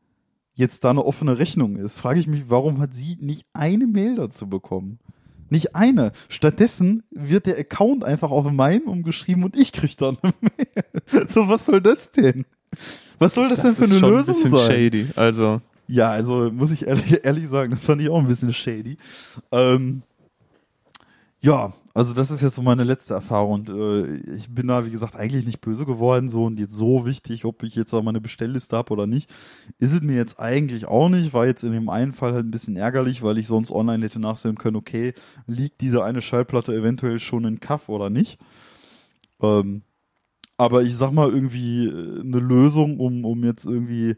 jetzt 0.54 0.84
da 0.84 0.90
eine 0.90 1.04
offene 1.04 1.38
Rechnung 1.38 1.76
ist, 1.76 1.98
frage 1.98 2.20
ich 2.20 2.26
mich, 2.26 2.44
warum 2.48 2.80
hat 2.80 2.94
sie 2.94 3.16
nicht 3.20 3.46
eine 3.52 3.86
Mail 3.86 4.16
dazu 4.16 4.48
bekommen? 4.48 4.98
Nicht 5.50 5.76
eine. 5.76 6.12
Stattdessen 6.28 7.02
wird 7.10 7.46
der 7.46 7.58
Account 7.58 8.02
einfach 8.04 8.30
auf 8.30 8.50
meinen 8.50 8.84
umgeschrieben 8.84 9.44
und 9.44 9.58
ich 9.58 9.72
krieg 9.72 9.96
dann 9.96 10.16
eine 10.22 10.32
Mail. 10.40 11.28
So, 11.28 11.48
was 11.48 11.66
soll 11.66 11.80
das 11.80 12.10
denn? 12.10 12.44
Was 13.18 13.34
soll 13.34 13.48
das, 13.48 13.62
das 13.62 13.76
denn 13.76 13.76
für 13.76 13.84
ist 13.84 13.90
eine 13.90 14.00
schon 14.00 14.10
Lösung 14.10 14.22
ein 14.22 14.26
bisschen 14.26 14.56
sein? 14.56 14.66
shady. 14.90 15.06
Also, 15.16 15.60
Ja, 15.86 16.10
also 16.10 16.50
muss 16.50 16.70
ich 16.70 16.86
ehrlich, 16.86 17.24
ehrlich 17.24 17.48
sagen, 17.48 17.72
das 17.72 17.84
fand 17.84 18.00
ich 18.00 18.08
auch 18.08 18.18
ein 18.18 18.26
bisschen 18.26 18.52
shady. 18.52 18.96
Ähm, 19.52 20.02
ja, 21.40 21.72
also 21.94 22.12
das 22.12 22.32
ist 22.32 22.42
jetzt 22.42 22.56
so 22.56 22.62
meine 22.62 22.82
letzte 22.82 23.14
Erfahrung 23.14 23.52
und 23.52 23.68
äh, 23.68 24.16
ich 24.34 24.52
bin 24.52 24.66
da, 24.66 24.84
wie 24.84 24.90
gesagt, 24.90 25.14
eigentlich 25.14 25.46
nicht 25.46 25.60
böse 25.60 25.86
geworden 25.86 26.28
so 26.28 26.44
und 26.44 26.58
jetzt 26.58 26.74
so 26.74 27.06
wichtig, 27.06 27.44
ob 27.44 27.62
ich 27.62 27.76
jetzt 27.76 27.94
auch 27.94 28.02
meine 28.02 28.20
Bestellliste 28.20 28.76
habe 28.76 28.92
oder 28.92 29.06
nicht, 29.06 29.30
ist 29.78 29.92
es 29.92 30.02
mir 30.02 30.16
jetzt 30.16 30.40
eigentlich 30.40 30.86
auch 30.86 31.08
nicht, 31.08 31.32
war 31.32 31.46
jetzt 31.46 31.62
in 31.62 31.72
dem 31.72 31.88
einen 31.88 32.12
Fall 32.12 32.34
halt 32.34 32.46
ein 32.46 32.50
bisschen 32.50 32.76
ärgerlich, 32.76 33.22
weil 33.22 33.38
ich 33.38 33.46
sonst 33.46 33.70
online 33.70 34.04
hätte 34.04 34.18
nachsehen 34.18 34.58
können, 34.58 34.76
okay, 34.76 35.14
liegt 35.46 35.80
diese 35.80 36.02
eine 36.02 36.20
Schallplatte 36.20 36.74
eventuell 36.74 37.20
schon 37.20 37.44
in 37.44 37.60
Kaff 37.60 37.88
oder 37.88 38.10
nicht. 38.10 38.38
Ähm, 39.40 39.82
aber 40.56 40.82
ich 40.82 40.96
sag 40.96 41.12
mal 41.12 41.30
irgendwie 41.30 41.86
äh, 41.86 42.20
eine 42.22 42.38
Lösung, 42.40 42.98
um, 42.98 43.24
um 43.24 43.44
jetzt 43.44 43.66
irgendwie 43.66 44.16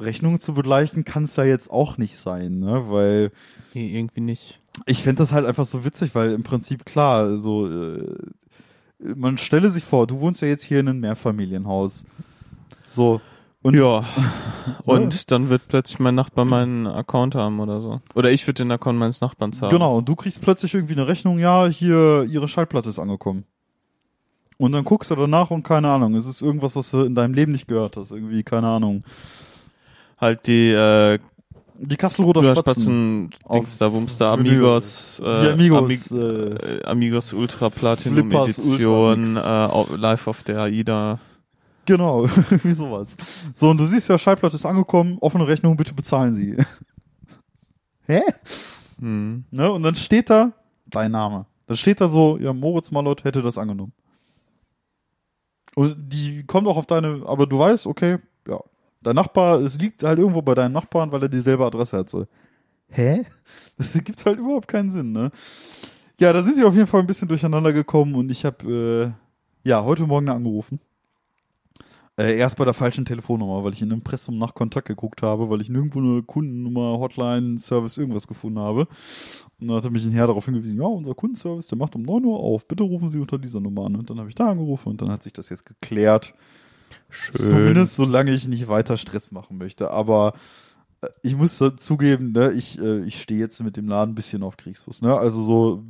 Rechnungen 0.00 0.40
zu 0.40 0.54
begleichen, 0.54 1.04
kann 1.04 1.24
es 1.24 1.34
da 1.34 1.44
jetzt 1.44 1.70
auch 1.70 1.98
nicht 1.98 2.16
sein, 2.16 2.58
ne? 2.58 2.84
Weil 2.88 3.32
nee, 3.74 3.96
irgendwie 3.96 4.20
nicht. 4.20 4.60
ich 4.86 5.02
fände 5.02 5.20
das 5.20 5.32
halt 5.32 5.46
einfach 5.46 5.64
so 5.64 5.84
witzig, 5.84 6.14
weil 6.14 6.32
im 6.32 6.42
Prinzip 6.42 6.84
klar, 6.84 7.36
so 7.36 7.66
äh, 7.68 8.16
man 9.16 9.38
stelle 9.38 9.70
sich 9.70 9.84
vor, 9.84 10.06
du 10.06 10.20
wohnst 10.20 10.42
ja 10.42 10.48
jetzt 10.48 10.64
hier 10.64 10.80
in 10.80 10.88
einem 10.88 11.00
Mehrfamilienhaus. 11.00 12.04
So. 12.82 13.20
Und 13.62 13.74
ja. 13.76 14.04
Und 14.84 15.30
dann 15.30 15.50
wird 15.50 15.68
plötzlich 15.68 15.98
mein 15.98 16.14
Nachbar 16.14 16.44
meinen 16.44 16.86
Account 16.86 17.34
haben 17.34 17.60
oder 17.60 17.80
so. 17.80 18.00
Oder 18.14 18.30
ich 18.30 18.46
würde 18.46 18.62
den 18.62 18.70
Account 18.70 18.98
meines 18.98 19.20
Nachbarns 19.20 19.60
haben. 19.60 19.70
Genau, 19.70 19.98
und 19.98 20.08
du 20.08 20.16
kriegst 20.16 20.40
plötzlich 20.40 20.74
irgendwie 20.74 20.94
eine 20.94 21.08
Rechnung, 21.08 21.38
ja, 21.38 21.66
hier, 21.66 22.26
ihre 22.28 22.48
Schallplatte 22.48 22.88
ist 22.88 22.98
angekommen. 22.98 23.44
Und 24.56 24.72
dann 24.72 24.84
guckst 24.84 25.10
du 25.10 25.16
danach 25.16 25.50
und 25.50 25.62
keine 25.62 25.88
Ahnung, 25.88 26.14
es 26.14 26.26
ist 26.26 26.42
irgendwas, 26.42 26.76
was 26.76 26.90
du 26.90 27.02
in 27.02 27.14
deinem 27.14 27.34
Leben 27.34 27.52
nicht 27.52 27.66
gehört 27.66 27.96
hast. 27.96 28.10
Irgendwie, 28.10 28.42
keine 28.42 28.68
Ahnung. 28.68 29.02
Halt 30.20 30.46
die 30.46 30.70
äh, 30.70 31.18
Die 31.78 31.96
Kastelroter 31.96 32.42
Spatzen. 32.42 33.30
Spatzen, 33.32 33.54
Dings 33.54 33.78
da, 33.78 33.92
Wumms 33.92 34.18
da. 34.18 34.34
Amigos, 34.34 35.20
äh, 35.20 35.42
Die 35.42 35.48
Amigos. 35.48 35.78
Amig 35.78 36.10
äh, 36.12 36.16
äh, 36.16 36.84
Amigos 36.84 37.32
Ultra 37.32 37.70
Platinum 37.70 38.30
Flippers 38.30 38.58
Edition, 38.58 39.24
Ultra 39.24 39.86
äh, 39.90 39.96
live 39.96 40.26
auf 40.26 40.42
der 40.42 40.60
AIDA. 40.60 41.18
Genau, 41.86 42.24
wie 42.62 42.72
sowas. 42.72 43.16
So, 43.54 43.70
und 43.70 43.80
du 43.80 43.86
siehst 43.86 44.08
ja, 44.08 44.18
Schallplatte 44.18 44.56
ist 44.56 44.66
angekommen, 44.66 45.16
offene 45.20 45.48
Rechnung, 45.48 45.76
bitte 45.76 45.94
bezahlen 45.94 46.34
Sie. 46.34 46.56
Hä? 48.06 48.22
Hm. 48.98 49.44
Ne? 49.50 49.72
Und 49.72 49.82
dann 49.82 49.96
steht 49.96 50.28
da 50.30 50.52
dein 50.86 51.12
Name. 51.12 51.46
Dann 51.66 51.76
steht 51.76 52.00
da 52.00 52.08
so, 52.08 52.36
ja, 52.38 52.52
Moritz 52.52 52.90
Malott 52.90 53.24
hätte 53.24 53.42
das 53.42 53.56
angenommen. 53.56 53.92
Und 55.74 55.96
die 56.12 56.44
kommt 56.44 56.66
auch 56.66 56.76
auf 56.76 56.86
deine, 56.86 57.22
aber 57.26 57.46
du 57.46 57.58
weißt, 57.58 57.86
okay, 57.86 58.18
ja, 58.46 58.58
dein 59.02 59.16
Nachbar, 59.16 59.60
es 59.60 59.78
liegt 59.78 60.02
halt 60.02 60.18
irgendwo 60.18 60.42
bei 60.42 60.54
deinen 60.54 60.72
Nachbarn, 60.72 61.12
weil 61.12 61.22
er 61.22 61.28
dieselbe 61.28 61.64
Adresse 61.64 61.98
hat. 61.98 62.10
So. 62.10 62.26
Hä? 62.88 63.24
Das 63.78 64.04
gibt 64.04 64.26
halt 64.26 64.38
überhaupt 64.38 64.68
keinen 64.68 64.90
Sinn, 64.90 65.12
ne? 65.12 65.30
Ja, 66.20 66.34
da 66.34 66.42
sind 66.42 66.56
sie 66.56 66.64
auf 66.64 66.74
jeden 66.74 66.86
Fall 66.86 67.00
ein 67.00 67.06
bisschen 67.06 67.28
durcheinander 67.28 67.72
gekommen 67.72 68.14
und 68.14 68.30
ich 68.30 68.44
habe, 68.44 69.16
äh, 69.64 69.68
ja, 69.68 69.82
heute 69.82 70.06
Morgen 70.06 70.28
angerufen. 70.28 70.80
Äh, 72.18 72.36
erst 72.36 72.58
bei 72.58 72.66
der 72.66 72.74
falschen 72.74 73.06
Telefonnummer, 73.06 73.64
weil 73.64 73.72
ich 73.72 73.80
in 73.80 73.90
Impressum 73.90 74.36
nach 74.36 74.54
Kontakt 74.54 74.88
geguckt 74.88 75.22
habe, 75.22 75.48
weil 75.48 75.62
ich 75.62 75.70
nirgendwo 75.70 76.00
eine 76.00 76.22
Kundennummer, 76.22 76.98
Hotline, 76.98 77.58
Service, 77.58 77.96
irgendwas 77.96 78.26
gefunden 78.26 78.58
habe. 78.58 78.86
Und 79.58 79.68
dann 79.68 79.82
hat 79.82 79.90
mich 79.90 80.04
ein 80.04 80.12
Herr 80.12 80.26
darauf 80.26 80.44
hingewiesen, 80.44 80.76
ja, 80.78 80.86
unser 80.86 81.14
Kundenservice, 81.14 81.68
der 81.68 81.78
macht 81.78 81.94
um 81.94 82.02
9 82.02 82.22
Uhr 82.26 82.38
auf, 82.38 82.68
bitte 82.68 82.82
rufen 82.82 83.08
Sie 83.08 83.18
unter 83.18 83.38
dieser 83.38 83.60
Nummer 83.60 83.86
an. 83.86 83.96
Und 83.96 84.10
dann 84.10 84.18
habe 84.18 84.28
ich 84.28 84.34
da 84.34 84.50
angerufen 84.50 84.90
und 84.90 85.00
dann 85.00 85.10
hat 85.10 85.22
sich 85.22 85.32
das 85.32 85.48
jetzt 85.48 85.64
geklärt. 85.64 86.34
Schön. 87.10 87.34
Zumindest 87.46 87.96
solange 87.96 88.30
ich 88.32 88.46
nicht 88.48 88.68
weiter 88.68 88.96
Stress 88.96 89.30
machen 89.32 89.58
möchte. 89.58 89.90
Aber 89.90 90.34
äh, 91.02 91.08
ich 91.22 91.36
muss 91.36 91.62
zugeben, 91.76 92.32
ne, 92.32 92.52
ich, 92.52 92.78
äh, 92.80 93.04
ich 93.04 93.20
stehe 93.20 93.40
jetzt 93.40 93.62
mit 93.62 93.76
dem 93.76 93.88
Laden 93.88 94.12
ein 94.12 94.14
bisschen 94.14 94.42
auf 94.42 94.56
Kriegsfuß. 94.56 95.02
Ne? 95.02 95.16
Also 95.16 95.42
so, 95.44 95.84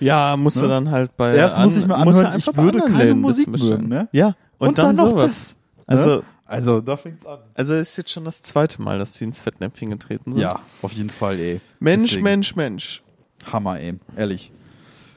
Ja, 0.00 0.36
musst 0.36 0.56
du 0.58 0.62
Ne? 0.62 0.68
dann 0.68 0.90
halt 0.90 1.16
bei. 1.16 1.34
erst 1.34 1.58
muss 1.58 1.76
ich 1.76 1.82
mir 1.86 1.94
du 1.94 1.94
anhören, 1.94 2.38
ich 2.38 2.56
würde 2.56 2.80
keine 2.80 3.14
Musik 3.14 3.48
mögen. 3.48 3.88
Ne? 3.88 4.08
Ja, 4.12 4.34
und, 4.58 4.78
dann, 4.78 4.96
noch 4.96 5.10
sowas. 5.10 5.22
das. 5.26 5.56
Ne? 5.56 5.86
Also, 5.86 6.22
Also 6.46 6.80
da 6.80 6.96
fängt's 6.96 7.24
an. 7.26 7.38
also 7.54 7.74
ist 7.74 7.96
jetzt 7.96 8.10
schon 8.10 8.24
das 8.24 8.42
zweite 8.42 8.80
Mal, 8.82 8.98
dass 8.98 9.14
sie 9.14 9.24
ins 9.24 9.40
Fettnäpfchen 9.40 9.90
getreten 9.90 10.32
sind. 10.32 10.42
Ja, 10.42 10.60
auf 10.82 10.92
jeden 10.92 11.10
Fall, 11.10 11.38
ey. 11.38 11.60
Mensch, 11.80 12.08
Deswegen. 12.10 12.24
Mensch, 12.24 12.56
Mensch. 12.56 13.02
Hammer, 13.50 13.80
ey. 13.80 13.98
Ehrlich. 14.16 14.52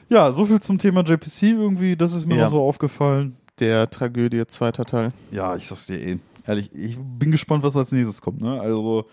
Ja, 0.08 0.32
so 0.32 0.46
viel 0.46 0.60
zum 0.60 0.78
Thema 0.78 1.02
JPC 1.02 1.42
irgendwie. 1.42 1.96
Das 1.96 2.12
ist 2.12 2.26
mir 2.26 2.36
Ja. 2.36 2.48
so 2.50 2.60
aufgefallen. 2.62 3.36
Der 3.58 3.88
Tragödie, 3.88 4.46
zweiter 4.46 4.84
Teil. 4.84 5.12
Ja, 5.30 5.56
ich 5.56 5.66
sag's 5.66 5.86
dir 5.86 5.98
eh. 5.98 6.18
Ehrlich, 6.46 6.70
ich 6.74 6.98
bin 6.98 7.30
gespannt, 7.30 7.62
was 7.62 7.76
als 7.76 7.90
nächstes 7.90 8.20
kommt, 8.20 8.40
ne? 8.40 8.60
Also, 8.60 9.06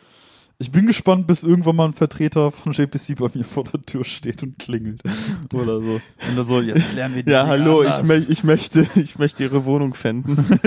ich 0.60 0.72
bin 0.72 0.86
gespannt, 0.86 1.28
bis 1.28 1.44
irgendwann 1.44 1.76
mal 1.76 1.86
ein 1.86 1.94
Vertreter 1.94 2.52
von 2.52 2.74
JPC 2.74 3.16
bei 3.18 3.30
mir 3.34 3.44
vor 3.44 3.64
der 3.64 3.84
Tür 3.86 4.04
steht 4.04 4.44
und 4.44 4.60
klingelt. 4.60 5.02
Oder 5.54 5.80
so. 5.80 6.02
Und 6.30 6.38
er 6.38 6.44
so, 6.44 6.62
jetzt 6.62 6.94
lernen 6.94 7.16
wir 7.16 7.24
die 7.24 7.32
Ja, 7.32 7.48
hallo, 7.48 7.84
ich, 7.84 8.04
mö 8.04 8.22
ich 8.30 8.44
möchte, 8.44 8.88
ich 8.96 9.18
möchte 9.18 9.44
ihre 9.44 9.66
Wohnung 9.66 9.94
fänden. 9.94 10.36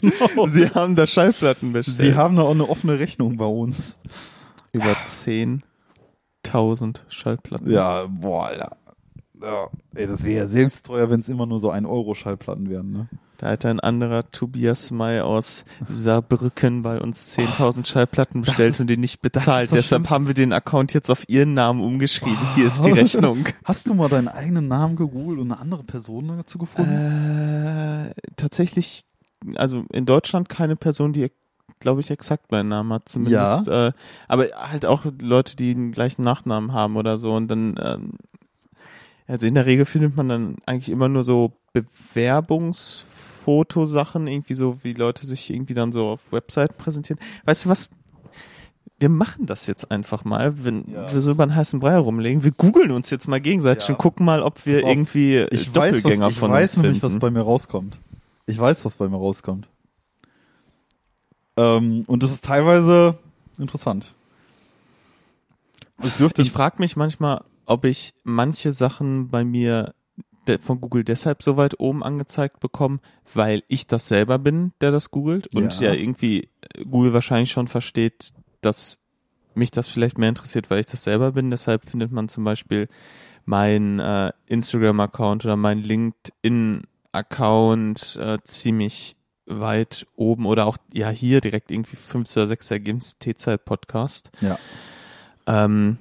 genau. 0.00 0.46
Sie 0.46 0.70
haben 0.70 0.96
da 0.96 1.06
Schallplatten 1.06 1.72
bestellt. 1.72 1.98
Sie 1.98 2.14
haben 2.14 2.36
da 2.36 2.42
auch 2.42 2.52
eine 2.52 2.68
offene 2.68 2.98
Rechnung 2.98 3.36
bei 3.36 3.44
uns. 3.44 4.00
über 4.72 4.92
10.000 4.92 7.00
Schallplatten. 7.08 7.70
Ja, 7.70 8.06
boah, 8.06 8.46
Alter. 8.46 8.76
Ja, 9.42 9.68
ey, 9.94 10.06
das 10.06 10.24
wäre 10.24 10.42
ja 10.42 10.46
selbst 10.48 10.86
teuer, 10.86 11.10
wenn 11.10 11.20
es 11.20 11.28
immer 11.28 11.46
nur 11.46 11.60
so 11.60 11.70
ein 11.70 11.86
Euro 11.86 12.14
Schallplatten 12.14 12.68
wären, 12.68 12.90
ne? 12.90 13.08
Da 13.38 13.50
hat 13.50 13.64
ein 13.66 13.78
anderer 13.78 14.28
Tobias 14.32 14.90
May 14.90 15.20
aus 15.20 15.64
Saarbrücken 15.88 16.82
bei 16.82 17.00
uns 17.00 17.38
10.000 17.38 17.86
Schallplatten 17.86 18.40
bestellt 18.40 18.70
ist- 18.70 18.80
und 18.80 18.88
die 18.88 18.96
nicht 18.96 19.22
bezahlt. 19.22 19.70
Deshalb 19.70 19.84
Schlimmste. 19.84 20.14
haben 20.14 20.26
wir 20.26 20.34
den 20.34 20.52
Account 20.52 20.92
jetzt 20.92 21.08
auf 21.08 21.22
ihren 21.28 21.54
Namen 21.54 21.80
umgeschrieben. 21.80 22.36
Hier 22.56 22.66
ist 22.66 22.84
die 22.84 22.90
Rechnung. 22.98 23.44
Hast 23.62 23.88
du 23.88 23.94
mal 23.94 24.08
deinen 24.08 24.26
eigenen 24.26 24.66
Namen 24.66 24.96
gegoogelt 24.96 25.38
und 25.38 25.52
eine 25.52 25.60
andere 25.60 25.84
Person 25.84 26.26
dazu 26.36 26.58
gefunden? 26.58 26.90
Äh, 26.90 28.12
tatsächlich, 28.34 29.04
also 29.54 29.84
in 29.92 30.04
Deutschland 30.04 30.48
keine 30.48 30.74
Person, 30.74 31.12
die, 31.12 31.30
glaube 31.78 32.00
ich, 32.00 32.10
exakt 32.10 32.50
meinen 32.50 32.70
Namen 32.70 32.92
hat, 32.92 33.08
zumindest. 33.08 33.68
Äh, 33.68 33.92
aber 34.26 34.48
halt 34.56 34.84
auch 34.84 35.04
Leute, 35.20 35.54
die 35.54 35.74
den 35.74 35.92
gleichen 35.92 36.24
Nachnamen 36.24 36.72
haben 36.72 36.96
oder 36.96 37.16
so. 37.18 37.34
Und 37.34 37.46
dann, 37.46 37.76
ähm, 37.80 38.14
also 39.28 39.46
in 39.46 39.54
der 39.54 39.66
Regel 39.66 39.84
findet 39.84 40.16
man 40.16 40.28
dann 40.28 40.56
eigentlich 40.66 40.88
immer 40.88 41.08
nur 41.08 41.22
so 41.22 41.52
Bewerbungsfotosachen, 41.72 44.26
irgendwie 44.26 44.54
so, 44.54 44.78
wie 44.82 44.94
Leute 44.94 45.24
sich 45.26 45.50
irgendwie 45.50 45.74
dann 45.74 45.92
so 45.92 46.08
auf 46.08 46.32
Webseiten 46.32 46.74
präsentieren. 46.78 47.20
Weißt 47.44 47.64
du 47.64 47.68
was? 47.68 47.90
Wir 49.00 49.08
machen 49.10 49.46
das 49.46 49.68
jetzt 49.68 49.92
einfach 49.92 50.24
mal, 50.24 50.64
wenn 50.64 50.90
Ja. 50.92 51.12
wir 51.12 51.20
so 51.20 51.30
über 51.30 51.46
den 51.46 51.54
heißen 51.54 51.78
Brei 51.78 51.96
rumlegen. 51.98 52.42
Wir 52.42 52.50
googeln 52.50 52.90
uns 52.90 53.10
jetzt 53.10 53.28
mal 53.28 53.40
gegenseitig 53.40 53.86
Ja. 53.86 53.94
und 53.94 53.98
gucken 53.98 54.26
mal, 54.26 54.42
ob 54.42 54.66
wir 54.66 54.82
auf, 54.82 54.90
irgendwie 54.90 55.36
äh, 55.36 55.46
ich 55.52 55.68
weiß, 55.68 55.72
Doppelgänger 56.02 56.26
was, 56.26 56.32
ich 56.32 56.38
von 56.38 56.50
weiß 56.50 56.76
uns 56.78 56.82
nämlich, 56.82 57.00
was 57.02 57.12
finden. 57.12 57.20
bei 57.20 57.30
mir 57.30 57.42
rauskommt. 57.42 57.98
Ich 58.46 58.58
weiß, 58.58 58.84
was 58.84 58.96
bei 58.96 59.08
mir 59.08 59.16
rauskommt. 59.18 59.68
Ähm, 61.56 62.02
und 62.08 62.24
das 62.24 62.32
ist 62.32 62.44
teilweise 62.44 63.18
interessant. 63.58 64.14
Es 66.02 66.16
dürfte 66.16 66.42
Ich 66.42 66.50
frage 66.50 66.76
mich 66.78 66.96
manchmal, 66.96 67.42
ob 67.68 67.84
ich 67.84 68.14
manche 68.24 68.72
Sachen 68.72 69.28
bei 69.28 69.44
mir 69.44 69.94
von 70.62 70.80
Google 70.80 71.04
deshalb 71.04 71.42
so 71.42 71.58
weit 71.58 71.78
oben 71.78 72.02
angezeigt 72.02 72.58
bekommen, 72.60 73.00
weil 73.34 73.62
ich 73.68 73.86
das 73.86 74.08
selber 74.08 74.38
bin, 74.38 74.72
der 74.80 74.90
das 74.90 75.10
googelt 75.10 75.54
und 75.54 75.78
Ja. 75.78 75.88
ja, 75.88 75.92
irgendwie 75.94 76.48
äh, 76.74 76.84
Google 76.84 77.12
wahrscheinlich 77.12 77.50
schon 77.50 77.68
versteht, 77.68 78.32
dass 78.62 78.98
mich 79.54 79.70
das 79.70 79.86
vielleicht 79.86 80.16
mehr 80.16 80.30
interessiert, 80.30 80.70
weil 80.70 80.80
ich 80.80 80.86
das 80.86 81.04
selber 81.04 81.32
bin. 81.32 81.50
Deshalb 81.50 81.84
findet 81.84 82.12
man 82.12 82.30
zum 82.30 82.44
Beispiel 82.44 82.88
mein 83.44 83.98
äh, 83.98 84.32
Instagram-Account 84.46 85.44
oder 85.44 85.56
mein 85.56 85.80
LinkedIn-Account 85.80 88.16
äh, 88.22 88.38
ziemlich 88.44 89.16
weit 89.44 90.06
oben 90.16 90.46
oder 90.46 90.64
auch 90.66 90.78
ja 90.92 91.10
hier 91.10 91.42
direkt 91.42 91.70
irgendwie 91.70 91.96
5 91.96 92.34
oder 92.36 92.46
6 92.46 92.70
Ergebnis 92.70 93.18
T-Zeit-Podcast. 93.18 94.30
Ja. 94.40 94.58
Ähm, 95.46 95.98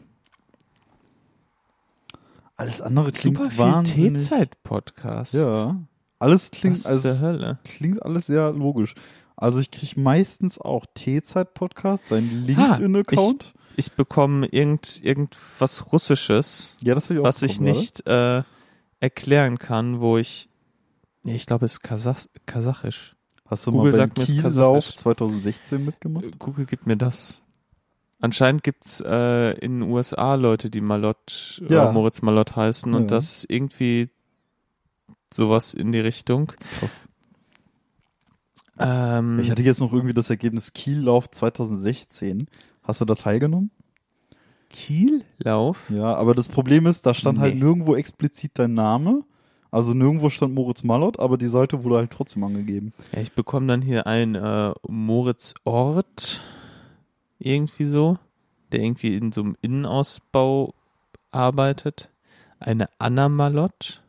Alles 2.58 2.82
andere 2.82 3.12
klingt 3.12 3.38
super 3.38 3.52
viel 3.52 3.60
wahnsinnig. 3.60 4.24
T-Zeit-Podcast. 4.24 5.36
Ja. 5.36 5.80
Alles 6.18 6.50
klingt, 6.50 6.78
Was 6.78 6.88
also, 6.88 7.26
Hölle? 7.26 7.60
klingt 7.64 8.04
alles 8.04 8.26
sehr 8.26 8.52
logisch. 8.52 8.96
Also 9.36 9.60
ich 9.60 9.70
kriege 9.70 10.00
meistens 10.02 10.58
auch 10.60 10.86
T-Zeit-Podcast, 10.96 12.06
dein 12.10 12.28
LinkedIn-Account. 12.46 13.54
Ich 13.76 13.92
bekomme 13.92 14.48
irgend, 14.48 15.00
irgendwas 15.04 15.94
Russisches, 15.94 16.76
ja, 16.82 16.96
das 16.96 17.12
ich 17.12 17.20
auch 17.20 17.24
was 17.24 17.44
ich 17.44 17.62
nicht 17.62 18.08
äh, 18.08 18.42
erklären 19.00 19.60
kann, 19.60 20.00
wo 20.00 20.18
ich. 20.18 20.50
Nee, 21.24 21.36
ich 21.36 21.46
glaube, 21.46 21.66
es 21.66 21.74
ist 21.74 21.82
Kasach 21.82 22.26
Kasachisch. 22.48 23.16
Hast 23.46 23.68
du 23.68 23.72
Google 23.72 23.92
mal 23.92 23.98
beim 23.98 24.08
sagt 24.08 24.18
mir, 24.18 24.24
es 24.24 24.30
ist 24.30 24.36
Kiellauf 24.42 24.86
kasachisch. 24.86 24.96
2016 24.96 25.86
mitgemacht? 25.86 26.40
Google 26.40 26.66
gibt 26.66 26.88
mir 26.88 26.98
das. 26.98 27.44
Anscheinend 28.20 28.64
gibt's 28.64 29.00
äh, 29.06 29.52
in 29.60 29.80
den 29.82 29.90
USA 29.92 30.36
Leute, 30.36 30.70
die 30.70 30.82
Malott, 30.82 31.62
Ja. 31.70 31.90
äh, 31.90 31.94
Moritz 31.94 32.22
Malott 32.24 32.56
heißen 32.56 32.94
und 32.94 33.04
Ja. 33.12 33.18
das 33.18 33.38
ist 33.44 33.50
irgendwie 33.50 34.10
sowas 35.32 35.74
in 35.74 35.92
die 35.92 36.00
Richtung. 36.00 36.52
Krass. 36.80 37.02
Ähm, 38.80 39.40
Ich 39.40 39.52
hatte 39.52 39.64
jetzt 39.64 39.80
noch 39.82 39.94
irgendwie 39.94 40.14
das 40.14 40.30
Ergebnis 40.30 40.74
Kiellauf 40.74 41.30
2016. 41.30 42.48
Hast 42.84 43.02
du 43.02 43.06
da 43.06 43.16
teilgenommen? 43.16 43.72
Kiellauf? 44.70 45.90
Ja, 45.90 46.16
aber 46.16 46.36
das 46.36 46.48
Problem 46.48 46.86
ist, 46.88 47.06
da 47.06 47.14
stand 47.14 47.40
halt 47.40 47.56
Nee. 47.56 47.62
nirgendwo 47.62 47.96
explizit 47.96 48.52
dein 48.56 48.74
Name. 48.74 49.24
Also 49.72 49.94
nirgendwo 49.94 50.30
stand 50.30 50.54
Moritz 50.54 50.84
Malott, 50.84 51.20
aber 51.20 51.38
die 51.38 51.48
Seite 51.48 51.84
wurde 51.84 51.98
halt 51.98 52.12
trotzdem 52.12 52.44
angegeben. 52.44 52.94
Ja, 53.14 53.22
ich 53.22 53.34
bekomme 53.34 53.68
dann 53.68 53.82
hier 53.82 54.08
ein 54.08 54.36
äh, 54.36 54.74
Moritz 54.88 55.54
Ort, 55.66 56.42
irgendwie 57.40 57.86
so, 57.86 58.18
der 58.72 58.82
irgendwie 58.82 59.16
in 59.16 59.32
so 59.32 59.42
einem 59.42 59.58
Innenausbau 59.62 60.74
arbeitet. 61.32 62.10
Eine 62.60 62.90
Anna 62.98 63.30
Malott. 63.30 64.02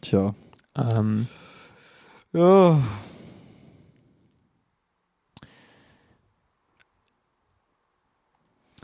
Tja. 0.00 0.34
Ähm, 0.76 1.26
Ja. 2.32 2.80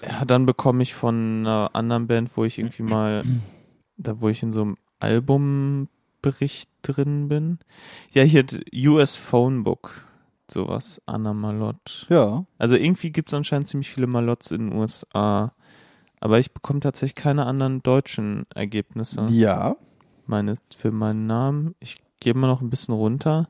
ja, 0.02 0.24
dann 0.24 0.46
bekomme 0.46 0.82
ich 0.82 0.94
von 0.94 1.40
einer 1.40 1.70
anderen 1.74 2.06
Band, 2.06 2.30
wo 2.36 2.44
ich 2.44 2.58
irgendwie 2.58 2.82
mal, 2.82 3.24
da 3.96 4.20
wo 4.20 4.28
ich 4.28 4.42
in 4.42 4.52
so 4.52 4.62
einem 4.62 4.76
Albumbericht 4.98 6.70
drin 6.82 7.28
bin. 7.28 7.58
Ja, 8.12 8.22
hier 8.22 8.44
US 8.86 9.16
Phonebook, 9.16 10.06
sowas, 10.50 11.00
Anna 11.06 11.32
Malott. 11.32 12.06
Ja. 12.08 12.44
Also 12.58 12.76
irgendwie 12.76 13.10
gibt 13.10 13.30
es 13.30 13.34
anscheinend 13.34 13.68
ziemlich 13.68 13.90
viele 13.90 14.06
Malotts 14.06 14.50
in 14.50 14.70
den 14.70 14.78
USA. 14.78 15.52
Aber 16.20 16.38
ich 16.38 16.52
bekomme 16.52 16.80
tatsächlich 16.80 17.14
keine 17.14 17.46
anderen 17.46 17.82
deutschen 17.82 18.46
Ergebnisse. 18.54 19.26
Ja. 19.30 19.76
Meine, 20.26 20.54
für 20.76 20.92
meinen 20.92 21.26
Namen. 21.26 21.74
Ich 21.80 21.96
gehe 22.20 22.34
mal 22.34 22.46
noch 22.46 22.60
ein 22.60 22.70
bisschen 22.70 22.94
runter. 22.94 23.48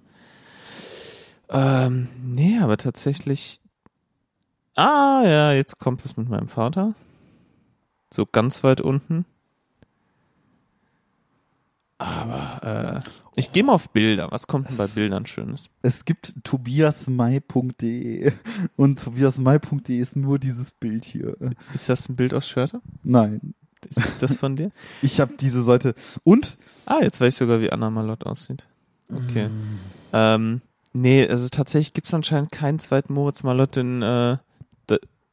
Ähm, 1.49 2.09
nee, 2.23 2.59
aber 2.59 2.77
tatsächlich. 2.77 3.61
Ah, 4.77 5.23
ja, 5.25 5.53
jetzt 5.53 5.79
kommt 5.79 6.05
was 6.05 6.17
mit 6.17 6.29
meinem 6.29 6.49
Vater. 6.49 6.95
So 8.13 8.25
ganz 8.25 8.63
weit 8.63 8.81
unten. 8.81 9.27
Aber 12.01 13.03
äh, 13.05 13.11
ich 13.37 13.53
gehe 13.53 13.63
mal 13.63 13.75
auf 13.75 13.91
Bilder. 13.91 14.29
Was 14.31 14.47
kommt 14.47 14.71
denn 14.71 14.79
bei 14.79 14.87
Bildern 14.87 15.27
Schönes? 15.27 15.69
Es 15.83 16.07
gibt 16.07 16.33
tobiasmai.de 16.45 18.33
und 18.77 19.05
tobiasmai.de 19.05 19.99
ist 19.99 20.17
nur 20.17 20.39
dieses 20.39 20.73
Bild 20.73 21.05
hier. 21.05 21.37
Ist 21.75 21.91
das 21.91 22.09
ein 22.09 22.17
Bild 22.17 22.33
aus 22.33 22.49
Schwerter? 22.49 22.81
Nein. 23.03 23.55
Ist 23.89 24.23
das 24.23 24.37
von 24.37 24.57
dir? 24.57 24.73
Ich 25.03 25.21
habe 25.21 25.35
diese 25.39 25.63
Seite. 25.63 25.95
Und 26.25 26.57
Ah, 26.87 27.01
jetzt 27.03 27.21
weiß 27.21 27.35
ich 27.35 27.39
sogar, 27.39 27.61
wie 27.61 27.71
Anna 27.71 27.91
Malott 27.91 28.25
aussieht. 28.25 28.65
Okay. 29.13 29.51
Ähm, 30.15 30.63
nee, 30.95 31.29
also 31.29 31.49
tatsächlich 31.51 31.93
gibt's 31.93 32.15
anscheinend 32.15 32.51
keinen 32.51 32.79
zweiten 32.79 33.13
Moritz 33.13 33.43
Malott 33.43 33.77
in 33.77 34.01
äh, 34.01 34.39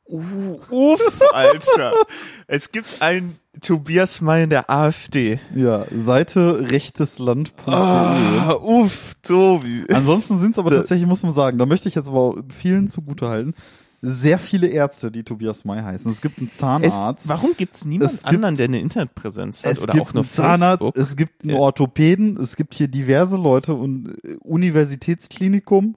uh, 0.09 0.59
Uff, 0.69 1.21
Alter. 1.33 1.93
es 2.47 2.71
gibt 2.71 3.01
einen 3.01 3.37
Tobias 3.61 4.21
May 4.21 4.43
in 4.43 4.49
der 4.51 4.69
AfD. 4.69 5.39
ja, 5.55 5.85
Seite 5.97 6.69
rechtesland.de. 6.71 7.73
Ah, 7.73 8.53
uff, 8.55 9.13
Tobi. 9.23 9.83
Ansonsten 9.91 10.37
sind 10.37 10.51
es 10.51 10.59
aber 10.59 10.69
tatsächlich, 10.69 11.07
muss 11.07 11.23
man 11.23 11.33
sagen, 11.33 11.57
da 11.57 11.65
möchte 11.65 11.89
ich 11.89 11.95
jetzt 11.95 12.07
aber 12.07 12.35
vielen 12.55 12.87
zugutehalten, 12.87 13.53
sehr 13.99 14.37
viele 14.37 14.67
Ärzte, 14.67 15.09
die 15.09 15.23
Tobias 15.23 15.65
May 15.65 15.81
heißen. 15.81 16.11
Es 16.11 16.21
gibt 16.21 16.37
einen 16.37 16.47
Es, 16.49 16.57
Zahnarzt. 16.57 17.27
warum 17.27 17.55
gibt's 17.57 17.83
niemand 17.83 18.11
Es 18.11 18.17
gibt- 18.21 18.35
anderen, 18.35 18.55
der 18.55 18.65
eine 18.65 18.79
Internetpräsenz 18.79 19.65
hat 19.65 19.71
es 19.71 19.81
oder 19.81 19.93
gibt 19.93 20.05
auch 20.05 20.13
nur 20.13 20.21
einen 20.23 20.29
Zahnarzt, 20.31 20.83
Facebook? 20.83 20.97
es 20.97 21.15
gibt 21.15 21.43
einen. 21.43 21.55
Orthopäden, 21.55 22.37
es 22.39 22.55
gibt 22.55 22.75
hier 22.75 22.87
diverse 22.87 23.37
Leute 23.37 23.73
und 23.73 24.15
äh, 24.23 24.35
Universitätsklinikum, 24.43 25.95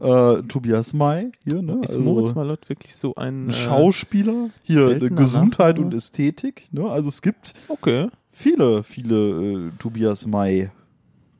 äh, 0.00 0.42
Tobias 0.42 0.92
May, 0.92 1.30
hier, 1.44 1.62
ne? 1.62 1.80
Ist 1.82 1.90
also 1.90 2.00
Moritz 2.00 2.34
Malott 2.34 2.68
wirklich 2.68 2.96
so 2.96 3.14
ein, 3.14 3.46
ein 3.46 3.50
äh, 3.50 3.52
Schauspieler, 3.52 4.50
hier 4.62 4.88
äh, 4.90 5.10
Gesundheit 5.10 5.76
Nachname? 5.76 5.86
und 5.86 5.94
Ästhetik, 5.94 6.68
ne? 6.72 6.88
Also 6.90 7.08
es 7.08 7.22
gibt 7.22 7.52
Okay. 7.68 8.08
viele, 8.32 8.82
viele 8.82 9.16
äh, 9.16 9.70
Tobias 9.78 10.26
May. 10.26 10.70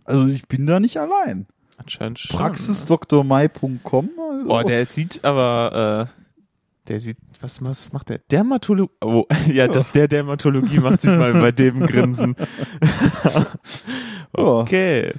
Also 0.05 0.27
ich 0.27 0.47
bin 0.47 0.67
da 0.67 0.81
nicht 0.81 0.99
allein. 0.99 1.47
Anscheinend 1.77 2.19
schon. 2.19 2.39
Praxisdrmai.com. 2.39 4.11
Also. 4.19 4.49
Boah, 4.49 4.65
der 4.65 4.85
sieht 4.87 5.25
aber, 5.25 6.09
äh, 6.09 6.89
der 6.89 7.01
sieht, 7.01 7.17
was, 7.41 7.65
was 7.65 7.93
macht 7.93 8.11
der? 8.11 8.19
Dermatologie. 8.31 8.93
Oh, 9.01 9.25
ja, 9.53 9.69
das 9.69 9.93
der 9.93 10.07
Dermatologie 10.09 10.79
macht 10.81 11.01
sich 11.01 11.13
mal 11.13 11.33
bei 11.33 11.53
dem 11.53 11.81
Grinsen. 11.87 12.37
okay. 14.33 15.07
Ja, 15.07 15.13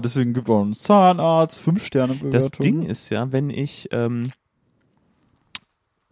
deswegen 0.00 0.34
gibt 0.34 0.50
auch 0.50 0.62
einen 0.62 0.74
Zahnarzt, 0.74 1.58
fünf 1.58 1.84
Sterne 1.84 2.14
Bewertung. 2.14 2.30
Das 2.30 2.50
Ding 2.50 2.82
ist 2.82 3.10
ja, 3.10 3.32
wenn 3.32 3.50
ich 3.50 3.88
ähm, 3.92 4.32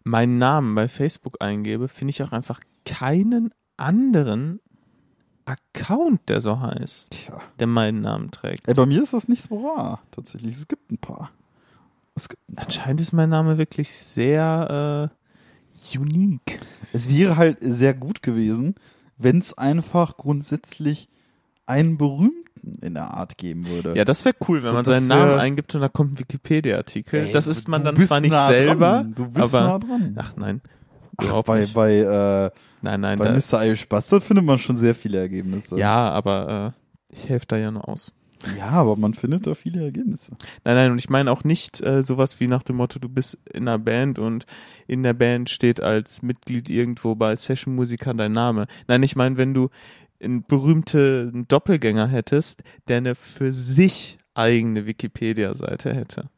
meinen 0.04 0.38
Namen 0.38 0.74
bei 0.74 0.88
Facebook 0.88 1.36
eingebe, 1.40 1.88
finde 1.88 2.10
ich 2.10 2.22
auch 2.22 2.32
einfach 2.32 2.60
keinen 2.84 3.52
anderen 3.76 4.60
Account, 5.46 6.28
der 6.28 6.40
so 6.40 6.60
heißt, 6.60 7.12
Tja. 7.12 7.40
der 7.58 7.66
meinen 7.66 8.00
Namen 8.00 8.30
trägt. 8.30 8.68
Ey, 8.68 8.74
bei 8.74 8.86
mir 8.86 9.02
ist 9.02 9.12
das 9.12 9.28
nicht 9.28 9.42
so 9.42 9.66
rar, 9.66 10.02
tatsächlich. 10.10 10.56
Es 10.56 10.68
gibt 10.68 10.90
ein 10.90 10.98
paar. 10.98 11.30
Es, 12.14 12.28
gibt 12.28 12.48
ein 12.48 12.54
paar. 12.54 12.64
Anscheinend 12.66 13.00
ist 13.00 13.12
mein 13.12 13.28
Name 13.28 13.58
wirklich 13.58 13.90
sehr 13.90 15.10
äh, 15.92 15.98
unique. 15.98 16.60
es 16.92 17.10
wäre 17.10 17.36
halt 17.36 17.58
sehr 17.60 17.92
gut 17.92 18.22
gewesen, 18.22 18.74
wenn 19.18 19.38
es 19.38 19.56
einfach 19.56 20.16
grundsätzlich 20.16 21.08
einen 21.66 21.96
berühmten 21.98 22.44
in 22.80 22.94
der 22.94 23.12
Art 23.12 23.36
geben 23.36 23.66
würde. 23.66 23.94
Ja, 23.96 24.04
das 24.04 24.24
wäre 24.24 24.34
cool, 24.48 24.62
wenn 24.62 24.70
So, 24.70 24.74
man 24.76 24.84
seinen 24.84 25.06
Namen 25.06 25.38
eingibt 25.38 25.74
und 25.74 25.80
da 25.82 25.88
kommt 25.88 26.12
ein 26.14 26.18
Wikipedia-Artikel. 26.18 27.30
Das 27.32 27.46
ist 27.46 27.68
man 27.68 27.84
dann 27.84 27.96
zwar 27.98 28.20
nicht 28.20 28.32
nah 28.32 28.46
selber, 28.46 28.76
Dran. 29.02 29.14
Du 29.14 29.26
bist 29.28 29.54
aber 29.54 29.66
nah 29.66 29.78
dran. 29.78 30.14
ach 30.18 30.36
nein, 30.36 30.60
Ach, 31.18 31.42
bei, 31.42 31.60
nicht. 31.60 31.74
bei, 31.74 31.96
äh, 31.98 32.50
nein, 32.82 33.00
nein, 33.00 33.18
bei 33.18 33.26
da, 33.26 33.32
Mr. 33.58 33.64
Irish 33.66 33.86
Bastard 33.88 34.22
findet 34.22 34.44
man 34.46 34.58
schon 34.58 34.76
sehr 34.76 34.94
viele 34.94 35.18
Ergebnisse. 35.18 35.76
ja, 35.78 36.08
aber 36.10 36.74
äh, 37.10 37.14
ich 37.14 37.28
helfe 37.28 37.46
da 37.46 37.56
ja 37.58 37.70
nur 37.70 37.88
aus. 37.88 38.12
Ja, 38.58 38.70
aber 38.70 38.96
man 38.96 39.14
findet 39.14 39.46
da 39.46 39.54
viele 39.54 39.82
Ergebnisse. 39.84 40.32
Nein, 40.64 40.74
nein, 40.74 40.90
und 40.92 40.98
ich 40.98 41.08
meine 41.08 41.30
auch 41.32 41.44
nicht 41.44 41.80
äh, 41.80 42.02
sowas 42.02 42.40
wie 42.40 42.46
nach 42.46 42.62
dem 42.62 42.76
Motto, 42.76 42.98
du 42.98 43.08
bist 43.08 43.38
in 43.52 43.68
einer 43.68 43.78
Band 43.78 44.18
und 44.18 44.44
in 44.86 45.02
der 45.02 45.14
Band 45.14 45.48
steht 45.50 45.80
als 45.80 46.20
Mitglied 46.22 46.68
irgendwo 46.68 47.14
bei 47.14 47.34
Session-Musikern 47.36 48.18
dein 48.18 48.32
Name. 48.32 48.66
Nein, 48.86 49.02
ich 49.02 49.16
meine, 49.16 49.38
wenn 49.38 49.54
du 49.54 49.70
einen 50.22 50.44
berühmten 50.44 51.46
Doppelgänger 51.48 52.06
hättest, 52.08 52.62
der 52.88 52.98
eine 52.98 53.14
für 53.14 53.52
sich 53.52 54.18
eigene 54.34 54.86
Wikipedia-Seite 54.86 55.94
hätte. 55.94 56.30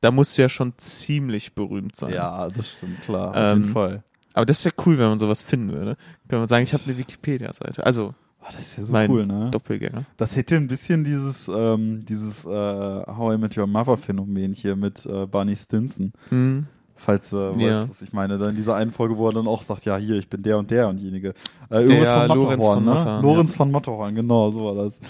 Da 0.00 0.10
musst 0.10 0.36
du 0.36 0.42
ja 0.42 0.48
schon 0.48 0.74
ziemlich 0.78 1.54
berühmt 1.54 1.96
sein. 1.96 2.12
Ja, 2.12 2.48
das 2.48 2.72
stimmt, 2.72 3.00
klar. 3.02 3.30
Auf 3.30 3.36
Ähm, 3.36 3.60
jeden 3.62 3.72
Fall. 3.72 4.04
Aber 4.34 4.46
das 4.46 4.64
wäre 4.64 4.74
cool, 4.84 4.98
wenn 4.98 5.08
man 5.08 5.18
sowas 5.18 5.42
finden 5.42 5.72
würde. 5.72 5.96
Kann 6.28 6.40
man 6.40 6.48
sagen, 6.48 6.64
ich 6.64 6.74
habe 6.74 6.82
eine 6.86 6.98
Wikipedia-Seite. 6.98 7.84
Also 7.86 8.14
Oh, 8.46 8.50
das 8.52 8.60
ist 8.60 8.76
ja 8.76 8.84
so 8.84 8.92
mein 8.92 9.10
cool, 9.10 9.24
ne? 9.24 9.48
Doppelgänger. 9.50 10.04
Das 10.18 10.36
hätte 10.36 10.56
ein 10.56 10.66
bisschen 10.66 11.02
dieses, 11.02 11.48
ähm, 11.48 12.04
dieses 12.04 12.44
äh, 12.44 12.48
How 12.50 13.34
I 13.34 13.38
Met 13.38 13.56
Your 13.56 13.66
Mother 13.66 13.96
Phänomen 13.96 14.52
hier 14.52 14.76
mit 14.76 15.06
äh, 15.06 15.24
Barney 15.24 15.56
Stinson. 15.56 16.12
Hm. 16.28 16.66
Falls 16.96 17.30
du 17.30 17.36
Ja. 17.58 17.80
weißt, 17.82 17.90
was 17.90 18.02
ich 18.02 18.12
meine. 18.12 18.38
Dann 18.38 18.50
in 18.50 18.56
dieser 18.56 18.76
einen 18.76 18.92
Folge, 18.92 19.16
wo 19.18 19.28
er 19.28 19.32
dann 19.32 19.46
auch 19.48 19.62
sagt, 19.62 19.84
ja, 19.84 19.96
hier, 19.96 20.16
ich 20.16 20.28
bin 20.28 20.42
der 20.42 20.58
und 20.58 20.70
der 20.70 20.88
undjenige. 20.88 21.34
Äh, 21.70 21.82
irgendwas 21.82 22.08
Der 22.08 22.26
von 22.26 22.38
Lorenz 22.38 22.58
Matterhorn, 22.64 22.74
von 22.76 22.84
ne? 22.84 22.90
Matterhorn, 22.94 23.22
Lorenz 23.22 23.54
von 23.54 23.70
Matterhorn, 23.70 24.14
genau, 24.14 24.50
so 24.50 24.64
war 24.64 24.74
das. 24.84 24.98
Äh, 24.98 25.02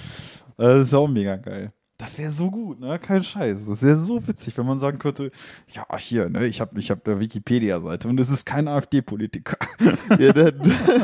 das 0.57 0.87
ist 0.89 0.93
ja 0.93 0.99
auch 0.99 1.09
mega 1.09 1.37
geil. 1.37 1.71
Das 1.97 2.19
wäre 2.19 2.33
so 2.33 2.51
gut, 2.51 2.81
ne? 2.81 2.99
Kein 2.99 3.23
Scheiß. 3.23 3.67
Das 3.69 3.81
wäre 3.83 3.97
so 3.97 4.27
witzig, 4.27 4.59
wenn 4.59 4.67
man 4.67 4.81
sagen 4.81 4.99
könnte, 4.99 5.31
ja, 5.73 5.87
hier, 5.97 6.29
ne, 6.29 6.45
ich 6.47 6.61
habe 6.61 6.79
ich 6.81 6.91
hab 6.91 7.07
eine 7.07 7.21
Wikipedia-Seite 7.21 8.09
und 8.09 8.19
es 8.19 8.31
ist 8.31 8.45
kein 8.45 8.67
AfD-Politiker. 8.67 9.57
Ja, 10.19 10.33
der, 10.33 10.53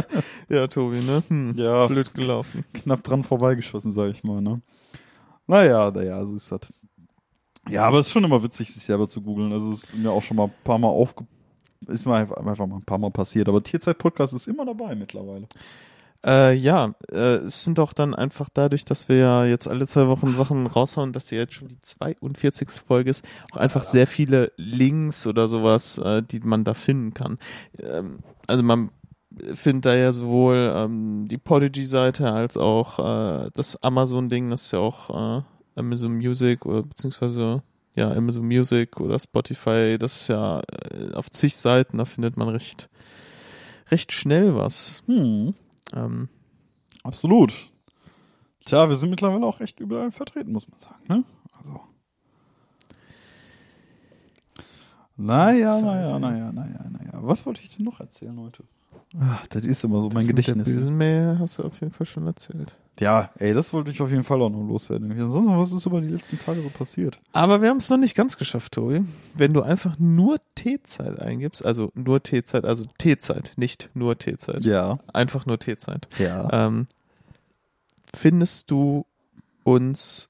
ja 0.49 0.67
Tobi, 0.67 0.99
ne? 1.01 1.23
Hm, 1.29 1.55
Ja. 1.57 1.87
Blöd 1.87 2.13
gelaufen. 2.15 2.65
Knapp 2.75 3.03
dran 3.05 3.23
vorbeigeschossen, 3.25 3.93
sag 3.93 4.11
ich 4.11 4.25
mal, 4.25 4.41
ne? 4.43 4.61
Naja, 5.47 5.91
naja, 5.91 6.25
so 6.27 6.35
ist 6.37 6.51
das. 6.53 6.61
Ja, 7.71 7.85
aber 7.87 8.01
es 8.01 8.07
ist 8.07 8.13
schon 8.13 8.25
immer 8.25 8.43
witzig, 8.43 8.73
sich 8.73 8.83
selber 8.83 9.07
zu 9.07 9.23
googeln. 9.23 9.53
Also 9.53 9.73
es 9.73 9.85
ist 9.85 9.97
mir 9.97 10.11
auch 10.11 10.23
schon 10.23 10.37
mal 10.37 10.45
ein 10.45 10.55
paar 10.65 10.79
Mal 10.79 10.89
aufge... 10.89 11.25
Ist 11.87 12.05
mir 12.05 12.15
einfach 12.15 12.37
einfach 12.37 12.67
mal 12.67 12.77
ein 12.77 12.85
paar 12.85 12.99
Mal 12.99 13.11
passiert. 13.11 13.49
Aber 13.49 13.63
Tierzeit-Podcast 13.63 14.35
ist 14.35 14.49
immer 14.49 14.67
dabei 14.67 14.95
mittlerweile. 14.95 15.47
Äh, 16.27 16.55
ja, 16.55 16.95
äh, 17.11 17.37
es 17.37 17.65
sind 17.65 17.81
auch 17.81 17.95
dann 17.95 18.15
einfach 18.15 18.51
dadurch, 18.53 18.85
dass 18.85 19.09
wir 19.09 19.17
ja 19.17 19.45
jetzt 19.47 19.67
alle 19.67 19.87
zwei 19.87 20.07
Wochen 20.09 20.35
Sachen 20.35 20.67
raushauen, 20.67 21.13
dass 21.13 21.27
die 21.27 21.37
jetzt 21.37 21.55
schon 21.55 21.69
die 21.69 21.81
42. 21.81 22.69
Folge 22.87 23.09
ist, 23.09 23.25
auch 23.53 23.57
einfach 23.57 23.85
sehr 23.85 24.07
viele 24.07 24.53
Links 24.57 25.27
oder 25.27 25.49
sowas, 25.49 25.97
äh, 25.97 26.23
die 26.23 26.41
man 26.41 26.65
da 26.65 26.75
finden 26.75 27.15
kann. 27.15 27.39
Ähm, 27.79 28.19
also 28.47 28.63
man 28.63 28.91
findet 29.55 29.87
da 29.87 29.95
ja 29.95 30.13
sowohl 30.13 30.73
ähm, 30.77 31.27
die 31.29 31.39
Podigy-Seite 31.39 32.31
als 32.31 32.59
auch 32.59 32.99
äh, 32.99 33.51
das 33.55 33.83
Amazon-Ding, 33.83 34.51
das 34.51 34.67
ist 34.67 34.73
ja 34.73 34.81
auch 34.81 35.39
äh, 35.39 35.43
Amazon 35.81 36.15
Music 36.15 36.65
oder 36.67 36.83
beziehungsweise 36.85 37.63
ja 37.97 38.11
Amazon 38.13 38.47
Music 38.47 39.01
oder 39.01 39.19
Spotify, 39.19 39.97
das 39.99 40.23
ist 40.23 40.29
ja 40.29 40.61
äh, 40.61 41.13
auf 41.15 41.31
zig 41.31 41.57
Seiten, 41.57 41.99
da 41.99 42.05
findet 42.05 42.37
man 42.37 42.49
recht 42.49 42.89
recht 43.91 44.13
schnell 44.13 44.55
was. 44.55 45.03
Hm, 45.07 45.55
Ähm, 45.93 46.29
absolut. 47.03 47.53
Tja, 48.65 48.89
wir 48.89 48.97
sind 48.97 49.11
mittlerweile 49.11 49.45
auch 49.45 49.61
echt 49.61 49.81
überall 49.81 50.13
vertreten, 50.13 50.53
muss 50.53 50.69
man 50.69 50.79
sagen, 50.79 51.03
ne? 51.09 51.25
Also. 51.59 51.81
Naja, 55.17 55.81
naja, 55.81 56.19
naja, 56.19 56.53
naja, 56.53 56.85
naja. 56.91 57.13
Was 57.15 57.45
wollte 57.45 57.61
ich 57.63 57.75
denn 57.77 57.85
noch 57.85 58.01
erzählen 58.01 58.39
heute? 58.41 58.65
Ach, 59.21 59.45
das 59.49 59.65
ist 59.65 59.83
immer 59.83 60.01
so 60.01 60.07
mein 60.09 60.15
das 60.19 60.27
mit 60.29 60.37
Gedächtnis. 60.37 60.67
Der 60.69 60.75
bösen 60.75 60.97
Mail 60.97 61.39
hast 61.41 61.59
du 61.59 61.65
auf 61.65 61.81
jeden 61.81 61.93
Fall 61.93 62.07
schon 62.07 62.27
erzählt. 62.27 62.77
Ja, 63.01 63.31
ey, 63.39 63.55
das 63.55 63.73
wollte 63.73 63.91
ich 63.91 64.01
auf 64.03 64.11
jeden 64.11 64.23
Fall 64.25 64.41
auch 64.41 64.51
noch 64.51 64.63
loswerden. 64.63 65.11
Ansonsten, 65.11 65.57
was 65.59 65.73
ist 65.73 65.87
über 65.87 66.01
die 66.01 66.09
letzten 66.09 66.39
Tage 66.39 66.61
so 66.63 66.69
passiert? 66.69 67.19
Aber 67.33 67.61
wir 67.61 67.71
haben 67.71 67.79
es 67.79 67.91
noch 67.91 67.97
nicht 67.97 68.15
ganz 68.15 68.37
geschafft, 68.37 68.73
Tobi. 68.73 69.03
Wenn 69.35 69.53
du 69.53 69.63
einfach 69.63 69.99
nur 69.99 70.39
T-Zeit 70.55 71.19
eingibst, 71.19 71.65
also 71.65 71.91
nur 71.95 72.23
T-Zeit, 72.23 72.65
also 72.65 72.87
T-Zeit, 72.99 73.55
nicht 73.57 73.91
nur 73.95 74.17
T-Zeit, 74.19 74.63
Ja, 74.65 74.99
einfach 75.13 75.45
nur 75.47 75.59
T-Zeit, 75.59 76.09
ja. 76.19 76.49
ähm, 76.67 76.87
findest 78.15 78.71
du 78.71 79.07
uns 79.65 80.29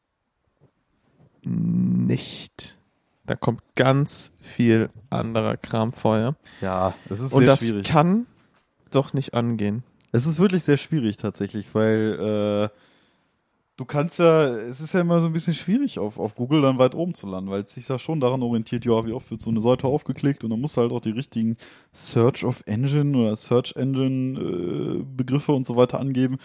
nicht. 1.43 2.79
Da 3.27 3.37
kommt 3.37 3.63
ganz 3.77 4.33
viel 4.41 4.91
anderer 5.09 5.57
Kram 5.57 5.93
vorher. 5.93 6.35
Ja, 6.61 6.95
es 7.09 7.21
ist 7.21 7.33
Und 7.33 7.41
sehr 7.43 7.47
das 7.47 7.61
schwierig. 7.61 7.87
kann 7.87 8.27
doch 8.91 9.13
nicht 9.13 9.35
angehen. 9.35 9.83
Es 10.13 10.27
ist 10.27 10.39
wirklich 10.39 10.65
sehr 10.65 10.77
schwierig 10.77 11.17
tatsächlich, 11.17 11.75
weil 11.75 12.71
äh, 12.71 12.77
du 13.77 13.85
kannst 13.87 14.19
ja, 14.19 14.49
es 14.49 14.81
ist 14.81 14.93
ja 14.93 15.01
immer 15.01 15.21
so 15.21 15.29
ein 15.29 15.33
bisschen 15.33 15.55
schwierig, 15.55 15.99
auf, 15.99 16.19
auf 16.19 16.35
Google 16.35 16.63
dann 16.63 16.79
weit 16.79 16.95
oben 16.95 17.15
zu 17.15 17.27
landen, 17.27 17.51
weil 17.51 17.63
es 17.63 17.75
sich 17.75 17.89
ja 17.89 17.99
schon 17.99 18.21
daran 18.21 18.43
orientiert, 18.43 18.85
ja, 18.85 19.07
wie 19.07 19.13
oft 19.13 19.31
wird 19.31 19.41
so 19.41 19.51
eine 19.51 19.61
Seite 19.61 19.87
aufgeklickt 19.87 20.45
und 20.45 20.51
dann 20.51 20.61
musst 20.61 20.77
du 20.77 20.83
halt 20.83 20.93
auch 20.93 21.01
die 21.01 21.11
richtigen 21.11 21.57
Search 21.93 22.45
of 22.45 22.63
Engine 22.67 23.17
oder 23.17 23.37
Search 23.37 23.75
Engine 23.77 24.39
äh, 24.39 25.03
Begriffe 25.03 25.53
und 25.53 25.65
so 25.65 25.77
weiter 25.77 25.99
angeben. 25.99 26.37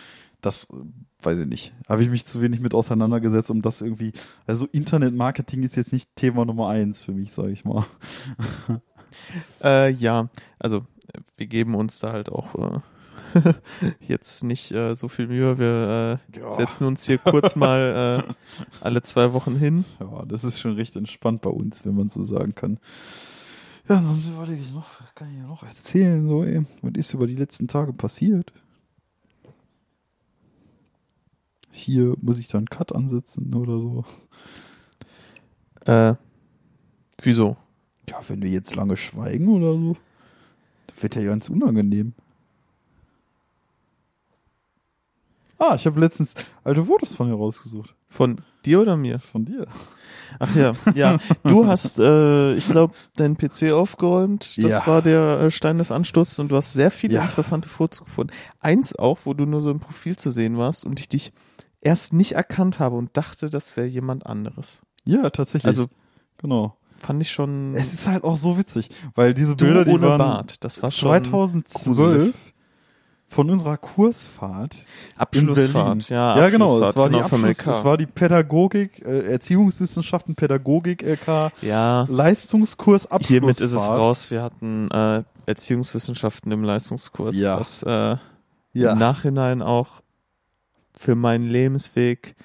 Das 0.41 0.69
äh, 0.69 0.77
weiß 1.23 1.39
ich 1.39 1.47
nicht. 1.47 1.73
Habe 1.89 2.03
ich 2.03 2.09
mich 2.09 2.25
zu 2.25 2.41
wenig 2.41 2.61
mit 2.61 2.73
auseinandergesetzt, 2.73 3.51
um 3.51 3.61
das 3.61 3.81
irgendwie. 3.81 4.13
Also 4.45 4.67
Internetmarketing 4.71 5.63
ist 5.63 5.75
jetzt 5.75 5.91
nicht 5.91 6.15
Thema 6.15 6.45
Nummer 6.45 6.69
eins 6.69 7.01
für 7.01 7.11
mich, 7.11 7.33
sage 7.33 7.51
ich 7.51 7.65
mal. 7.65 7.85
Äh, 9.63 9.91
ja, 9.91 10.29
also 10.59 10.85
wir 11.37 11.47
geben 11.47 11.75
uns 11.75 11.99
da 11.99 12.11
halt 12.13 12.29
auch 12.29 12.55
äh, 12.55 12.79
jetzt 13.99 14.43
nicht 14.43 14.71
äh, 14.71 14.95
so 14.95 15.07
viel 15.07 15.27
Mühe. 15.27 15.57
Wir 15.59 16.19
äh, 16.35 16.39
Ja. 16.39 16.51
setzen 16.51 16.85
uns 16.87 17.05
hier 17.05 17.17
kurz 17.17 17.55
mal 17.55 18.23
äh, 18.27 18.33
alle 18.81 19.01
zwei 19.01 19.33
Wochen 19.33 19.55
hin. 19.57 19.85
Ja, 19.99 20.23
das 20.25 20.43
ist 20.43 20.59
schon 20.59 20.73
recht 20.73 20.95
entspannt 20.95 21.41
bei 21.41 21.49
uns, 21.49 21.85
wenn 21.85 21.95
man 21.95 22.09
so 22.09 22.21
sagen 22.23 22.55
kann. 22.55 22.79
Ja, 23.87 23.97
ansonsten 23.97 24.33
überlege 24.33 24.61
ich 24.61 24.73
noch, 24.73 24.99
was 25.01 25.13
kann 25.15 25.29
ich 25.31 25.37
ja 25.37 25.43
noch 25.45 25.63
erzählen, 25.63 26.27
so, 26.27 26.43
ey. 26.43 26.65
Was 26.81 26.93
ist 26.95 27.13
über 27.13 27.27
die 27.27 27.35
letzten 27.35 27.67
Tage 27.67 27.93
passiert? 27.93 28.51
Hier 31.71 32.15
muss 32.21 32.39
ich 32.39 32.47
dann 32.47 32.59
einen 32.59 32.69
Cut 32.69 32.95
ansetzen 32.95 33.53
oder 33.53 33.77
so. 33.79 34.05
Äh, 35.85 36.15
wieso? 37.21 37.57
Ja, 38.09 38.21
wenn 38.27 38.41
wir 38.41 38.49
jetzt 38.49 38.75
lange 38.75 38.97
schweigen 38.97 39.49
oder 39.49 39.73
so, 39.73 39.97
wird 41.05 41.15
ja 41.15 41.23
ganz 41.23 41.49
unangenehm. 41.49 42.13
Ah, 45.59 45.75
ich 45.75 45.85
habe 45.85 45.99
letztens 45.99 46.33
alte 46.63 46.83
Fotos 46.83 47.13
von 47.15 47.27
dir 47.29 47.35
rausgesucht. 47.35 47.93
Von 48.07 48.41
dir 48.65 48.81
oder 48.81 48.97
mir? 48.97 49.19
Von 49.19 49.45
dir. 49.45 49.67
Ach 50.39 50.53
ja, 50.55 50.73
ja. 50.95 51.19
Du 51.43 51.65
hast, 51.67 51.99
äh, 51.99 52.55
ich 52.55 52.67
glaube, 52.67 52.95
deinen 53.15 53.37
PC 53.37 53.71
aufgeräumt. 53.71 54.57
Das 54.57 54.63
Ja. 54.79 54.87
war 54.87 55.01
der 55.03 55.41
äh, 55.41 55.51
Stein 55.51 55.77
des 55.77 55.91
Anstoßes 55.91 56.39
und 56.39 56.49
du 56.51 56.55
hast 56.55 56.73
sehr 56.73 56.89
viele 56.91 57.13
Ja. 57.15 57.21
interessante 57.21 57.69
Fotos 57.69 58.03
gefunden. 58.03 58.33
Eins 58.59 58.95
auch, 58.95 59.19
wo 59.25 59.33
du 59.35 59.45
nur 59.45 59.61
so 59.61 59.69
im 59.69 59.79
Profil 59.79 60.17
zu 60.17 60.31
sehen 60.31 60.57
warst 60.57 60.85
und 60.85 60.99
ich 60.99 61.07
dich 61.07 61.31
erst 61.81 62.13
nicht 62.13 62.31
erkannt 62.33 62.79
habe 62.79 62.95
und 62.97 63.15
dachte, 63.15 63.49
das 63.51 63.77
wäre 63.77 63.87
jemand 63.87 64.25
anderes. 64.25 64.81
Ja, 65.05 65.29
tatsächlich. 65.29 65.67
Also 65.67 65.87
genau. 66.39 66.75
Fand 66.99 67.21
ich 67.21 67.31
schon 67.31 67.75
Es 67.75 67.93
ist 67.93 68.07
halt 68.07 68.23
auch 68.23 68.37
so 68.37 68.57
witzig, 68.57 68.89
weil 69.15 69.33
diese 69.33 69.55
Bilder, 69.55 69.85
die 69.85 69.99
waren 70.01 70.17
Bart. 70.17 70.63
Das 70.63 70.81
war 70.81 70.91
schon 70.91 71.09
2012 71.09 71.83
gruselig. 71.83 72.33
von 73.27 73.49
unserer 73.49 73.77
Kursfahrt 73.77 74.75
Abschlussfahrt. 75.17 76.09
Ja, 76.09 76.37
ja 76.37 76.49
genau, 76.49 76.81
es 76.81 76.95
war 76.95 77.09
die 77.09 77.15
genau, 77.15 77.27
vom 77.27 77.43
Abschluss, 77.45 77.77
es 77.77 77.83
war 77.83 77.97
die 77.97 78.05
Pädagogik, 78.05 79.05
äh, 79.05 79.31
Erziehungswissenschaften, 79.31 80.35
Pädagogik 80.35 81.01
LK, 81.03 81.51
ja, 81.61 82.05
Leistungskurs 82.09 83.05
Abschlussfahrt. 83.05 83.27
hiermit 83.27 83.59
ist 83.59 83.73
es 83.73 83.87
raus. 83.87 84.31
Wir 84.31 84.41
hatten 84.43 84.89
äh, 84.91 85.23
Erziehungswissenschaften 85.47 86.51
im 86.51 86.63
Leistungskurs, 86.63 87.35
Ja. 87.39 87.59
was 87.59 87.83
äh, 87.83 88.17
Ja. 88.73 88.91
im 88.91 88.97
Nachhinein 88.97 89.61
auch 89.61 90.01
für 90.97 91.15
meinen 91.15 91.45
Lebensweg 91.47 92.35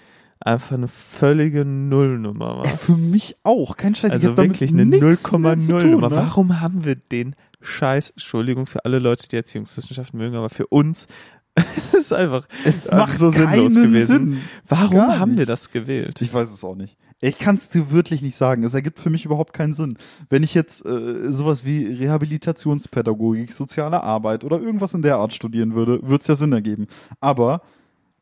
einfach 0.40 0.76
eine 0.76 0.88
völlige 0.88 1.64
Nullnummer 1.64 2.58
war. 2.58 2.64
Für 2.66 2.96
mich 2.96 3.36
auch, 3.42 3.76
kein 3.76 3.94
Scheiß. 3.94 4.10
Also 4.10 4.36
wirklich 4.36 4.72
eine 4.72 4.86
nichts 4.86 5.02
mehr 5.32 5.58
zu 5.58 5.72
0,0 5.72 5.80
tun, 5.80 5.90
Nummer. 5.92 6.08
ne? 6.08 6.16
Warum 6.16 6.60
haben 6.60 6.84
wir 6.84 6.96
den 6.96 7.36
Scheiß, 7.60 8.10
Entschuldigung 8.10 8.66
für 8.66 8.84
alle 8.84 8.98
Leute, 8.98 9.28
die 9.28 9.36
Erziehungswissenschaften 9.36 10.18
mögen, 10.18 10.36
aber 10.36 10.50
für 10.50 10.66
uns, 10.66 11.06
es 11.54 11.94
ist 11.94 12.12
einfach 12.12 12.46
Es 12.64 12.86
äh, 12.86 12.96
macht 12.96 13.12
so 13.12 13.30
sinnlos 13.30 13.74
gewesen. 13.74 14.06
Sinn. 14.06 14.40
Warum 14.66 14.98
haben 14.98 15.36
wir 15.36 15.46
das 15.46 15.70
gewählt? 15.70 16.22
Ich 16.22 16.32
weiß 16.32 16.50
es 16.50 16.64
auch 16.64 16.76
nicht. 16.76 16.96
Ich 17.22 17.38
kann 17.38 17.56
es 17.56 17.68
dir 17.68 17.90
wirklich 17.90 18.22
nicht 18.22 18.36
sagen. 18.36 18.62
Es 18.64 18.72
ergibt 18.72 18.98
für 18.98 19.10
mich 19.10 19.26
überhaupt 19.26 19.52
keinen 19.52 19.74
Sinn. 19.74 19.98
Wenn 20.30 20.42
ich 20.42 20.54
jetzt 20.54 20.86
äh, 20.86 21.30
sowas 21.30 21.66
wie 21.66 21.84
Rehabilitationspädagogik, 21.84 23.52
soziale 23.52 24.02
Arbeit 24.02 24.42
oder 24.44 24.58
irgendwas 24.58 24.94
in 24.94 25.02
der 25.02 25.16
Art 25.16 25.34
studieren 25.34 25.74
würde, 25.74 26.00
würde 26.02 26.22
es 26.22 26.26
ja 26.28 26.34
Sinn 26.34 26.52
ergeben. 26.52 26.86
Aber 27.20 27.60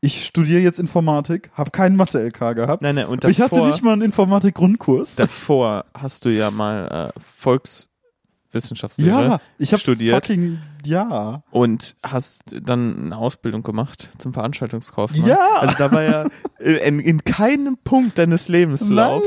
ich 0.01 0.24
studiere 0.24 0.61
jetzt 0.61 0.78
Informatik, 0.78 1.51
habe 1.55 1.70
keinen 1.70 1.96
Mathe-LK 1.96 2.55
gehabt. 2.55 2.82
Nein, 2.82 2.94
nein, 2.94 3.07
und 3.07 3.24
ich 3.24 3.40
hatte 3.40 3.57
davor- 3.57 3.66
nicht 3.68 3.82
mal 3.82 3.92
einen 3.94 4.03
Informatik-Grundkurs. 4.03 5.16
Davor 5.16 5.84
hast 5.94 6.24
du 6.24 6.28
ja 6.28 6.51
mal 6.53 7.12
äh, 7.16 7.20
Volkswissenschaftslehre 7.20 9.24
Ja, 9.24 9.40
ich 9.59 9.72
habe 9.72 9.80
studiert. 9.80 10.14
fucking 10.14 10.59
ja. 10.84 11.42
und 11.51 11.96
hast 12.05 12.42
dann 12.62 13.07
eine 13.07 13.16
Ausbildung 13.16 13.64
gemacht 13.64 14.12
zum 14.18 14.32
Veranstaltungskaufmann. 14.32 15.26
Ja. 15.26 15.57
Also 15.59 15.74
da 15.76 15.90
war 15.90 16.03
ja 16.05 16.26
in, 16.61 17.01
in 17.01 17.24
keinem 17.24 17.76
Punkt 17.82 18.18
deines 18.18 18.49
Lebenslaufs 18.49 19.26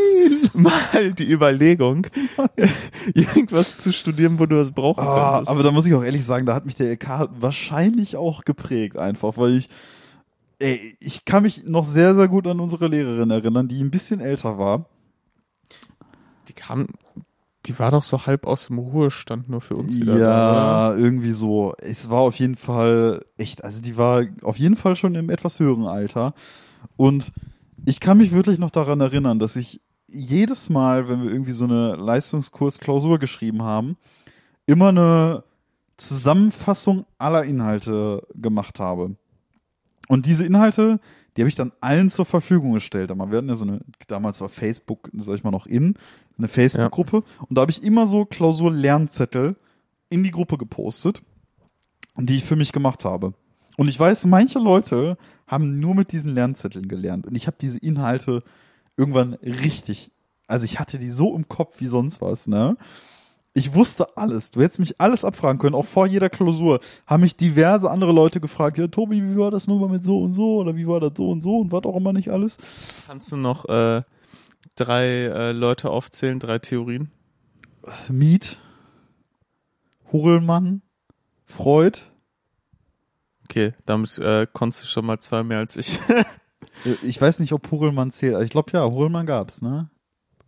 mal 0.53 1.11
die 1.13 1.29
Überlegung, 1.29 2.07
irgendwas 3.13 3.77
zu 3.77 3.91
studieren, 3.91 4.39
wo 4.39 4.45
du 4.45 4.55
das 4.55 4.71
brauchen 4.71 5.03
Ah, 5.05 5.31
könntest. 5.33 5.51
aber 5.51 5.63
da 5.63 5.71
muss 5.71 5.85
ich 5.85 5.93
auch 5.93 6.03
ehrlich 6.03 6.25
sagen, 6.25 6.45
da 6.45 6.55
hat 6.55 6.65
mich 6.65 6.75
der 6.75 6.91
LK 6.93 7.29
wahrscheinlich 7.39 8.15
auch 8.15 8.45
geprägt 8.45 8.97
einfach, 8.97 9.37
weil 9.37 9.55
ich 9.55 9.69
ey, 10.61 10.95
ich 10.99 11.25
kann 11.25 11.43
mich 11.43 11.65
noch 11.65 11.85
sehr 11.85 12.15
sehr 12.15 12.27
gut 12.27 12.47
an 12.47 12.59
unsere 12.59 12.87
Lehrerin 12.87 13.31
erinnern, 13.31 13.67
die 13.67 13.83
ein 13.83 13.91
bisschen 13.91 14.21
älter 14.21 14.57
war. 14.57 14.85
die 16.47 16.53
kam, 16.53 16.87
die 17.65 17.77
war 17.77 17.91
doch 17.91 18.03
so 18.03 18.25
halb 18.25 18.47
aus 18.47 18.67
dem 18.67 18.79
Ruhestand 18.79 19.49
nur 19.49 19.61
für 19.61 19.75
uns 19.75 19.95
wieder 19.95 20.17
da, 20.17 20.91
ja, 20.91 20.97
irgendwie 20.97 21.31
so. 21.31 21.73
Es 21.77 22.09
war 22.09 22.19
auf 22.19 22.35
jeden 22.35 22.55
Fall 22.55 23.25
echt, 23.37 23.63
also 23.63 23.81
die 23.81 23.97
war 23.97 24.25
auf 24.43 24.57
jeden 24.57 24.75
Fall 24.75 24.95
schon 24.95 25.15
im 25.15 25.29
etwas 25.29 25.59
höheren 25.59 25.85
Alter 25.85 26.33
und 26.97 27.31
ich 27.85 27.99
kann 27.99 28.17
mich 28.17 28.31
wirklich 28.31 28.59
noch 28.59 28.71
daran 28.71 29.01
erinnern, 29.01 29.39
dass 29.39 29.55
ich 29.55 29.81
jedes 30.07 30.69
Mal, 30.69 31.07
wenn 31.07 31.23
wir 31.23 31.31
irgendwie 31.31 31.53
so 31.53 31.63
eine 31.63 31.95
Leistungskurs-Klausur 31.95 33.17
geschrieben 33.17 33.63
haben, 33.63 33.97
immer 34.65 34.89
eine 34.89 35.43
Zusammenfassung 35.97 37.05
aller 37.17 37.43
Inhalte 37.43 38.27
gemacht 38.35 38.79
habe. 38.79 39.15
Und 40.11 40.25
diese 40.25 40.45
Inhalte, 40.45 40.99
die 41.37 41.41
habe 41.41 41.47
ich 41.47 41.55
dann 41.55 41.71
allen 41.79 42.09
zur 42.09 42.25
Verfügung 42.25 42.73
gestellt. 42.73 43.09
Wir 43.11 43.37
hatten 43.37 43.47
ja 43.47 43.55
so 43.55 43.63
eine, 43.63 43.79
damals 44.07 44.41
war 44.41 44.49
Facebook, 44.49 45.09
sag 45.13 45.35
ich 45.35 45.43
mal, 45.45 45.51
noch 45.51 45.67
in, 45.67 45.95
eine 46.37 46.49
Facebook-Gruppe. 46.49 47.23
Und 47.47 47.55
da 47.55 47.61
habe 47.61 47.71
ich 47.71 47.81
immer 47.81 48.07
so 48.07 48.25
Klausur-Lernzettel 48.25 49.55
in 50.09 50.23
die 50.25 50.31
Gruppe 50.31 50.57
gepostet, 50.57 51.23
die 52.17 52.35
ich 52.35 52.43
für 52.43 52.57
mich 52.57 52.73
gemacht 52.73 53.05
habe. 53.05 53.35
Und 53.77 53.87
ich 53.87 53.97
weiß, 53.97 54.25
manche 54.25 54.59
Leute 54.59 55.17
haben 55.47 55.79
nur 55.79 55.95
mit 55.95 56.11
diesen 56.11 56.35
Lernzetteln 56.35 56.89
gelernt. 56.89 57.25
Und 57.25 57.35
ich 57.35 57.47
habe 57.47 57.55
diese 57.61 57.77
Inhalte 57.77 58.43
irgendwann 58.97 59.35
richtig, 59.35 60.11
also 60.45 60.65
ich 60.65 60.77
hatte 60.77 60.97
die 60.97 61.09
so 61.09 61.33
im 61.37 61.47
Kopf 61.47 61.79
wie 61.79 61.87
sonst 61.87 62.19
was, 62.19 62.47
ne? 62.47 62.75
Ich 63.53 63.73
wusste 63.73 64.17
alles. 64.17 64.51
Du 64.51 64.61
hättest 64.61 64.79
mich 64.79 65.01
alles 65.01 65.25
abfragen 65.25 65.59
können, 65.59 65.75
auch 65.75 65.85
vor 65.85 66.07
jeder 66.07 66.29
Klausur. 66.29 66.79
Haben 67.05 67.21
mich 67.21 67.35
diverse 67.35 67.91
andere 67.91 68.13
Leute 68.13 68.39
gefragt, 68.39 68.77
ja, 68.77 68.87
Tobi, 68.87 69.21
wie 69.21 69.37
war 69.37 69.51
das 69.51 69.67
nur 69.67 69.79
mal 69.79 69.89
mit 69.89 70.03
so 70.03 70.21
und 70.21 70.31
so? 70.31 70.59
Oder 70.61 70.75
wie 70.77 70.87
war 70.87 71.01
das 71.01 71.13
so 71.17 71.29
und 71.29 71.41
so? 71.41 71.59
Und 71.59 71.71
was 71.71 71.83
auch 71.83 71.97
immer 71.97 72.13
nicht 72.13 72.29
alles. 72.29 72.57
Kannst 73.07 73.31
du 73.31 73.35
noch 73.35 73.65
äh, 73.65 74.03
drei 74.75 75.05
äh, 75.05 75.51
Leute 75.51 75.89
aufzählen, 75.89 76.39
drei 76.39 76.59
Theorien? 76.59 77.11
Miet, 78.09 78.57
Hurlmann, 80.11 80.81
Freud. 81.43 81.99
Okay, 83.45 83.73
damit 83.85 84.17
äh, 84.19 84.47
konntest 84.51 84.83
du 84.83 84.87
schon 84.87 85.05
mal 85.05 85.19
zwei 85.19 85.43
mehr 85.43 85.59
als 85.59 85.77
ich. 85.77 85.99
Ich 87.03 87.21
weiß 87.21 87.39
nicht, 87.41 87.53
ob 87.53 87.69
Hurlmann 87.69 88.09
zählt. 88.11 88.41
Ich 88.43 88.49
glaube 88.49 88.71
ja, 88.73 88.83
Hurlmann 88.83 89.25
gab's, 89.25 89.61
ne? 89.61 89.89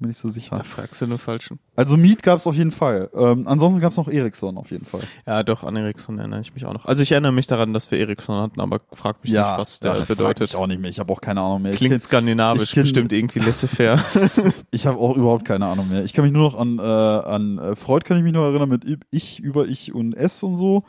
Bin 0.04 0.12
ich 0.12 0.18
so 0.18 0.28
sicher. 0.28 0.56
da 0.58 0.64
fragst 0.64 1.01
du 1.01 1.08
nur 1.08 1.18
falschen. 1.18 1.60
Also 1.78 1.95
Miet 1.97 2.22
gab's 2.24 2.45
auf 2.45 2.56
jeden 2.56 2.72
Fall. 2.72 3.10
Ähm, 3.16 3.47
ansonsten 3.47 3.80
gab's 3.80 3.95
noch 3.97 4.10
Ericsson 4.10 4.58
auf 4.58 4.70
jeden 4.70 4.86
Fall. 4.86 4.99
Ja, 5.26 5.41
doch, 5.43 5.64
an 5.64 5.76
Ericsson 5.78 6.20
erinnere 6.20 6.41
ich 6.41 6.54
mich 6.54 6.66
auch 6.66 6.74
noch. 6.74 6.86
Also 6.86 7.01
ich 7.04 7.12
erinnere 7.14 7.32
mich 7.32 7.47
daran, 7.47 7.74
dass 7.74 7.89
wir 7.89 7.99
Ericsson 7.99 8.39
hatten, 8.41 8.60
aber 8.60 8.82
frag 8.91 9.24
mich 9.24 9.32
nicht, 9.32 9.41
was 9.41 9.80
der 9.80 9.95
ja, 9.95 10.04
bedeutet. 10.04 10.49
Ich 10.49 10.56
auch 10.58 10.68
nicht 10.68 10.82
mehr. 10.82 10.89
Ich 10.89 10.99
habe 10.99 11.12
auch 11.14 11.22
keine 11.22 11.39
Ahnung 11.39 11.62
mehr. 11.62 11.72
Klingt 11.74 12.01
skandinavisch, 12.01 12.64
ich 12.64 12.72
kenn- 12.74 12.82
bestimmt 12.82 13.14
irgendwie 13.14 13.39
laissez-faire. 13.39 13.97
Ich 14.72 14.86
habe 14.88 14.97
auch 14.97 15.16
überhaupt 15.16 15.45
keine 15.45 15.68
Ahnung 15.68 15.89
mehr. 15.89 16.04
Ich 16.04 16.14
kann 16.14 16.26
mich 16.26 16.34
nur 16.34 16.43
noch 16.43 16.56
an, 16.56 16.80
äh, 16.80 16.82
an 16.82 17.58
äh, 17.60 17.76
Freud 17.76 18.04
kann 18.06 18.18
ich 18.18 18.24
mich 18.24 18.34
noch 18.34 18.43
erinnern 18.43 18.70
mit 18.70 18.84
ich, 19.12 19.39
über 19.39 19.66
ich 19.68 19.93
und 19.93 20.14
es 20.16 20.43
und 20.43 20.58
so. 20.58 20.84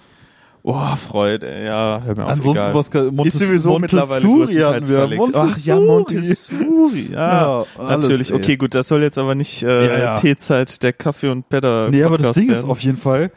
Oh, 0.66 0.96
Freud, 0.96 1.44
ey, 1.46 1.66
ja, 1.66 2.00
hör 2.02 2.16
mir 2.16 2.24
auf, 2.24 2.30
Ansonsten 2.30 2.62
egal. 2.70 2.74
was 2.74 2.90
Montes 3.12 3.34
ist 3.34 3.46
sowieso 3.48 3.78
mittlerweile 3.78 4.26
Montessori 4.26 4.62
hatten 4.62 4.78
größtenteils 4.86 4.90
wir. 4.90 4.96
verlegt. 4.96 5.30
Ach 5.34 5.58
ja, 5.58 5.76
Montessori. 5.78 7.10
Ja, 7.12 7.18
Ja, 7.18 7.66
alles, 7.76 8.02
natürlich. 8.06 8.30
ey. 8.30 8.36
Okay, 8.38 8.56
gut, 8.56 8.74
das 8.74 8.88
soll 8.88 9.02
jetzt 9.02 9.18
aber 9.18 9.34
nicht 9.34 9.62
äh, 9.62 9.86
Ja, 9.86 9.98
ja. 9.98 10.14
Teezeit 10.16 10.82
der 10.82 10.94
Kaffee 10.94 11.28
und 11.28 11.50
Better 11.50 11.90
Nee, 11.90 12.02
aber 12.02 12.16
das 12.16 12.34
Ding 12.36 12.48
ist 12.50 12.60
werden. 12.60 12.70
auf 12.70 12.80
jeden 12.80 12.96
Fall, 12.96 13.30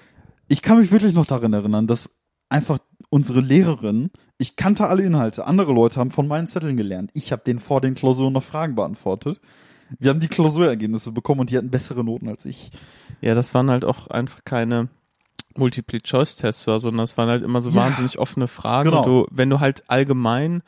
ich 0.47 0.61
kann 0.61 0.79
mich 0.79 0.89
wirklich 0.91 1.13
noch 1.13 1.25
daran 1.25 1.51
erinnern, 1.51 1.85
dass 1.85 2.09
einfach 2.47 2.79
unsere 3.09 3.41
Lehrerin, 3.41 4.09
ich 4.37 4.55
kannte 4.55 4.87
alle 4.87 5.03
Inhalte, 5.03 5.45
andere 5.45 5.73
Leute 5.73 5.99
haben 5.99 6.11
von 6.11 6.29
meinen 6.29 6.47
Zetteln 6.47 6.77
gelernt. 6.77 7.11
Ich 7.13 7.33
habe 7.33 7.41
denen 7.45 7.59
vor 7.59 7.81
den 7.81 7.93
Klausuren 7.93 8.31
noch 8.31 8.43
Fragen 8.43 8.75
beantwortet. 8.75 9.41
Wir 9.99 10.11
haben 10.11 10.21
die 10.21 10.27
Klausurergebnisse 10.29 11.11
bekommen 11.11 11.41
und 11.41 11.49
die 11.49 11.57
hatten 11.57 11.71
bessere 11.71 12.05
Noten 12.05 12.29
als 12.29 12.45
ich. 12.45 12.71
Ja, 13.19 13.35
das 13.35 13.53
waren 13.53 13.69
halt 13.69 13.83
auch 13.83 14.07
einfach 14.07 14.39
keine 14.45 14.87
Multiple-Choice-Tests, 15.57 16.63
sondern 16.63 16.97
das 16.97 17.17
waren 17.17 17.29
halt 17.29 17.43
immer 17.43 17.61
so 17.61 17.69
Ja. 17.69 17.75
wahnsinnig 17.77 18.19
offene 18.19 18.47
Fragen. 18.47 18.89
Genau. 18.89 18.99
Und 19.03 19.05
du, 19.07 19.27
wenn 19.31 19.49
du 19.49 19.59
halt 19.59 19.83
allgemein, 19.89 20.63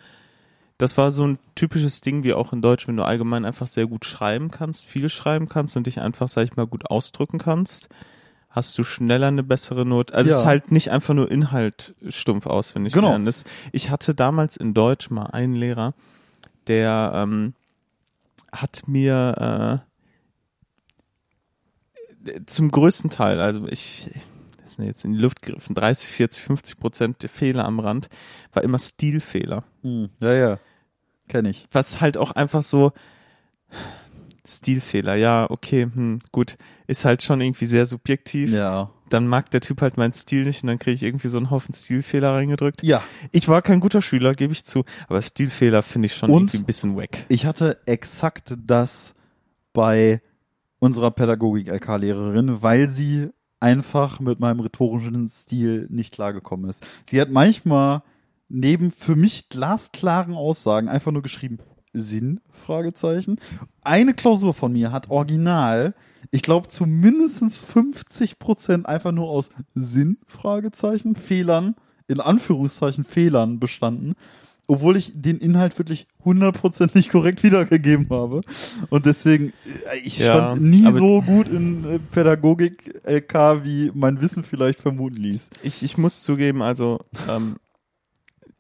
das 0.78 0.98
war 0.98 1.12
so 1.12 1.26
ein 1.28 1.40
typisches 1.56 2.02
Ding 2.02 2.24
wie 2.24 2.34
auch 2.34 2.54
in 2.54 2.62
Deutsch, 2.62 2.88
wenn 2.88 2.96
du 2.98 3.04
allgemein 3.04 3.46
einfach 3.46 3.68
sehr 3.68 3.86
gut 3.88 4.06
schreiben 4.06 4.50
kannst, 4.52 4.86
viel 4.88 5.10
schreiben 5.10 5.50
kannst 5.50 5.76
und 5.78 5.88
dich 5.88 6.00
einfach, 6.00 6.30
sag 6.30 6.44
ich 6.46 6.56
mal, 6.56 6.68
gut 6.68 6.90
ausdrücken 6.90 7.38
kannst, 7.38 7.90
hast 8.50 8.78
du 8.78 8.84
schneller 8.84 9.28
eine 9.28 9.44
bessere 9.44 9.86
Note. 9.86 10.14
Also 10.14 10.30
es 10.32 10.36
Ja. 10.38 10.42
ist 10.42 10.46
halt 10.48 10.72
nicht 10.72 10.90
einfach 10.90 11.14
nur 11.14 11.30
Inhalt 11.30 11.94
stumpf 12.08 12.46
auswendig 12.48 12.94
Genau. 12.94 13.10
lernen. 13.10 13.26
Das, 13.26 13.44
ich 13.72 13.90
hatte 13.92 14.16
damals 14.16 14.58
in 14.58 14.74
Deutsch 14.74 15.10
mal 15.10 15.28
einen 15.28 15.54
Lehrer, 15.56 15.94
der 16.68 17.12
ähm, 17.14 17.54
hat 18.52 18.84
mir 18.88 19.84
äh, 22.26 22.40
zum 22.48 22.70
größten 22.72 23.10
Teil, 23.10 23.40
also 23.40 23.68
ich, 23.68 24.10
sind 24.80 24.88
jetzt 24.88 25.06
in 25.06 25.14
die 25.14 25.20
Luft 25.20 25.42
gegriffen, 25.42 25.76
30, 25.76 26.08
40, 26.08 26.44
50 26.44 26.80
Prozent 26.80 27.22
der 27.22 27.30
Fehler 27.30 27.66
am 27.66 27.80
Rand, 27.80 28.10
war 28.54 28.64
immer 28.64 28.80
Stilfehler. 28.80 29.64
Ja, 29.84 30.34
ja. 30.34 30.60
Kenn 31.28 31.46
ich. 31.46 31.68
Was 31.72 32.02
halt 32.02 32.18
auch 32.18 32.32
einfach 32.32 32.64
so, 32.64 32.92
Stilfehler, 34.46 35.16
ja, 35.16 35.50
okay, 35.50 35.84
hm, 35.94 36.20
gut, 36.32 36.58
ist 36.88 37.06
halt 37.06 37.22
schon 37.24 37.40
irgendwie 37.42 37.66
sehr 37.66 37.86
subjektiv. 37.86 38.52
Ja. 38.52 38.90
Dann 39.10 39.28
mag 39.28 39.50
der 39.52 39.62
Typ 39.62 39.82
halt 39.82 39.98
meinen 39.98 40.14
Stil 40.14 40.44
nicht 40.44 40.64
und 40.64 40.68
dann 40.68 40.80
kriege 40.80 40.96
ich 40.96 41.04
irgendwie 41.04 41.28
so 41.28 41.38
einen 41.38 41.50
Haufen 41.50 41.74
Stilfehler 41.74 42.34
reingedrückt. 42.34 42.84
Ja. 42.84 43.04
Ich 43.32 43.48
war 43.48 43.62
kein 43.62 43.80
guter 43.80 44.02
Schüler, 44.02 44.34
gebe 44.34 44.54
ich 44.54 44.66
zu, 44.66 44.86
aber 45.08 45.22
Stilfehler 45.22 45.84
finde 45.84 46.08
ich 46.08 46.16
schon 46.16 46.30
Und? 46.30 46.42
irgendwie 46.42 46.58
ein 46.58 46.66
bisschen 46.66 46.96
wack. 46.96 47.26
Ich 47.28 47.46
hatte 47.46 47.78
exakt 47.86 48.56
das 48.66 49.14
bei 49.74 50.22
unserer 50.80 51.12
Pädagogik-LK-Lehrerin, 51.12 52.62
weil 52.62 52.88
sie 52.88 53.30
einfach 53.60 54.20
mit 54.20 54.40
meinem 54.40 54.60
rhetorischen 54.60 55.28
Stil 55.28 55.88
nicht 55.90 56.14
klargekommen 56.14 56.70
ist. 56.70 56.86
Sie 57.06 57.20
hat 57.20 57.30
manchmal 57.30 58.04
neben 58.48 58.92
für 58.92 59.16
mich 59.16 59.50
glasklaren 59.50 60.34
Aussagen 60.34 60.90
einfach 60.90 61.12
nur 61.12 61.22
geschrieben, 61.22 61.60
Sinn? 61.94 62.40
Fragezeichen. 62.52 63.40
Eine 63.82 64.14
Klausur 64.14 64.54
von 64.54 64.72
mir 64.72 64.92
hat 64.92 65.10
original, 65.10 65.96
ich 66.32 66.42
glaube, 66.42 66.68
zu 66.68 66.86
mindestens 66.86 67.62
50 67.62 68.40
Prozent 68.40 68.86
einfach 68.86 69.12
nur 69.12 69.30
aus 69.30 69.50
Sinn? 69.74 70.18
Fragezeichen, 70.28 71.16
Fehlern, 71.16 71.76
in 72.08 72.20
Anführungszeichen 72.20 73.04
Fehlern 73.04 73.60
bestanden 73.60 74.16
obwohl 74.70 74.98
ich 74.98 75.12
den 75.16 75.40
Inhalt 75.40 75.78
wirklich 75.80 76.06
hundertprozentig 76.24 77.10
korrekt 77.10 77.42
wiedergegeben 77.42 78.08
habe. 78.12 78.42
Und 78.90 79.08
deswegen, 79.08 79.52
äh, 79.66 79.98
ich 80.04 80.20
Ja, 80.20 80.26
stand 80.26 80.62
nie 80.62 80.90
so 80.92 81.24
gut 81.24 81.50
in 81.50 81.84
äh, 81.86 82.00
Pädagogik 82.00 83.02
LK, 83.04 83.64
wie 83.64 83.92
mein 83.96 84.22
Wissen 84.22 84.44
vielleicht 84.44 84.80
vermuten 84.80 85.18
ließ. 85.18 85.50
Ich, 85.64 85.82
ich 85.82 85.98
muss 85.98 86.22
zugeben, 86.22 86.62
also 86.62 87.00
ähm, 87.28 87.56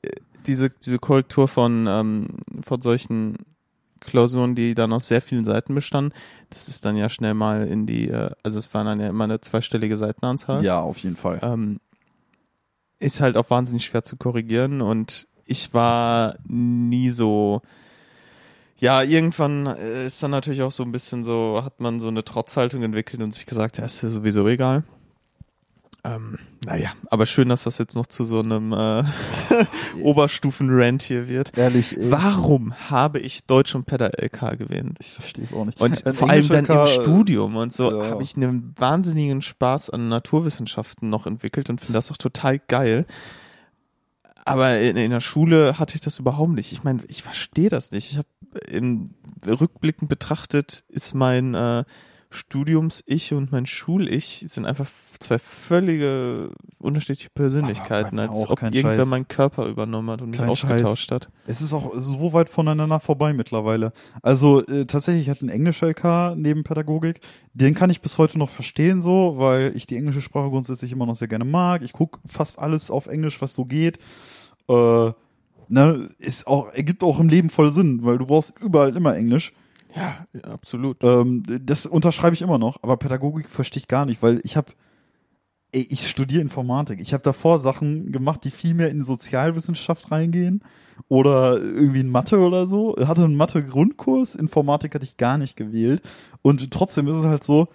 äh, 0.02 0.10
diese, 0.48 0.72
diese 0.72 0.98
Korrektur 0.98 1.48
von, 1.48 1.86
ähm, 1.88 2.28
von 2.66 2.82
solchen 2.82 3.38
Klausuren, 4.00 4.56
die 4.56 4.74
dann 4.74 4.92
aus 4.94 5.08
sehr 5.10 5.22
vielen 5.22 5.46
Seiten 5.46 5.76
bestanden, 5.76 6.16
das 6.50 6.70
ist 6.70 6.86
dann 6.86 6.98
ja 6.98 7.10
schnell 7.10 7.36
mal 7.36 7.68
in 7.68 7.86
die, 7.86 8.10
äh, 8.10 8.32
also 8.42 8.58
es 8.58 8.74
waren 8.74 8.88
dann 8.88 9.00
ja 9.00 9.10
immer 9.10 9.26
eine 9.26 9.42
zweistellige 9.42 9.96
Seitenanzahl. 9.96 10.64
Ja, 10.66 10.80
auf 10.80 10.98
jeden 10.98 11.18
Fall. 11.18 11.40
Ähm, 11.44 11.80
ist 12.98 13.22
halt 13.22 13.38
auch 13.38 13.50
wahnsinnig 13.50 13.86
schwer 13.86 14.04
zu 14.04 14.18
korrigieren 14.18 14.82
und 14.82 15.28
ich 15.50 15.74
war 15.74 16.36
nie 16.48 17.10
so. 17.10 17.62
Ja, 18.78 19.02
irgendwann 19.02 19.66
äh, 19.66 20.06
ist 20.06 20.24
dann 20.24 20.32
natürlich 20.32 20.62
auch 20.62 20.72
so 20.72 20.84
ein 20.84 20.92
bisschen 20.92 21.26
so, 21.26 21.62
hat 21.64 21.82
man 21.82 22.00
so 22.00 22.08
eine 22.08 22.24
Trotzhaltung 22.24 22.82
entwickelt 22.84 23.22
und 23.22 23.34
sich 23.34 23.46
gesagt, 23.46 23.78
ja, 23.78 23.86
ist 23.86 24.02
ja 24.02 24.10
sowieso 24.10 24.48
egal. 24.48 24.84
Ähm, 26.06 26.38
naja, 26.66 26.92
aber 27.10 27.26
schön, 27.26 27.50
dass 27.50 27.64
das 27.64 27.78
jetzt 27.78 27.96
noch 27.96 28.06
zu 28.06 28.24
so 28.24 28.40
einem 28.40 28.72
äh, 28.72 29.04
Oberstufen-Rant 30.02 31.02
hier 31.02 31.28
wird. 31.28 31.58
Ehrlich, 31.58 31.98
ey, 31.98 32.10
Warum 32.10 32.74
habe 32.90 33.20
ich 33.20 33.44
Deutsch 33.46 33.76
und 33.76 33.86
Pedal 33.86 34.12
LK 34.18 34.58
gewählt? 34.58 34.94
ich 35.02 35.12
verstehe 35.12 35.44
es 35.44 35.54
auch 35.54 35.66
nicht. 35.66 35.82
Und 35.82 36.06
Ein 36.06 36.14
vor 36.14 36.30
allem 36.30 36.48
dann 36.48 36.66
Englisch-LK, 36.66 36.98
im 36.98 37.04
Studium 37.04 37.56
und 37.58 37.74
so 37.74 38.00
ja. 38.00 38.12
habe 38.12 38.24
ich 38.24 38.38
einen 38.38 38.74
wahnsinnigen 38.78 39.42
Spaß 39.42 39.90
an 39.90 40.08
Naturwissenschaften 40.08 41.10
noch 41.10 41.26
entwickelt 41.26 41.70
und 41.70 41.82
finde 41.82 41.94
das 41.98 42.12
auch 42.12 42.18
total 42.18 42.60
geil. 42.60 43.06
Aber 44.50 44.80
in, 44.80 44.98
in 44.98 45.12
der 45.12 45.20
Schule 45.20 45.78
hatte 45.80 45.96
ich 45.96 46.02
das 46.02 46.20
überhaupt 46.20 46.54
nicht. 46.54 46.72
Ich 46.72 46.84
meine, 46.84 47.04
ich 47.08 47.24
verstehe 47.24 47.70
das 47.70 47.92
nicht. 47.92 48.12
Ich 48.12 48.18
habe 48.18 48.28
in 48.68 49.14
rückblickend 49.46 50.10
betrachtet 50.10 50.84
ist 50.90 51.14
mein 51.14 51.54
äh, 51.54 51.84
Studiums-Ich 52.32 53.34
und 53.34 53.52
mein 53.52 53.66
Schul-Ich 53.66 54.46
sind 54.48 54.68
einfach 54.68 54.88
zwei 55.20 55.40
völlige 55.40 56.52
unterschiedliche 56.78 57.32
Persönlichkeiten, 57.32 58.20
als 58.20 58.48
ob 58.48 58.62
irgendwer 58.62 58.98
Scheiß. 58.98 59.08
meinen 59.08 59.28
Körper 59.28 59.66
übernommen 59.66 60.12
hat 60.12 60.22
und 60.22 60.30
mich 60.30 60.40
Kein 60.40 60.50
ausgetauscht 60.50 61.12
hat. 61.12 61.30
Es 61.48 61.60
ist 61.60 61.74
auch 61.74 61.92
so 61.96 62.32
weit 62.32 62.50
voneinander 62.50 63.00
vorbei 63.00 63.34
mittlerweile. 63.34 63.94
Also 64.22 64.64
äh, 64.68 64.86
tatsächlich 64.86 65.24
ich 65.24 65.30
hatte 65.32 65.42
einen 65.42 65.50
Englisch-LK 65.50 66.36
neben 66.36 66.64
Pädagogik. 66.64 67.22
Den 67.54 67.74
kann 67.74 67.90
ich 67.90 68.02
bis 68.02 68.20
heute 68.20 68.38
noch 68.38 68.50
verstehen 68.50 69.02
so, 69.02 69.36
weil 69.38 69.76
ich 69.76 69.88
die 69.88 69.98
englische 69.98 70.22
Sprache 70.22 70.50
grundsätzlich 70.50 70.92
immer 70.92 71.08
noch 71.08 71.16
sehr 71.16 71.28
gerne 71.28 71.46
mag. 71.46 71.82
Ich 71.82 71.94
gucke 71.94 72.20
fast 72.28 72.60
alles 72.60 72.92
auf 72.92 73.08
Englisch, 73.08 73.42
was 73.42 73.56
so 73.56 73.66
geht. 73.66 73.98
Äh, 74.70 75.12
ne, 75.68 76.10
ist 76.20 76.48
auch, 76.48 76.72
ergibt 76.74 77.04
auch 77.04 77.20
im 77.20 77.30
Leben 77.30 77.50
voll 77.50 77.72
Sinn, 77.72 78.04
weil 78.04 78.18
du 78.18 78.26
brauchst 78.26 78.58
überall 78.60 78.96
immer 78.96 79.16
Englisch. 79.16 79.54
Ja, 79.96 80.26
absolut. 80.44 81.04
Ähm, 81.04 81.44
das 81.64 81.86
unterschreibe 81.86 82.36
ich 82.36 82.42
immer 82.42 82.58
noch, 82.60 82.84
aber 82.84 82.98
Pädagogik 82.98 83.50
verstehe 83.50 83.82
ich 83.82 83.88
gar 83.88 84.06
nicht, 84.06 84.22
weil 84.22 84.40
ich 84.44 84.56
habe 84.56 84.72
ich 85.72 86.10
studiere 86.10 86.42
Informatik. 86.42 87.00
Ich 87.00 87.14
habe 87.14 87.22
davor 87.22 87.60
Sachen 87.60 88.12
gemacht, 88.12 88.44
die 88.44 88.50
viel 88.50 88.74
mehr 88.74 88.90
in 88.90 89.00
die 89.00 89.04
Sozialwissenschaft 89.06 90.12
reingehen 90.12 90.64
oder 91.10 91.58
irgendwie 91.62 92.00
in 92.00 92.10
Mathe 92.10 92.40
oder 92.40 92.66
so. 92.66 92.96
Hatte 92.98 93.24
einen 93.24 93.36
Mathe-Grundkurs, 93.36 94.34
Informatik 94.34 94.96
hatte 94.96 95.06
ich 95.06 95.18
gar 95.18 95.38
nicht 95.38 95.56
gewählt. 95.56 96.02
Und 96.42 96.72
trotzdem 96.72 97.08
ist 97.08 97.18
es 97.18 97.26
halt 97.26 97.44
so, 97.44 97.68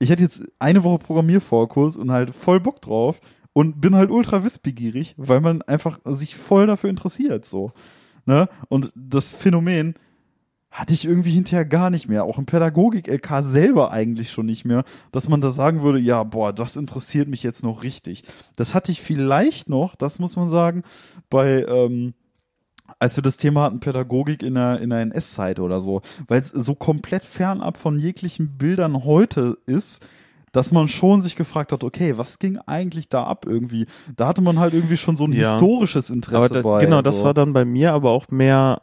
ich 0.00 0.10
hätte 0.10 0.22
jetzt 0.22 0.50
eine 0.58 0.82
Woche 0.82 0.98
Programmiervorkurs 0.98 1.96
und 1.96 2.10
halt 2.10 2.34
voll 2.34 2.58
Bock 2.58 2.80
drauf 2.80 3.20
und 3.58 3.80
bin 3.80 3.96
halt 3.96 4.12
ultra 4.12 4.44
wissbegierig, 4.44 5.16
weil 5.16 5.40
man 5.40 5.62
einfach 5.62 5.98
sich 6.04 6.36
voll 6.36 6.68
dafür 6.68 6.90
interessiert, 6.90 7.44
so. 7.44 7.72
Ne? 8.24 8.48
Und 8.68 8.92
das 8.94 9.34
Phänomen 9.34 9.94
hatte 10.70 10.94
ich 10.94 11.04
irgendwie 11.04 11.32
hinterher 11.32 11.64
gar 11.64 11.90
nicht 11.90 12.08
mehr. 12.08 12.22
Auch 12.22 12.38
im 12.38 12.46
Pädagogik-LK 12.46 13.42
selber 13.42 13.90
eigentlich 13.90 14.30
schon 14.30 14.46
nicht 14.46 14.64
mehr, 14.64 14.84
dass 15.10 15.28
man 15.28 15.40
da 15.40 15.50
sagen 15.50 15.82
würde, 15.82 15.98
ja, 15.98 16.22
boah, 16.22 16.52
das 16.52 16.76
interessiert 16.76 17.26
mich 17.26 17.42
jetzt 17.42 17.64
noch 17.64 17.82
richtig. 17.82 18.22
Das 18.54 18.76
hatte 18.76 18.92
ich 18.92 19.02
vielleicht 19.02 19.68
noch, 19.68 19.96
das 19.96 20.20
muss 20.20 20.36
man 20.36 20.48
sagen, 20.48 20.84
bei, 21.28 21.64
ähm, 21.64 22.14
als 23.00 23.16
wir 23.16 23.24
das 23.24 23.38
Thema 23.38 23.64
hatten, 23.64 23.80
Pädagogik 23.80 24.44
in 24.44 24.54
der, 24.54 24.78
in 24.78 24.90
der 24.90 25.00
NS-Zeit 25.00 25.58
oder 25.58 25.80
so, 25.80 26.02
weil 26.28 26.40
es 26.40 26.50
so 26.50 26.76
komplett 26.76 27.24
fernab 27.24 27.76
von 27.76 27.98
jeglichen 27.98 28.56
Bildern 28.56 29.02
heute 29.02 29.58
ist, 29.66 30.06
dass 30.52 30.72
man 30.72 30.88
schon 30.88 31.20
sich 31.22 31.36
gefragt 31.36 31.72
hat, 31.72 31.84
okay, 31.84 32.16
was 32.18 32.38
ging 32.38 32.58
eigentlich 32.66 33.08
da 33.08 33.24
ab 33.24 33.44
irgendwie? 33.46 33.86
Da 34.16 34.28
hatte 34.28 34.40
man 34.40 34.58
halt 34.58 34.74
irgendwie 34.74 34.96
schon 34.96 35.16
so 35.16 35.24
ein 35.24 35.32
Ja. 35.32 35.52
historisches 35.52 36.10
Interesse 36.10 36.54
das, 36.54 36.64
bei. 36.64 36.84
genau, 36.84 37.02
das 37.02 37.18
so. 37.18 37.24
war 37.24 37.34
dann 37.34 37.52
bei 37.52 37.64
mir 37.64 37.92
aber 37.92 38.10
auch 38.10 38.28
mehr, 38.28 38.82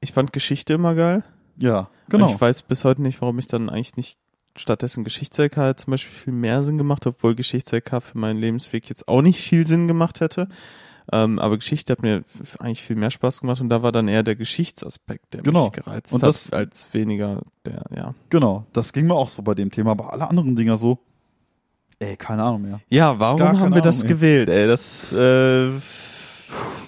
ich 0.00 0.12
fand 0.12 0.32
Geschichte 0.32 0.74
immer 0.74 0.94
geil. 0.94 1.22
Ja, 1.58 1.88
genau. 2.08 2.26
Und 2.26 2.32
ich 2.34 2.40
weiß 2.40 2.62
bis 2.62 2.84
heute 2.84 3.02
nicht, 3.02 3.20
warum 3.20 3.38
ich 3.38 3.46
dann 3.46 3.68
eigentlich 3.68 3.96
nicht 3.96 4.18
stattdessen 4.56 5.04
Geschichts-LK 5.04 5.78
zum 5.78 5.92
Beispiel 5.92 6.14
viel 6.14 6.32
mehr 6.32 6.62
Sinn 6.62 6.78
gemacht 6.78 7.06
habe, 7.06 7.14
obwohl 7.16 7.34
Geschichts-LK 7.34 8.02
für 8.02 8.18
meinen 8.18 8.38
Lebensweg 8.38 8.88
jetzt 8.88 9.06
auch 9.08 9.22
nicht 9.22 9.40
viel 9.40 9.66
Sinn 9.66 9.86
gemacht 9.88 10.20
hätte. 10.20 10.48
Ähm, 11.12 11.38
aber 11.40 11.58
Geschichte 11.58 11.92
hat 11.92 12.02
mir 12.02 12.22
eigentlich 12.60 12.82
viel 12.82 12.94
mehr 12.96 13.10
Spaß 13.10 13.40
gemacht 13.40 13.60
und 13.60 13.68
da 13.68 13.82
war 13.82 13.90
dann 13.92 14.06
eher 14.06 14.22
der 14.22 14.36
Geschichtsaspekt, 14.36 15.34
der 15.34 15.42
Genau. 15.42 15.64
mich 15.64 15.72
gereizt 15.72 16.12
Und 16.14 16.22
hat, 16.22 16.28
das- 16.28 16.52
als 16.52 16.92
weniger 16.92 17.42
der, 17.66 17.84
ja. 17.94 18.14
Genau, 18.28 18.64
das 18.72 18.92
ging 18.92 19.06
mir 19.08 19.14
auch 19.14 19.28
so 19.28 19.42
bei 19.42 19.54
dem 19.54 19.70
Thema, 19.72 19.90
aber 19.92 20.12
alle 20.12 20.28
anderen 20.28 20.54
Dinger 20.54 20.76
so, 20.76 20.98
ey, 21.98 22.16
keine 22.16 22.44
Ahnung 22.44 22.62
mehr. 22.62 22.80
Ja, 22.88 23.18
warum 23.18 23.38
Gar 23.40 23.58
haben 23.58 23.74
wir 23.74 23.80
das 23.82 23.96
Ahnung, 24.00 24.06
ey. 24.10 24.14
gewählt, 24.14 24.48
ey? 24.48 24.66
Das, 24.68 25.12
äh, 25.12 25.70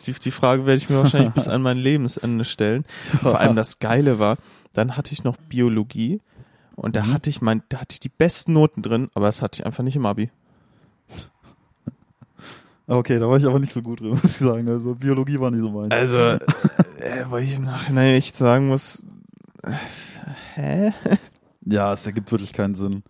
die, 0.07 0.13
die 0.13 0.31
Frage 0.31 0.67
werde 0.67 0.79
ich 0.79 0.89
mir 0.89 0.97
wahrscheinlich 0.99 1.31
bis 1.35 1.49
an 1.49 1.63
mein 1.63 1.79
Lebensende 1.79 2.45
stellen. 2.45 2.85
Vor 3.21 3.39
allem 3.41 3.57
das 3.57 3.79
Geile 3.79 4.19
war, 4.19 4.37
dann 4.73 4.97
hatte 4.97 5.13
ich 5.13 5.25
noch 5.25 5.37
Biologie 5.37 6.21
und 6.77 6.97
da 6.97 7.03
Mhm. 7.05 7.13
hatte 7.13 7.31
ich 7.31 7.41
mein, 7.41 7.63
da 7.69 7.79
hatte 7.81 7.93
ich 7.95 8.01
die 8.01 8.09
besten 8.09 8.53
Noten 8.55 8.83
drin, 8.83 9.09
aber 9.15 9.27
das 9.27 9.43
hatte 9.43 9.61
ich 9.61 9.67
einfach 9.67 9.83
nicht 9.85 9.97
im 9.97 10.07
Abi. 10.07 10.31
Okay, 12.87 13.19
da 13.19 13.29
war 13.29 13.39
ich 13.39 13.47
aber 13.47 13.59
nicht 13.59 13.73
so 13.73 13.83
gut 13.83 14.01
drin, 14.01 14.11
muss 14.23 14.25
ich 14.25 14.37
sagen. 14.37 14.69
Also 14.69 14.95
Biologie 14.95 15.39
war 15.39 15.51
nicht 15.51 15.61
so 15.61 15.71
meins. 15.71 15.93
Also, 15.93 16.17
äh, 16.99 17.25
wo 17.29 17.37
ich 17.37 17.55
im 17.55 17.65
Nachhinein 17.65 18.15
echt 18.15 18.37
sagen 18.37 18.69
muss, 18.69 19.05
äh, 19.63 19.73
hä? 20.55 20.93
Ja, 21.65 21.93
es 21.93 22.05
ergibt 22.07 22.31
wirklich 22.33 22.53
keinen 22.53 22.75
Sinn. 22.75 23.03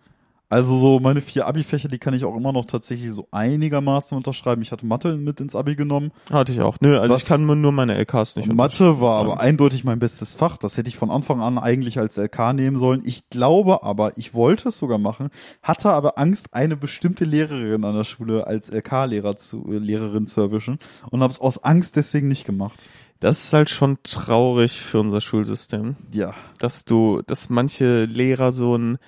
Also 0.53 0.77
so 0.77 0.99
meine 0.99 1.21
vier 1.21 1.47
Abi-Fächer, 1.47 1.87
die 1.89 1.97
kann 1.97 2.13
ich 2.13 2.25
auch 2.25 2.35
immer 2.35 2.53
noch 2.53 2.65
tatsächlich 2.65 3.11
so 3.11 3.27
einigermaßen 3.31 4.15
unterschreiben. 4.15 4.61
Ich 4.61 4.71
hatte 4.71 4.85
Mathe 4.85 5.17
mit 5.17 5.39
ins 5.39 5.55
Abi 5.55 5.75
genommen. 5.75 6.11
Hatte 6.29 6.51
ich 6.51 6.61
auch. 6.61 6.77
Nö, 6.79 6.95
also 6.99 7.15
ich 7.15 7.25
kann 7.25 7.43
nur 7.43 7.71
meine 7.71 7.95
LKs 7.95 8.35
nicht 8.35 8.53
Mathe 8.53 9.01
war 9.01 9.19
aber 9.19 9.39
eindeutig 9.39 9.83
mein 9.83 9.97
bestes 9.97 10.35
Fach. 10.35 10.57
Das 10.57 10.77
hätte 10.77 10.89
ich 10.89 10.95
von 10.95 11.09
Anfang 11.09 11.41
an 11.41 11.57
eigentlich 11.57 11.97
als 11.97 12.17
LK 12.17 12.53
nehmen 12.53 12.77
sollen. 12.77 13.01
Ich 13.03 13.31
glaube 13.31 13.81
aber, 13.81 14.15
ich 14.15 14.35
wollte 14.35 14.69
es 14.69 14.77
sogar 14.77 14.99
machen, 14.99 15.31
hatte 15.63 15.89
aber 15.89 16.19
Angst, 16.19 16.53
eine 16.53 16.77
bestimmte 16.77 17.25
Lehrerin 17.25 17.83
an 17.83 17.95
der 17.95 18.03
Schule 18.03 18.45
als 18.45 18.71
LK-Lehrer 18.71 19.35
zu, 19.35 19.65
äh, 19.71 19.79
Lehrerin 19.79 20.27
zu 20.27 20.39
erwischen 20.39 20.77
und 21.09 21.23
habe 21.23 21.31
es 21.31 21.39
aus 21.39 21.63
Angst 21.63 21.95
deswegen 21.95 22.27
nicht 22.27 22.45
gemacht. 22.45 22.85
Das 23.19 23.43
ist 23.43 23.53
halt 23.53 23.71
schon 23.71 23.97
traurig 24.03 24.79
für 24.79 24.99
unser 24.99 25.19
Schulsystem. 25.19 25.95
Ja, 26.11 26.35
dass 26.59 26.85
du, 26.85 27.23
dass 27.25 27.49
manche 27.49 28.05
Lehrer 28.05 28.51
so 28.51 28.77
ein, 28.77 28.99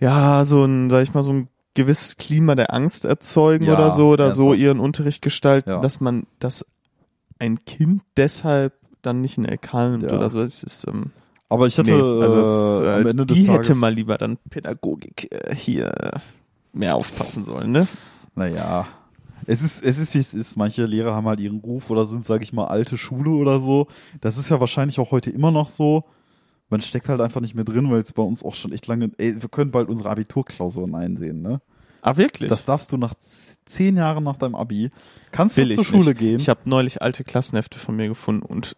ja, 0.00 0.44
so 0.44 0.64
ein, 0.64 0.90
sag 0.90 1.02
ich 1.02 1.14
mal, 1.14 1.22
so 1.22 1.32
ein 1.32 1.48
gewisses 1.74 2.16
Klima 2.16 2.54
der 2.54 2.72
Angst 2.74 3.04
erzeugen 3.04 3.64
Ja, 3.64 3.74
oder 3.74 3.90
so 3.90 4.08
oder 4.08 4.30
so 4.32 4.44
ernsthaft. 4.48 4.60
ihren 4.62 4.80
Unterricht 4.80 5.22
gestalten, 5.22 5.70
Ja. 5.70 5.80
dass 5.80 6.00
man, 6.00 6.26
dass 6.40 6.66
ein 7.38 7.64
Kind 7.64 8.02
deshalb 8.16 8.72
dann 9.02 9.20
nicht 9.20 9.38
ein 9.38 9.44
LK 9.46 9.90
nimmt 9.90 10.02
Ja. 10.10 10.16
oder 10.16 10.30
so. 10.30 10.42
Das 10.42 10.62
ist, 10.62 10.86
ähm, 10.88 11.10
aber 11.48 11.66
ich 11.66 11.78
hatte 11.78 11.90
nee, 11.90 12.22
also 12.22 12.38
es, 12.40 12.80
äh, 12.80 12.84
äh, 12.84 13.00
am 13.00 13.06
Ende 13.06 13.26
des 13.26 13.38
die 13.38 13.46
Tages 13.46 13.68
hätte 13.68 13.78
mal 13.78 13.94
lieber 13.94 14.18
dann 14.18 14.36
Pädagogik 14.50 15.28
äh, 15.32 15.54
hier 15.54 15.92
mehr 16.72 16.96
aufpassen 16.96 17.44
sollen, 17.44 17.72
ne? 17.72 17.86
Naja, 18.34 18.86
es 19.46 19.62
ist, 19.62 19.82
es 19.82 19.98
ist 19.98 20.14
wie 20.14 20.18
es 20.18 20.34
ist. 20.34 20.56
Manche 20.56 20.84
Lehrer 20.86 21.14
haben 21.14 21.26
halt 21.26 21.40
ihren 21.40 21.58
Ruf 21.60 21.90
oder 21.90 22.06
sind, 22.06 22.24
sage 22.24 22.44
ich 22.44 22.52
mal, 22.52 22.66
alte 22.66 22.96
Schule 22.98 23.30
oder 23.30 23.58
so. 23.60 23.88
Das 24.20 24.36
ist 24.38 24.48
ja 24.50 24.60
wahrscheinlich 24.60 25.00
auch 25.00 25.10
heute 25.10 25.30
immer 25.30 25.50
noch 25.50 25.70
so. 25.70 26.04
Man 26.70 26.80
steckt 26.80 27.08
halt 27.08 27.20
einfach 27.20 27.40
nicht 27.40 27.54
mehr 27.54 27.64
drin, 27.64 27.90
weil 27.90 28.00
es 28.00 28.12
bei 28.12 28.22
uns 28.22 28.44
auch 28.44 28.54
schon 28.54 28.72
echt 28.72 28.86
lange. 28.86 29.10
Ey, 29.18 29.42
wir 29.42 29.48
können 29.48 29.70
bald 29.70 29.88
unsere 29.88 30.08
Abiturklausuren 30.08 30.94
einsehen, 30.94 31.42
ne? 31.42 31.60
Ah, 32.02 32.16
wirklich? 32.16 32.48
Das 32.48 32.64
darfst 32.64 32.92
du 32.92 32.96
nach 32.96 33.14
zehn 33.66 33.96
Jahren 33.96 34.24
nach 34.24 34.36
deinem 34.36 34.54
Abi. 34.54 34.90
Kannst 35.32 35.56
will 35.56 35.68
du 35.68 35.74
zur 35.76 35.84
Schule 35.84 36.10
nicht. 36.10 36.18
gehen? 36.18 36.40
Ich 36.40 36.48
habe 36.48 36.60
neulich 36.64 37.02
alte 37.02 37.24
Klassenhefte 37.24 37.78
von 37.78 37.96
mir 37.96 38.08
gefunden 38.08 38.42
und 38.42 38.76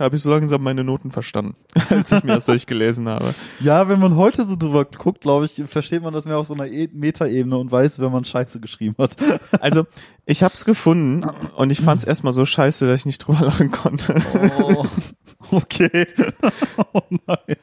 habe 0.00 0.16
ich 0.16 0.22
so 0.22 0.30
langsam 0.30 0.62
meine 0.62 0.84
Noten 0.84 1.10
verstanden, 1.10 1.56
als 1.90 2.12
ich 2.12 2.24
mir 2.24 2.34
das 2.34 2.46
durchgelesen 2.46 3.08
habe. 3.08 3.34
ja, 3.60 3.88
wenn 3.88 4.00
man 4.00 4.16
heute 4.16 4.46
so 4.46 4.56
drüber 4.56 4.84
guckt, 4.84 5.20
glaube 5.20 5.44
ich, 5.44 5.62
versteht 5.66 6.02
man 6.02 6.12
das 6.14 6.24
mehr 6.24 6.38
auf 6.38 6.46
so 6.46 6.54
einer 6.54 6.66
e 6.66 6.88
Metaebene 6.92 7.56
und 7.56 7.70
weiß, 7.70 8.00
wenn 8.00 8.12
man 8.12 8.24
Scheiße 8.24 8.60
geschrieben 8.60 8.96
hat. 8.98 9.16
Also, 9.60 9.86
ich 10.24 10.42
hab's 10.42 10.64
gefunden 10.64 11.24
und 11.56 11.70
ich 11.70 11.80
fand's 11.80 12.04
erstmal 12.04 12.32
so 12.32 12.44
scheiße, 12.44 12.86
dass 12.86 13.00
ich 13.00 13.06
nicht 13.06 13.18
drüber 13.18 13.44
lachen 13.44 13.70
konnte. 13.70 14.14
Oh, 14.60 14.84
okay. 15.50 16.06
oh 16.92 17.00
nein. 17.26 17.56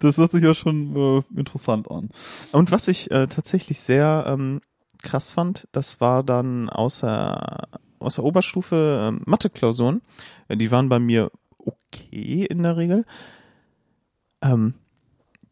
Das 0.00 0.18
hört 0.18 0.32
sich 0.32 0.42
ja 0.42 0.54
schon 0.54 0.94
äh, 0.96 1.22
interessant 1.38 1.90
an. 1.90 2.10
Und 2.52 2.72
was 2.72 2.88
ich 2.88 3.10
äh, 3.10 3.26
tatsächlich 3.28 3.80
sehr 3.80 4.24
ähm, 4.26 4.60
krass 5.02 5.32
fand, 5.32 5.68
das 5.72 6.00
war 6.00 6.22
dann 6.22 6.68
außer, 6.68 7.68
außer 8.00 8.22
Oberstufe 8.24 9.08
ähm, 9.08 9.22
Mathe-Klausuren. 9.26 10.02
Äh, 10.48 10.56
Die 10.56 10.70
waren 10.70 10.88
bei 10.88 10.98
mir 10.98 11.30
okay 11.58 12.44
in 12.44 12.62
der 12.62 12.76
Regel. 12.76 13.04
Ähm, 14.42 14.74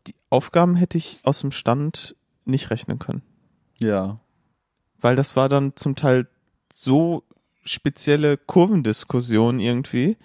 die 0.06 0.14
Aufgaben 0.30 0.76
hätte 0.76 0.98
ich 0.98 1.20
aus 1.24 1.40
dem 1.40 1.50
Stand 1.52 2.14
nicht 2.44 2.70
rechnen 2.70 2.98
können. 2.98 3.22
Ja. 3.78 4.20
weil 5.00 5.16
das 5.16 5.36
war 5.36 5.48
dann 5.50 5.76
zum 5.76 5.96
Teil 5.96 6.26
so 6.72 7.22
spezielle 7.64 8.36
Kurvendiskussionen 8.38 9.60
irgendwie, 9.60 10.16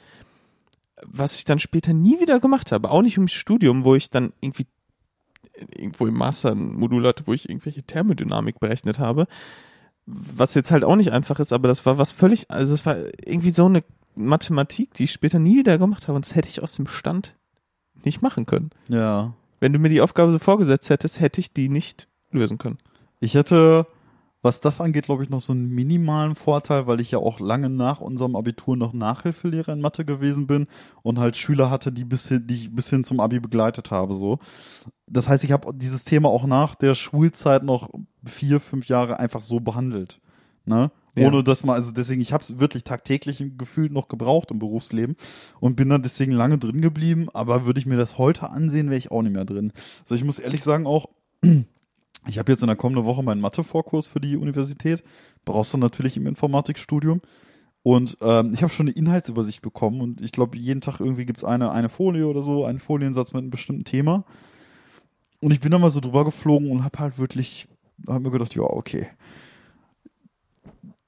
was 1.03 1.35
ich 1.35 1.43
dann 1.43 1.59
später 1.59 1.91
nie 1.93 2.19
wieder 2.21 2.39
gemacht 2.39 2.71
habe. 2.71 2.89
Auch 2.91 3.01
nicht 3.01 3.17
im 3.17 3.27
Studium, 3.27 3.83
wo 3.83 3.95
ich 3.95 4.09
dann 4.09 4.31
irgendwie 4.39 4.67
irgendwo 5.75 6.07
im 6.07 6.13
Master 6.13 6.51
ein 6.51 6.73
Modul 6.75 7.05
hatte, 7.07 7.27
wo 7.27 7.33
ich 7.33 7.49
irgendwelche 7.49 7.83
Thermodynamik 7.83 8.59
berechnet 8.59 8.99
habe. 8.99 9.27
Was 10.13 10.55
jetzt 10.55 10.71
halt 10.71 10.83
auch 10.83 10.95
nicht 10.95 11.11
einfach 11.11 11.39
ist, 11.39 11.53
aber 11.53 11.67
das 11.67 11.85
war 11.85 11.97
was 11.97 12.11
völlig, 12.11 12.49
also 12.49 12.73
es 12.73 12.85
war 12.85 12.97
irgendwie 13.25 13.51
so 13.51 13.65
eine 13.65 13.83
Mathematik, 14.15 14.93
die 14.93 15.05
ich 15.05 15.11
später 15.11 15.39
nie 15.39 15.57
wieder 15.57 15.77
gemacht 15.77 16.07
habe 16.07 16.17
und 16.17 16.25
das 16.25 16.35
hätte 16.35 16.49
ich 16.49 16.61
aus 16.61 16.75
dem 16.75 16.87
Stand 16.87 17.35
nicht 18.03 18.21
machen 18.21 18.45
können. 18.45 18.71
Ja. 18.89 19.33
Wenn 19.61 19.73
du 19.73 19.79
mir 19.79 19.89
die 19.89 20.01
Aufgabe 20.01 20.31
so 20.31 20.39
vorgesetzt 20.39 20.89
hättest, 20.89 21.19
hätte 21.19 21.39
ich 21.39 21.53
die 21.53 21.69
nicht 21.69 22.07
lösen 22.31 22.57
können. 22.57 22.77
Ich 23.19 23.35
hätte, 23.35 23.87
was 24.41 24.61
das 24.61 24.81
angeht, 24.81 25.05
glaube 25.05 25.23
ich, 25.23 25.29
noch 25.29 25.41
so 25.41 25.53
einen 25.53 25.69
minimalen 25.69 26.35
Vorteil, 26.35 26.87
weil 26.87 26.99
ich 26.99 27.11
ja 27.11 27.19
auch 27.19 27.39
lange 27.39 27.69
nach 27.69 28.01
unserem 28.01 28.35
Abitur 28.35 28.75
noch 28.75 28.93
Nachhilfelehrer 28.93 29.73
in 29.73 29.81
Mathe 29.81 30.03
gewesen 30.03 30.47
bin 30.47 30.67
und 31.03 31.19
halt 31.19 31.37
Schüler 31.37 31.69
hatte, 31.69 31.91
die 31.91 32.05
bis 32.05 32.27
hin, 32.27 32.47
die 32.47 32.55
ich 32.55 32.75
bis 32.75 32.89
hin 32.89 33.03
zum 33.03 33.19
Abi 33.19 33.39
begleitet 33.39 33.91
habe, 33.91 34.13
so. 34.15 34.39
Das 35.07 35.29
heißt, 35.29 35.43
ich 35.43 35.51
habe 35.51 35.73
dieses 35.75 36.05
Thema 36.05 36.29
auch 36.29 36.45
nach 36.45 36.75
der 36.75 36.95
Schulzeit 36.95 37.63
noch 37.63 37.89
vier, 38.25 38.59
fünf 38.59 38.87
Jahre 38.87 39.19
einfach 39.19 39.41
so 39.41 39.59
behandelt. 39.59 40.21
Ne? 40.65 40.91
Ja. 41.15 41.27
Ohne 41.27 41.43
dass 41.43 41.63
man, 41.63 41.75
also 41.75 41.91
deswegen, 41.91 42.21
ich 42.21 42.31
habe 42.31 42.43
es 42.43 42.59
wirklich 42.59 42.83
tagtäglich 42.83 43.43
gefühlt 43.57 43.91
noch 43.91 44.07
gebraucht 44.07 44.51
im 44.51 44.59
Berufsleben 44.59 45.17
und 45.59 45.75
bin 45.75 45.89
dann 45.89 46.01
deswegen 46.01 46.31
lange 46.31 46.57
drin 46.57 46.81
geblieben, 46.81 47.27
aber 47.33 47.65
würde 47.65 47.79
ich 47.79 47.85
mir 47.85 47.97
das 47.97 48.17
heute 48.17 48.49
ansehen, 48.49 48.89
wäre 48.89 48.97
ich 48.97 49.11
auch 49.11 49.21
nicht 49.21 49.33
mehr 49.33 49.45
drin. 49.45 49.73
Also 50.03 50.15
ich 50.15 50.23
muss 50.23 50.39
ehrlich 50.39 50.63
sagen 50.63 50.87
auch, 50.87 51.09
ich 52.27 52.37
habe 52.39 52.51
jetzt 52.51 52.61
in 52.61 52.67
der 52.67 52.75
kommenden 52.75 53.05
Woche 53.05 53.23
meinen 53.23 53.41
Mathe-Vorkurs 53.41 54.07
für 54.07 54.19
die 54.19 54.37
Universität. 54.37 55.03
Brauchst 55.45 55.73
du 55.73 55.77
natürlich 55.77 56.17
im 56.17 56.27
Informatikstudium. 56.27 57.21
Und 57.83 58.17
ähm, 58.21 58.53
ich 58.53 58.61
habe 58.61 58.71
schon 58.71 58.87
eine 58.87 58.95
Inhaltsübersicht 58.95 59.63
bekommen 59.63 60.01
und 60.01 60.21
ich 60.21 60.31
glaube, 60.31 60.55
jeden 60.55 60.81
Tag 60.81 60.99
irgendwie 60.99 61.25
gibt's 61.25 61.43
eine, 61.43 61.71
eine 61.71 61.89
Folie 61.89 62.27
oder 62.27 62.43
so, 62.43 62.63
einen 62.63 62.77
Foliensatz 62.79 63.33
mit 63.33 63.41
einem 63.41 63.49
bestimmten 63.49 63.85
Thema. 63.85 64.23
Und 65.39 65.51
ich 65.51 65.59
bin 65.61 65.71
da 65.71 65.79
mal 65.79 65.89
so 65.89 65.99
drüber 65.99 66.23
geflogen 66.23 66.69
und 66.69 66.83
habe 66.83 66.99
halt 66.99 67.17
wirklich, 67.17 67.67
habe 68.07 68.19
mir 68.19 68.29
gedacht, 68.29 68.53
ja, 68.53 68.61
okay. 68.61 69.07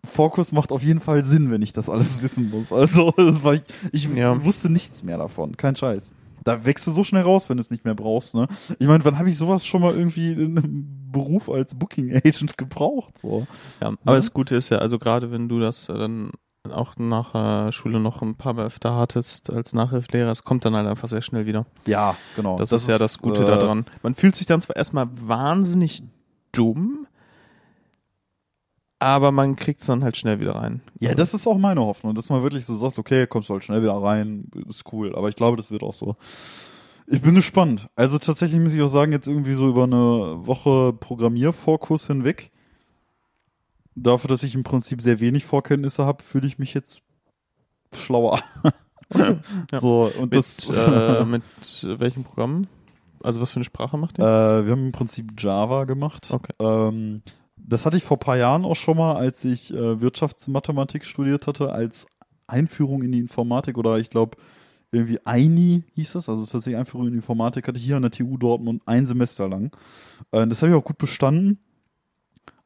Vorkurs 0.03 0.51
macht 0.51 0.71
auf 0.71 0.83
jeden 0.83 0.99
Fall 0.99 1.23
Sinn, 1.23 1.51
wenn 1.51 1.61
ich 1.61 1.73
das 1.73 1.89
alles 1.89 2.21
wissen 2.23 2.49
muss. 2.49 2.71
Also, 2.73 3.13
ich, 3.53 3.61
ich 3.91 4.05
Ja. 4.15 4.43
wusste 4.43 4.69
nichts 4.71 5.03
mehr 5.03 5.19
davon. 5.19 5.55
Kein 5.57 5.75
Scheiß. 5.75 6.11
Da 6.43 6.65
wächst 6.65 6.85
du 6.87 6.91
so 6.91 7.03
schnell 7.03 7.23
raus, 7.23 7.49
wenn 7.49 7.57
du 7.57 7.61
es 7.61 7.69
nicht 7.71 7.85
mehr 7.85 7.95
brauchst, 7.95 8.35
ne? 8.35 8.47
Ich 8.79 8.87
meine, 8.87 9.03
wann 9.05 9.17
habe 9.17 9.29
ich 9.29 9.37
sowas 9.37 9.65
schon 9.65 9.81
mal 9.81 9.91
irgendwie 9.95 10.31
in 10.33 10.57
einem 10.57 11.09
Beruf 11.11 11.49
als 11.49 11.75
Booking 11.75 12.13
Agent 12.15 12.57
gebraucht? 12.57 13.17
So. 13.17 13.45
Ja, 13.81 13.87
aber 13.87 13.97
Ja. 14.05 14.15
das 14.15 14.33
Gute 14.33 14.55
ist 14.55 14.69
ja, 14.69 14.79
also 14.79 14.99
gerade 14.99 15.31
wenn 15.31 15.47
du 15.49 15.59
das 15.59 15.89
äh, 15.89 15.93
dann 15.97 16.31
auch 16.71 16.93
nach 16.97 17.33
der 17.33 17.71
Schule 17.73 17.99
noch 17.99 18.21
ein 18.21 18.35
paar 18.35 18.53
Mal 18.53 18.65
öfter 18.65 18.95
hattest 18.95 19.49
als 19.49 19.73
Nachhilfelehrer, 19.73 20.31
es 20.31 20.43
kommt 20.43 20.63
dann 20.65 20.75
halt 20.75 20.87
einfach 20.87 21.09
sehr 21.09 21.21
schnell 21.21 21.45
wieder. 21.45 21.65
Ja, 21.87 22.15
genau. 22.35 22.57
Das, 22.57 22.71
ist 22.71 22.87
ja 22.87 22.97
das 22.97 23.19
Gute 23.19 23.43
äh, 23.43 23.45
daran. 23.45 23.85
Man 24.01 24.15
fühlt 24.15 24.35
sich 24.35 24.47
dann 24.47 24.61
zwar 24.61 24.77
erstmal 24.77 25.07
wahnsinnig 25.11 26.03
dumm, 26.53 27.07
aber 29.03 29.31
man 29.31 29.55
kriegt 29.55 29.81
es 29.81 29.87
dann 29.87 30.03
halt 30.03 30.17
schnell 30.17 30.39
wieder 30.39 30.55
rein. 30.55 30.81
Ja, 30.99 31.13
das 31.13 31.33
ist 31.33 31.47
auch 31.47 31.57
meine 31.57 31.81
Hoffnung, 31.81 32.15
dass 32.15 32.29
man 32.29 32.41
wirklich 32.43 32.65
so 32.65 32.75
sagt, 32.75 32.99
okay, 32.99 33.27
kommst 33.27 33.49
du 33.49 33.53
halt 33.53 33.63
schnell 33.63 33.81
wieder 33.81 33.93
rein, 33.93 34.49
ist 34.67 34.91
cool. 34.91 35.15
Aber 35.15 35.29
ich 35.29 35.35
glaube, 35.35 35.57
das 35.57 35.71
wird 35.71 35.83
auch 35.83 35.93
so. 35.93 36.15
Ich 37.07 37.21
bin 37.21 37.35
gespannt. 37.35 37.89
Also 37.95 38.17
tatsächlich 38.17 38.59
muss 38.61 38.73
ich 38.73 38.81
auch 38.81 38.87
sagen, 38.87 39.11
jetzt 39.11 39.27
irgendwie 39.27 39.55
so 39.55 39.67
über 39.67 39.83
eine 39.83 40.47
Woche 40.47 40.93
Programmiervorkurs 40.93 42.07
hinweg, 42.07 42.51
dafür, 43.95 44.29
dass 44.29 44.43
ich 44.43 44.55
im 44.55 44.63
Prinzip 44.63 45.01
sehr 45.01 45.19
wenig 45.19 45.45
Vorkenntnisse 45.45 46.05
habe, 46.05 46.23
fühle 46.23 46.47
ich 46.47 46.57
mich 46.57 46.73
jetzt 46.73 47.01
schlauer. 47.93 48.41
Ja. 49.71 49.79
So, 49.79 50.11
und 50.17 50.31
Mit, 50.31 50.35
das, 50.35 50.69
äh, 50.69 51.23
mit 51.25 51.43
welchem 51.83 52.23
Programm? 52.23 52.65
Also 53.21 53.41
was 53.41 53.51
für 53.51 53.57
eine 53.57 53.63
Sprache 53.63 53.95
macht 53.95 54.17
ihr? 54.17 54.23
Äh, 54.23 54.65
wir 54.65 54.71
haben 54.71 54.87
im 54.87 54.91
Prinzip 54.91 55.33
Java 55.37 55.83
gemacht. 55.83 56.29
Okay. 56.31 56.53
Ähm, 56.59 57.21
das 57.65 57.85
hatte 57.85 57.97
ich 57.97 58.03
vor 58.03 58.19
paar 58.19 58.37
Jahren 58.37 58.65
auch 58.65 58.75
schon 58.75 58.97
mal, 58.97 59.15
als 59.15 59.43
ich 59.45 59.73
äh, 59.73 60.01
Wirtschaftsmathematik 60.01 61.05
studiert 61.05 61.47
hatte, 61.47 61.71
als 61.71 62.07
Einführung 62.47 63.03
in 63.03 63.11
die 63.11 63.19
Informatik 63.19 63.77
oder 63.77 63.97
ich 63.97 64.09
glaube 64.09 64.37
irgendwie 64.91 65.19
EINI 65.25 65.83
hieß 65.95 66.13
das, 66.13 66.29
also 66.29 66.43
tatsächlich 66.43 66.77
Einführung 66.77 67.07
in 67.07 67.13
die 67.13 67.17
Informatik 67.17 67.67
hatte 67.67 67.79
ich 67.79 67.85
hier 67.85 67.95
an 67.95 68.03
der 68.03 68.11
TU 68.11 68.37
Dortmund 68.37 68.83
ein 68.85 69.05
Semester 69.05 69.47
lang. 69.47 69.75
Äh, 70.31 70.45
das 70.47 70.61
habe 70.61 70.71
ich 70.71 70.77
auch 70.77 70.83
gut 70.83 70.97
bestanden. 70.97 71.59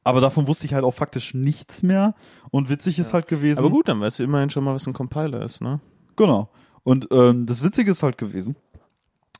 Aber 0.03 0.21
davon 0.21 0.47
wusste 0.47 0.65
ich 0.65 0.73
halt 0.73 0.85
auch 0.85 0.93
faktisch 0.93 1.33
nichts 1.33 1.83
mehr. 1.83 2.15
Und 2.49 2.69
witzig 2.69 2.97
ist 2.97 3.13
halt 3.13 3.27
gewesen. 3.27 3.59
Aber 3.59 3.69
gut, 3.69 3.89
dann 3.89 3.99
weißt 3.99 4.19
du 4.19 4.23
immerhin 4.23 4.49
schon 4.49 4.63
mal, 4.63 4.73
was 4.73 4.87
ein 4.87 4.93
Compiler 4.93 5.41
ist, 5.41 5.61
ne? 5.61 5.81
Genau. 6.15 6.49
Und 6.83 7.09
ähm, 7.11 7.45
das 7.45 7.61
Witzige 7.61 7.91
ist 7.91 8.03
halt 8.03 8.17
gewesen, 8.17 8.55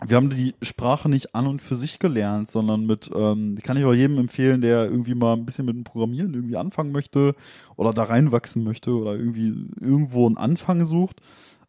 wir 0.05 0.15
haben 0.15 0.29
die 0.29 0.53
Sprache 0.61 1.09
nicht 1.09 1.33
an 1.33 1.47
und 1.47 1.61
für 1.61 1.75
sich 1.75 1.97
gelernt, 1.97 2.49
sondern 2.49 2.85
mit, 2.85 3.09
ähm, 3.15 3.55
die 3.55 3.61
kann 3.61 3.77
ich 3.77 3.85
auch 3.85 3.93
jedem 3.93 4.19
empfehlen, 4.19 4.61
der 4.61 4.85
irgendwie 4.85 5.15
mal 5.15 5.33
ein 5.33 5.45
bisschen 5.45 5.65
mit 5.65 5.75
dem 5.75 5.83
Programmieren 5.83 6.33
irgendwie 6.33 6.57
anfangen 6.57 6.91
möchte 6.91 7.33
oder 7.75 7.93
da 7.93 8.03
reinwachsen 8.03 8.63
möchte 8.63 8.91
oder 8.91 9.15
irgendwie 9.15 9.69
irgendwo 9.81 10.27
einen 10.27 10.37
Anfang 10.37 10.85
sucht. 10.85 11.21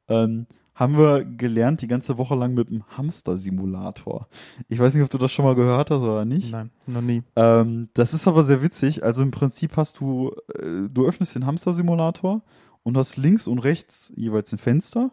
Ähm, 0.09 0.47
haben 0.74 0.97
wir 0.97 1.24
gelernt 1.24 1.83
die 1.83 1.89
ganze 1.89 2.18
Woche 2.18 2.37
lang 2.37 2.55
mit 2.55 2.70
dem 2.70 2.85
Hamster-Simulator. 2.97 4.29
Ich 4.68 4.79
weiß 4.79 4.95
nicht, 4.95 5.03
ob 5.03 5.11
du 5.11 5.18
das 5.18 5.33
schon 5.33 5.45
mal 5.45 5.57
gehört 5.57 5.91
hast 5.91 6.03
oder 6.03 6.24
nicht. 6.24 6.53
Nein, 6.53 6.70
noch 6.87 7.01
nie. 7.01 7.22
Ähm, 7.35 7.89
das 7.95 8.14
ist 8.14 8.29
aber 8.29 8.45
sehr 8.45 8.62
witzig. 8.62 9.03
Also 9.03 9.22
im 9.22 9.33
Prinzip 9.33 9.76
hast 9.76 9.99
du, 9.99 10.31
äh, 10.55 10.89
du 10.89 11.05
öffnest 11.05 11.35
den 11.35 11.47
Hamster-Simulator 11.47 12.43
und 12.85 12.97
hast 12.97 13.16
links 13.16 13.49
und 13.49 13.59
rechts 13.59 14.12
jeweils 14.14 14.53
ein 14.53 14.59
Fenster. 14.59 15.11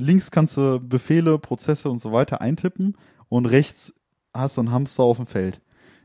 Links 0.00 0.30
kannst 0.30 0.56
du 0.56 0.80
Befehle, 0.80 1.38
Prozesse 1.38 1.90
und 1.90 1.98
so 1.98 2.12
weiter 2.12 2.40
eintippen 2.40 2.96
und 3.28 3.46
rechts 3.46 3.94
hast 4.34 4.56
du 4.56 4.62
einen 4.62 4.72
Hamster 4.72 5.02
auf 5.02 5.16
dem 5.16 5.26
Feld. 5.26 5.60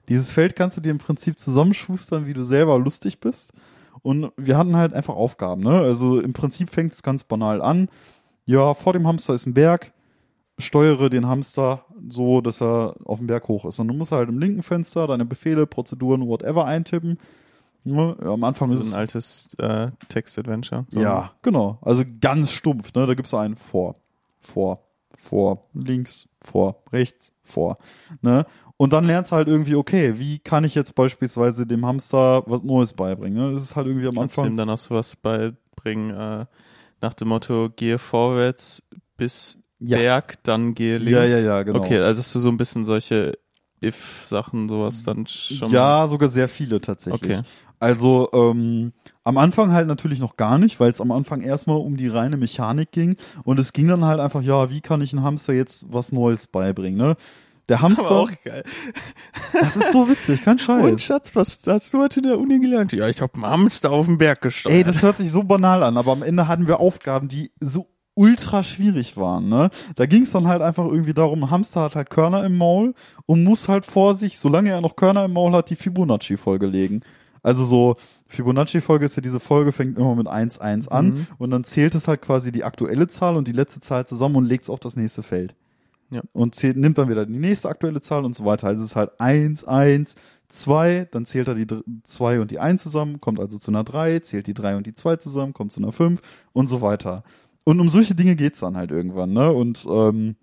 Dieses 0.10 0.32
Feld 0.32 0.56
kannst 0.56 0.78
du 0.78 0.82
dir 0.82 0.92
im 0.92 0.98
Prinzip 0.98 1.40
zusammenschustern, 1.40 2.28
wie 2.28 2.34
du 2.34 2.44
selber 2.44 2.78
lustig 2.78 3.20
bist. 3.20 3.54
Und 4.02 4.32
wir 4.38 4.58
hatten 4.58 4.76
halt 4.76 4.94
einfach 4.94 5.16
Aufgaben, 5.16 5.64
ne? 5.64 5.80
Also 5.80 6.20
im 6.20 6.34
Prinzip 6.34 6.70
fängt 6.70 6.94
es 6.94 7.02
ganz 7.02 7.24
banal 7.24 7.62
an. 7.62 7.90
Ja, 8.46 8.76
vor 8.76 8.94
dem 8.94 9.08
Hamster 9.08 9.34
ist 9.34 9.48
ein 9.48 9.56
Berg. 9.56 9.94
Steuere 10.60 11.10
den 11.10 11.28
Hamster 11.28 11.86
so, 12.08 12.40
dass 12.40 12.62
er 12.62 12.96
auf 13.04 13.18
dem 13.18 13.28
Berg 13.28 13.48
hoch 13.48 13.66
ist. 13.66 13.80
Und 13.80 13.88
du 13.88 13.94
musst 13.94 14.12
halt 14.12 14.30
im 14.30 14.38
linken 14.38 14.62
Fenster 14.62 15.08
deine 15.08 15.26
Befehle, 15.26 15.66
Prozeduren, 15.66 16.28
whatever 16.28 16.66
eintippen. 16.66 17.18
Ne? 17.86 18.18
Am 18.24 18.44
Anfang 18.44 18.68
So 18.70 18.76
ist 18.78 18.84
es 18.88 18.94
ein 18.94 19.00
altes 19.00 19.54
äh, 19.60 19.92
Text-Adventure. 20.10 20.86
So 20.90 21.00
ja, 21.00 21.32
genau. 21.42 21.78
Also 21.82 22.04
ganz 22.20 22.52
stumpf, 22.52 22.94
ne? 22.94 23.06
Da 23.08 23.14
gibt's 23.14 23.32
so 23.32 23.38
einen 23.38 23.56
vor, 23.58 23.96
vor, 24.42 24.80
vor, 25.18 25.68
links, 25.74 26.28
vor, 26.42 26.84
rechts, 26.92 27.32
vor, 27.44 27.78
ne? 28.22 28.46
Und 28.78 28.92
dann 28.92 29.06
lernst 29.06 29.32
du 29.32 29.38
halt 29.38 29.48
irgendwie, 29.48 29.76
okay, 29.76 30.18
wie 30.20 30.40
kann 30.40 30.64
ich 30.66 30.76
jetzt 30.76 30.96
beispielsweise 30.96 31.66
dem 31.66 31.86
Hamster 31.86 32.44
was 32.46 32.62
Neues 32.64 32.92
beibringen? 32.92 33.38
Ne? 33.50 33.54
Das 33.54 33.64
ist 33.64 33.76
halt 33.78 33.88
irgendwie 33.88 34.08
am 34.08 34.16
Kannst 34.16 34.36
du 34.36 34.42
ihm 34.42 34.46
Anfang. 34.48 34.58
dann 34.58 34.70
auch 34.72 34.78
sowas 34.78 35.16
beibringen, 35.16 36.10
äh, 36.10 36.46
nach 37.02 37.14
dem 37.14 37.30
Motto, 37.30 37.70
gehe 37.74 37.98
vorwärts 38.00 38.84
bis 39.16 39.64
Ja. 39.80 39.98
Berg, 39.98 40.44
dann 40.44 40.74
gehe 40.74 40.98
links. 40.98 41.12
Ja, 41.12 41.24
ja, 41.24 41.38
ja, 41.40 41.64
genau. 41.64 41.80
Okay, 41.80 42.00
also 42.00 42.20
dass 42.20 42.34
du 42.34 42.40
so 42.40 42.50
ein 42.50 42.58
bisschen 42.58 42.84
solche 42.84 43.38
If-Sachen, 43.82 44.68
sowas 44.68 45.04
dann 45.04 45.26
schon 45.28 45.72
mal- 45.72 45.74
Ja, 45.74 46.08
sogar 46.08 46.30
sehr 46.30 46.50
viele 46.50 46.82
tatsächlich. 46.82 47.32
Okay. 47.38 47.42
Also 47.80 48.30
ähm, 48.34 48.94
am 49.24 49.38
Anfang 49.38 49.72
halt 49.72 49.88
natürlich 49.88 50.20
noch 50.20 50.38
gar 50.38 50.58
nicht, 50.58 50.80
weil 50.80 50.90
es 50.92 51.02
am 51.02 51.12
Anfang 51.12 51.42
erstmal 51.42 51.78
um 51.78 51.98
die 51.98 52.08
reine 52.08 52.38
Mechanik 52.38 52.92
ging. 52.92 53.16
Und 53.44 53.60
es 53.60 53.74
ging 53.74 53.88
dann 53.88 54.06
halt 54.06 54.20
einfach, 54.20 54.42
ja, 54.42 54.70
wie 54.70 54.82
kann 54.82 55.02
ich 55.02 55.14
einem 55.14 55.24
Hamster 55.24 55.54
jetzt 55.54 55.86
was 55.92 56.12
Neues 56.12 56.48
beibringen, 56.48 56.98
ne? 56.98 57.16
Der 57.68 57.82
Hamster, 57.82 58.06
Aber 58.06 58.20
auch 58.20 58.32
geil. 58.44 58.64
das 59.54 59.76
ist 59.76 59.92
so 59.92 60.08
witzig, 60.08 60.44
kein 60.44 60.60
Scheiß. 60.60 60.86
Und 60.86 61.02
Schatz, 61.02 61.36
was 61.36 61.60
hast 61.66 61.94
du 61.94 62.00
heute 62.00 62.20
in 62.20 62.28
der 62.28 62.40
Uni 62.40 62.60
gelernt? 62.60 62.94
Ja, 62.94 63.10
ich 63.10 63.22
habe 63.22 63.34
einen 63.36 63.46
Hamster 63.48 63.92
auf 63.92 64.06
den 64.06 64.20
Berg 64.20 64.42
gesteuert. 64.42 64.76
Ey, 64.76 64.84
das 64.84 65.02
hört 65.02 65.18
sich 65.18 65.32
so 65.32 65.42
banal 65.42 65.82
an, 65.82 65.98
aber 65.98 66.12
am 66.12 66.22
Ende 66.22 66.48
hatten 66.48 66.68
wir 66.68 66.80
Aufgaben, 66.80 67.28
die 67.28 67.52
so 67.60 67.88
ultra 68.14 68.62
schwierig 68.64 69.18
waren, 69.18 69.50
ne? 69.50 69.70
Da 69.96 70.06
ging 70.06 70.22
es 70.22 70.32
dann 70.32 70.48
halt 70.48 70.62
einfach 70.62 70.86
irgendwie 70.86 71.14
darum, 71.14 71.44
ein 71.44 71.52
Hamster 71.52 71.82
hat 71.82 71.96
halt 71.96 72.10
Körner 72.10 72.44
im 72.46 72.56
Maul 72.58 72.94
und 73.26 73.44
muss 73.44 73.68
halt 73.68 73.86
vor 73.86 74.14
sich, 74.14 74.38
solange 74.40 74.70
er 74.70 74.80
noch 74.80 74.96
Körner 74.96 75.26
im 75.26 75.34
Maul 75.34 75.54
hat, 75.54 75.70
die 75.70 75.76
Fibonacci-Folge 75.76 76.68
legen. 76.68 77.02
Also 77.46 77.64
so, 77.64 77.96
Fibonacci-Folge 78.28 79.06
ist 79.06 79.16
ja 79.16 79.22
diese 79.22 79.40
Folge, 79.40 79.72
fängt 79.72 79.98
immer 79.98 80.16
mit 80.16 80.28
1, 80.28 80.60
1 80.60 80.88
an 80.88 81.08
Mhm. 81.08 81.28
und 81.38 81.52
dann 81.52 81.64
zählt 81.64 81.94
es 81.96 82.08
halt 82.08 82.22
quasi 82.22 82.52
die 82.52 82.64
aktuelle 82.64 83.08
Zahl 83.08 83.36
und 83.36 83.48
die 83.48 83.52
letzte 83.52 83.80
Zahl 83.82 84.08
zusammen 84.08 84.36
und 84.38 84.46
legt 84.46 84.64
es 84.64 84.70
auf 84.70 84.80
das 84.80 84.96
nächste 84.96 85.22
Feld. 85.24 85.54
Ja. 86.10 86.22
Und 86.34 86.56
zählt, 86.56 86.78
nimmt 86.78 86.98
dann 86.98 87.10
wieder 87.10 87.26
die 87.26 87.38
nächste 87.38 87.70
aktuelle 87.70 88.02
Zahl 88.02 88.26
und 88.26 88.36
so 88.36 88.46
weiter. 88.46 88.68
Also 88.68 88.84
es 88.84 88.92
ist 88.92 88.96
halt 88.96 89.12
1, 89.20 89.64
1, 89.64 90.16
2, 90.50 91.08
dann 91.12 91.26
zählt 91.26 91.48
er 91.48 91.56
die 91.56 91.68
2 92.04 92.40
und 92.42 92.52
die 92.52 92.60
1 92.60 92.82
zusammen, 92.84 93.22
kommt 93.22 93.40
also 93.40 93.58
zu 93.58 93.72
einer 93.72 93.84
3, 93.84 94.20
zählt 94.20 94.48
die 94.48 94.54
3 94.54 94.76
und 94.78 94.86
die 94.88 94.94
2 94.94 95.16
zusammen, 95.18 95.54
kommt 95.54 95.72
zu 95.72 95.80
einer 95.82 95.92
5 95.92 96.22
und 96.54 96.68
so 96.68 96.82
weiter. 96.82 97.24
Und 97.64 97.80
um 97.80 97.90
solche 97.90 98.14
Dinge 98.16 98.36
geht's 98.36 98.60
dann 98.60 98.78
halt 98.78 98.92
irgendwann, 98.92 99.34
ne? 99.34 99.52
Und 99.52 99.86
ähm, 99.90 100.36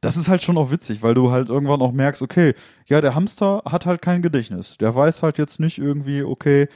das 0.00 0.16
ist 0.16 0.28
halt 0.28 0.42
schon 0.42 0.58
auch 0.58 0.70
witzig, 0.70 1.02
weil 1.02 1.14
du 1.14 1.30
halt 1.30 1.48
irgendwann 1.48 1.82
auch 1.82 1.92
merkst, 1.92 2.22
okay, 2.22 2.54
ja, 2.86 3.00
der 3.00 3.14
Hamster 3.14 3.62
hat 3.64 3.86
halt 3.86 4.02
kein 4.02 4.22
Gedächtnis. 4.22 4.76
Der 4.78 4.94
weiß 4.94 5.22
halt 5.22 5.38
jetzt 5.38 5.60
nicht 5.60 5.78
irgendwie, 5.78 6.22
okay, 6.22 6.68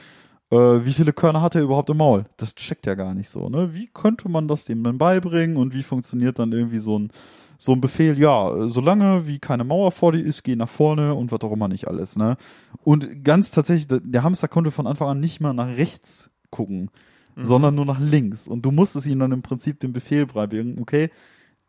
äh, 0.51 0.55
wie 0.55 0.93
viele 0.93 1.13
Körner 1.13 1.41
hat 1.41 1.55
er 1.55 1.61
überhaupt 1.61 1.89
im 1.89 1.97
Maul? 1.97 2.25
Das 2.37 2.55
checkt 2.55 2.85
ja 2.85 2.95
gar 2.95 3.13
nicht 3.13 3.29
so, 3.29 3.49
ne? 3.49 3.73
Wie 3.73 3.87
könnte 3.93 4.29
man 4.29 4.47
das 4.47 4.65
dem 4.65 4.83
dann 4.83 4.97
beibringen 4.97 5.57
und 5.57 5.73
wie 5.73 5.83
funktioniert 5.83 6.39
dann 6.39 6.51
irgendwie 6.51 6.79
so 6.79 6.99
ein 6.99 7.11
so 7.57 7.71
ein 7.71 7.79
Befehl, 7.79 8.19
ja, 8.19 8.67
solange 8.67 9.25
wie 9.25 9.39
keine 9.39 9.63
Mauer 9.63 9.91
vor 9.91 10.11
dir 10.11 10.19
ist, 10.25 10.43
geh 10.43 10.55
nach 10.57 10.67
vorne 10.67 11.13
und 11.13 11.31
was 11.31 11.39
auch 11.41 11.51
immer 11.53 11.69
nicht 11.69 11.87
alles, 11.87 12.17
ne? 12.17 12.35
Und 12.83 13.23
ganz 13.23 13.51
tatsächlich, 13.51 13.87
der- 13.87 14.23
Hamster 14.23 14.49
konnte 14.49 14.69
von 14.71 14.85
Anfang 14.85 15.07
an 15.07 15.19
nicht 15.21 15.39
mal 15.39 15.53
nach 15.53 15.69
rechts 15.77 16.29
gucken, 16.49 16.89
sondern 17.37 17.75
nur 17.75 17.85
nach 17.85 17.99
links. 18.01 18.49
Und 18.49 18.65
du 18.65 18.71
musstest 18.71 19.07
ihm 19.07 19.19
dann 19.19 19.31
im 19.31 19.43
Prinzip 19.43 19.79
den 19.79 19.93
Befehl 19.93 20.25
beibringen, 20.25 20.77
okay, 20.81 21.09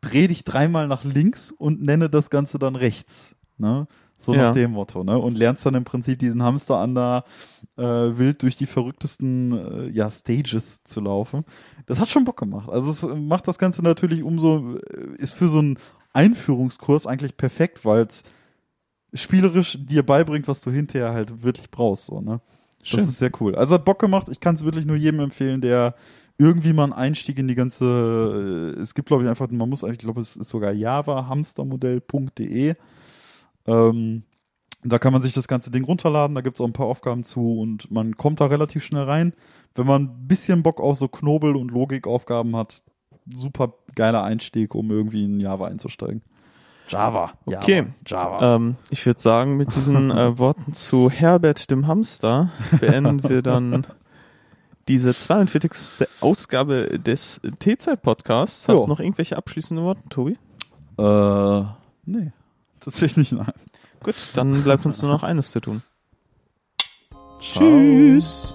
dreh 0.04 0.26
dich 0.28 0.44
dreimal 0.44 0.86
nach 0.88 1.04
links 1.04 1.50
und 1.50 1.82
nenne 1.82 2.08
das 2.10 2.30
Ganze 2.30 2.58
dann 2.58 2.76
rechts, 2.76 3.36
ne? 3.58 3.86
So 4.16 4.32
Ja. 4.32 4.44
nach 4.46 4.52
dem 4.52 4.70
Motto, 4.72 5.02
ne? 5.04 5.18
Und 5.18 5.36
lernst 5.36 5.66
dann 5.66 5.74
im 5.74 5.84
Prinzip 5.84 6.18
diesen 6.18 6.42
Hamster 6.42 6.76
an 6.78 6.94
da 6.94 7.24
äh, 7.76 7.82
wild 7.82 8.42
durch 8.42 8.56
die 8.56 8.66
verrücktesten 8.66 9.52
äh, 9.52 9.88
ja, 9.90 10.08
Stages 10.10 10.84
zu 10.84 11.00
laufen. 11.00 11.44
Das 11.86 11.98
hat 11.98 12.10
schon 12.10 12.24
Bock 12.24 12.38
gemacht. 12.38 12.68
Also 12.68 12.90
es 12.90 13.02
äh, 13.02 13.14
macht 13.14 13.48
das 13.48 13.58
Ganze 13.58 13.82
natürlich 13.82 14.22
umso, 14.22 14.76
äh, 14.76 15.16
ist 15.18 15.32
für 15.34 15.48
so 15.48 15.58
einen 15.58 15.78
Einführungskurs 16.12 17.06
eigentlich 17.08 17.36
perfekt, 17.36 17.84
weil 17.84 18.06
es 18.06 18.22
spielerisch 19.12 19.78
dir 19.80 20.04
beibringt, 20.04 20.48
was 20.48 20.60
du 20.60 20.70
hinterher 20.70 21.12
halt 21.12 21.42
wirklich 21.42 21.70
brauchst. 21.70 22.06
So, 22.06 22.20
ne? 22.20 22.40
Schön. 22.82 23.00
Das 23.00 23.08
ist 23.08 23.18
sehr 23.18 23.30
cool. 23.40 23.54
Also 23.56 23.74
hat 23.74 23.84
Bock 23.84 23.98
gemacht. 23.98 24.28
Ich 24.30 24.40
kann 24.40 24.54
es 24.54 24.64
wirklich 24.64 24.86
nur 24.86 24.96
jedem 24.96 25.20
empfehlen, 25.20 25.60
der 25.60 25.94
irgendwie 26.38 26.72
mal 26.72 26.84
einen 26.84 26.92
Einstieg 26.92 27.38
in 27.38 27.48
die 27.48 27.54
ganze, 27.54 28.74
äh, 28.76 28.80
es 28.80 28.94
gibt 28.94 29.08
glaube 29.08 29.24
ich 29.24 29.28
einfach, 29.28 29.50
man 29.50 29.68
muss 29.68 29.84
eigentlich, 29.84 29.98
ich 29.98 30.04
glaube 30.04 30.20
es 30.20 30.36
ist 30.36 30.48
sogar 30.48 30.72
javahamstermodell.de. 30.72 32.74
Ähm, 33.66 34.22
da 34.86 34.98
kann 34.98 35.14
man 35.14 35.22
sich 35.22 35.32
das 35.32 35.48
ganze 35.48 35.70
Ding 35.70 35.84
runterladen, 35.84 36.34
da 36.34 36.42
gibt 36.42 36.56
es 36.56 36.60
auch 36.60 36.66
ein 36.66 36.74
paar 36.74 36.86
Aufgaben 36.86 37.22
zu 37.22 37.58
und 37.58 37.90
man 37.90 38.16
kommt 38.16 38.40
da 38.40 38.46
relativ 38.46 38.84
schnell 38.84 39.04
rein. 39.04 39.32
Wenn 39.74 39.86
man 39.86 40.02
ein 40.02 40.28
bisschen 40.28 40.62
Bock 40.62 40.80
auf 40.80 40.96
so 40.96 41.08
Knobel- 41.08 41.56
und 41.56 41.70
Logikaufgaben 41.70 42.54
hat, 42.54 42.82
super 43.32 43.72
geiler 43.94 44.24
Einstieg, 44.24 44.74
um 44.74 44.90
irgendwie 44.90 45.24
in 45.24 45.40
Java 45.40 45.68
einzusteigen. 45.68 46.22
Java. 46.88 47.32
Okay. 47.46 47.86
Java. 48.06 48.56
Ähm, 48.56 48.76
ich 48.90 49.06
würde 49.06 49.20
sagen, 49.20 49.56
mit 49.56 49.74
diesen 49.74 50.10
äh, 50.10 50.38
Worten 50.38 50.74
zu 50.74 51.10
Herbert 51.10 51.70
dem 51.70 51.86
Hamster 51.86 52.50
beenden 52.78 53.26
wir 53.26 53.40
dann 53.40 53.86
diese 54.88 55.14
42. 55.14 56.06
Ausgabe 56.20 56.98
des 56.98 57.40
T-Zeit-Podcasts. 57.58 58.68
Hast 58.68 58.84
du 58.84 58.86
noch 58.86 59.00
irgendwelche 59.00 59.36
abschließenden 59.36 59.84
Worte, 59.84 60.02
Tobi? 60.08 60.36
Äh, 60.98 61.62
nee. 62.06 62.32
Tatsächlich 62.80 63.32
nein. 63.32 63.52
Gut, 64.02 64.14
dann 64.34 64.62
bleibt 64.62 64.84
uns 64.84 65.00
nur 65.02 65.10
noch 65.10 65.22
eines 65.22 65.50
zu 65.50 65.60
tun. 65.60 65.82
Ciao. 67.40 67.64
Tschüss. 67.64 68.54